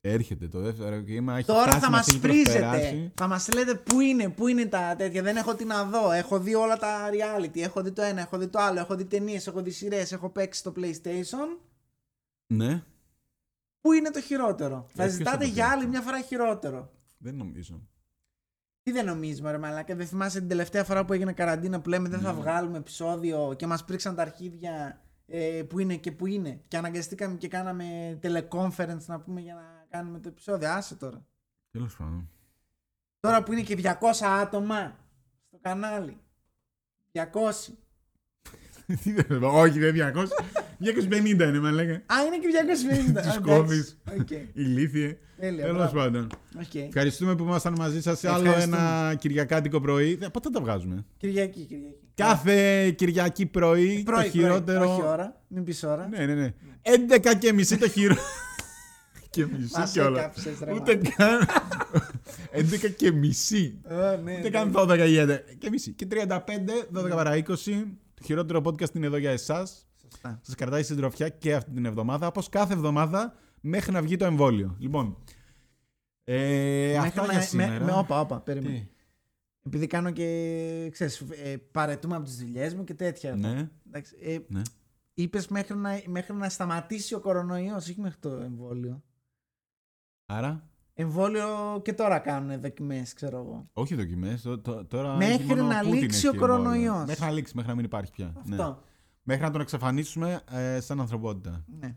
Έρχεται 0.08 0.48
το 0.48 0.60
δεύτερο 0.60 1.02
κύμα. 1.02 1.38
Έχει 1.38 1.46
τώρα 1.46 1.62
φτάσει, 1.62 1.80
θα 1.80 1.90
μας 1.90 2.08
έχει 2.08 2.20
πρίζετε. 2.20 2.50
προσπεράσει. 2.60 3.12
Θα 3.16 3.28
μας 3.28 3.50
λέτε 3.54 3.76
πού 3.76 4.00
είναι, 4.00 4.30
πού 4.30 4.48
είναι 4.48 4.66
τα 4.66 4.96
τέτοια. 4.98 5.22
Δεν 5.22 5.36
έχω 5.36 5.56
τι 5.56 5.66
να 5.66 5.84
δω. 5.84 6.12
Έχω 6.12 6.40
δει 6.40 6.56
όλα 6.56 6.78
τα 6.78 7.10
reality. 7.10 7.60
Έχω 7.60 7.82
δει 7.82 7.92
το 7.92 8.02
ένα, 8.02 8.22
έχω 8.22 8.38
δει 8.38 8.48
το 8.48 8.60
άλλο. 8.60 8.80
Έχω 8.80 8.96
δει 8.96 9.06
ταινίες, 9.06 9.48
έχω 9.48 9.62
δει 9.62 9.72
σειρές, 9.72 10.12
έχω 10.12 10.30
παίξει 10.30 10.60
στο 10.60 10.74
PlayStation. 10.78 11.60
Ναι, 12.54 12.84
Πού 13.86 13.92
είναι 13.94 14.10
το 14.10 14.22
χειρότερο; 14.22 14.86
θα 14.88 15.04
ποιος 15.04 15.12
ζητάτε 15.12 15.30
θα 15.38 15.38
το 15.38 15.44
για 15.46 15.54
πει 15.66 15.70
άλλη 15.72 15.78
αυτό; 15.78 15.88
μια 15.90 16.02
φορά 16.02 16.22
χειρότερο. 16.22 16.92
δεν 17.18 17.36
νομίζω. 17.36 17.82
Τι 18.84 18.92
δεν 18.92 19.06
νομίζουμε, 19.06 19.52
ρε 19.52 19.58
Μαλάκα. 19.58 19.96
Δεν 19.96 20.08
θυμάσαι 20.08 20.40
την 20.40 20.48
τελευταία 20.48 20.84
φορά 20.84 21.06
που 21.06 21.14
έγινε 21.14 21.34
καραντίνα 21.34 21.82
που 21.82 21.90
λέμε 21.90 22.10
δεν 22.10 22.20
Ναι. 22.20 22.26
θα 22.26 22.34
βγάλουμε 22.34 22.78
επεισόδιο 22.78 23.54
και 23.58 23.68
μας 23.68 23.84
πρίξαν 23.86 24.16
τα 24.16 24.22
αρχίδια 24.22 25.02
ε, 25.26 25.64
που 25.70 25.80
είναι 25.80 25.96
και 25.96 26.12
που 26.12 26.26
είναι. 26.26 26.62
Και 26.68 26.78
αναγκαστήκαμε 26.78 27.38
και 27.38 27.48
κάναμε 27.48 28.20
teleconference 28.24 29.06
να 29.06 29.20
πούμε 29.20 29.42
για 29.42 29.54
να 29.54 29.86
κάνουμε 29.90 30.20
το 30.20 30.28
επεισόδιο. 30.30 30.70
Άσε 30.72 30.96
τώρα. 30.96 31.26
Τέλος 31.72 31.96
πάντων. 31.96 32.30
Τώρα 33.20 33.44
που 33.44 33.52
είναι 33.52 33.62
και 33.62 33.76
200 33.84 34.26
άτομα 34.42 34.96
στο 35.48 35.58
κανάλι. 35.62 36.18
200. 37.12 37.22
Τι 39.04 39.12
δεν- 39.12 39.44
Όχι, 39.44 39.80
δεν 39.80 39.94
200. 40.16 40.26
250 40.80 41.48
είναι, 41.48 41.60
μαλάκα. 41.60 41.94
Α, 41.94 42.16
είναι 42.26 42.38
και 42.42 42.48
250. 43.18 43.22
Τους 43.28 43.36
Α, 43.36 43.40
κόβεις. 43.42 43.98
εντάξει. 44.10 44.36
Οκ. 44.36 44.40
Ηλίθιε. 44.54 45.18
Τέλεια. 45.40 45.64
Τέλος 45.64 45.78
μπράβο. 45.92 45.98
πάντων. 45.98 46.28
Οκ. 46.60 46.76
Ευχαριστούμε 46.76 47.36
που 47.36 47.44
ήμασταν 47.44 47.74
μαζί 47.78 48.02
σας 48.02 48.20
σε 48.20 48.30
άλλο 48.30 48.46
Ευχαριστούμε. 48.46 48.78
ένα 48.78 49.16
Κυριακάτικο 49.16 49.82
πρωί. 49.82 50.18
Ε, 50.22 50.28
Πότε 50.28 50.50
τα 50.50 50.62
βγάζουμε; 50.62 51.06
Κυριακή, 51.18 51.60
Κυριακή. 51.60 51.96
Κάθε 52.16 52.90
Κυριακή 52.92 53.46
πρωί, 53.46 54.02
Πρωί, 54.06 54.24
το 54.24 54.30
χειρότερο. 54.30 54.80
Πρωί, 54.80 54.90
όχι 54.92 55.02
ώρα. 55.02 55.42
Μην 55.48 55.64
πεις 55.64 55.84
ώρα. 55.84 56.08
Ναι, 56.08 56.26
ναι, 56.26 56.34
ναι. 56.34 56.54
11 56.82 57.34
και 57.40 57.54
μισή 57.54 57.78
το 57.78 57.90
χειρότερο. 57.90 58.26
και 59.30 59.46
μισή 59.46 59.80
Μας 59.80 59.92
κιόλα. 59.92 60.20
έκαψες, 60.20 60.60
ρε, 60.64 60.74
Ούτε 60.74 60.96
καν. 60.96 61.40
11 62.52 62.92
και 62.96 63.12
μισή. 63.12 63.80
Ε, 63.90 63.94
ναι, 64.24 64.32
Ούτε 64.32 64.42
ναι. 64.42 64.50
καν 64.50 64.72
12 64.76 65.08
για 65.08 65.26
11 65.26 65.40
και 65.58 65.70
μισή. 65.70 65.92
Και 65.92 66.08
35, 66.10 66.98
12 67.06 67.10
παρά 67.10 67.32
20. 67.36 67.44
Το 68.14 68.24
χειρότερο 68.26 68.62
podcast 68.66 68.94
είναι 68.96 69.06
εδώ 69.06 69.18
για 69.18 69.32
εσάς. 69.32 69.85
Σωστά. 70.26 70.40
Σας 70.44 70.56
κρατάει 70.56 70.84
συντροφιά 70.84 71.30
και 71.30 71.56
αυτή 71.56 71.72
την 71.72 71.86
εβδομάδα, 71.86 72.28
όπως 72.28 72.50
κάθε 72.50 72.74
εβδομάδα 72.74 73.34
μέχρι 73.62 73.92
να 73.92 74.02
βγει 74.02 74.16
το 74.16 74.26
εμβόλιο. 74.26 74.76
Λοιπόν. 74.80 75.18
Ε, 76.24 76.98
αυτά 76.98 77.22
Μέχρι 77.22 77.30
για 77.30 77.40
να- 77.40 77.46
σήμερα. 77.46 77.72
Με, 77.72 77.80
με, 77.86 77.92
όπα, 77.92 78.20
όπα, 78.20 78.40
περίμενε. 78.42 78.74
Τι; 78.80 78.88
Επειδή 79.66 79.88
κάνω 79.88 80.12
και, 80.12 80.90
ξέρεις, 80.92 81.22
ε, 81.44 81.58
παρετούμε 81.72 82.16
από 82.16 82.26
τις 82.26 82.38
δουλειές 82.38 82.74
μου 82.74 82.84
και 82.84 82.94
τέτοια. 82.94 83.30
εγώ. 83.30 83.40
Ναι, 83.40 83.70
Εντάξει, 83.88 84.16
ε, 84.22 84.38
ναι. 84.48 84.62
Είπες 85.14 85.48
μέχρι 85.48 85.76
να, 85.78 86.02
μέχρι 86.08 86.34
να 86.36 86.50
σταματήσει 86.50 87.14
ο 87.16 87.20
κορονοϊός, 87.20 87.90
όχι 87.90 88.02
μέχρι 88.02 88.18
το 88.20 88.30
εμβόλιο. 88.30 89.04
Άρα, 90.26 90.70
Εμβόλιο 90.98 91.46
και 91.84 91.94
τώρα 91.94 92.20
κάνουν 92.20 92.62
δοκιμές, 92.62 93.14
ξέρω 93.14 93.38
εγώ. 93.38 93.70
όχι 93.74 93.96
δοκιμές. 93.96 94.42
Τώρα 94.88 95.16
Μέχρι 95.16 95.34
έχει 95.34 95.44
μόνο 95.46 95.64
να 95.64 95.80
Πούτιν 95.80 96.00
λήξει 96.00 96.18
έχει 96.18 96.28
ο 96.28 96.32
εμβόλιο. 96.34 96.56
κορονοϊός. 96.56 97.06
Μέχρι 97.06 97.24
να 97.24 97.32
λήξει, 97.32 97.54
μέχρι 97.56 97.70
να 97.70 97.76
μην 97.76 97.86
υπάρχει 97.86 98.12
πια. 98.12 98.34
Ναι. 98.46 98.56
Αυτό. 99.28 99.32
Μέχρι 99.34 99.44
να 99.44 99.52
τον 99.52 99.62
εξαφανίσουμε 99.62 100.42
ε, 100.52 100.80
σαν 100.80 101.00
ανθρωπότητα. 101.00 101.64
Ναι. 101.80 101.96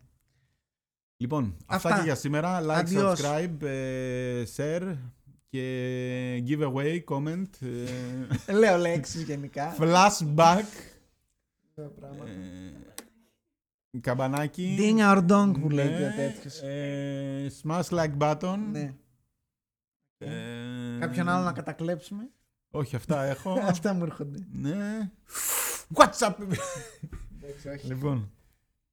Λοιπόν, 1.16 1.56
αυτά, 1.66 1.88
Αυτά. 1.88 1.98
και 2.00 2.04
για 2.04 2.14
σήμερα. 2.14 2.60
Like, 2.62 2.68
Αντιός. 2.78 3.20
subscribe, 3.22 3.62
ε, 3.62 4.42
share 4.56 4.96
και 5.48 6.44
giveaway, 6.48 7.04
comment, 7.04 7.48
ε, 8.46 8.52
Λέω 8.58 8.76
λέξεις 8.78 9.22
γενικά. 9.22 9.76
flashback, 9.78 10.64
Αυτό 11.68 11.92
πράγμα. 12.00 12.24
ε, 13.90 14.00
καμπανάκι. 14.00 14.76
Ding 14.80 14.98
our 14.98 15.18
dong 15.26 15.52
που 15.60 15.68
Ναι, 15.68 15.74
λέει 15.74 15.88
και 15.88 16.04
ο 16.04 16.14
τέτοιος. 16.16 16.60
ε, 16.62 17.50
smash 17.62 17.88
like 17.88 18.16
button. 18.18 18.58
Ναι. 18.72 18.94
Ε, 20.18 20.98
Κάποιον 21.00 21.28
άλλο 21.28 21.44
να 21.44 21.52
κατακλέψουμε. 21.52 22.30
Όχι, 22.70 22.96
αυτά 22.96 23.22
έχω. 23.24 23.52
Αυτά 23.72 23.92
μου 23.94 24.04
έρχονται. 24.04 24.38
ναι. 24.52 25.10
WhatsApp. 25.94 26.34
Εντάξει, 27.42 27.68
όχι. 27.68 27.86
λοιπόν. 27.86 28.32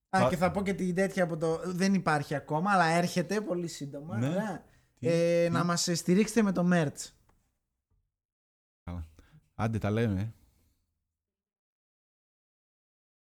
Α, 0.09 0.25
Α- 0.25 0.29
και 0.29 0.37
θα 0.37 0.51
πω 0.51 0.63
και 0.63 0.73
την 0.73 0.95
τέτοια 0.95 1.23
από 1.23 1.37
το. 1.37 1.61
Δεν 1.65 1.93
υπάρχει 1.93 2.35
ακόμα, 2.35 2.71
αλλά 2.71 2.85
έρχεται 2.85 3.41
πολύ 3.41 3.67
σύντομα. 3.67 4.17
Ναι. 4.17 4.27
Ωραία. 4.27 4.63
Τι, 4.99 5.07
Ε, 5.07 5.45
τι; 5.45 5.51
Να 5.51 5.63
μας 5.63 5.89
στηρίξετε 5.93 6.41
με 6.41 6.51
το 6.51 6.69
merch. 6.73 7.09
Άντε, 9.55 9.77
τα 9.77 9.89
λέμε. 9.91 10.33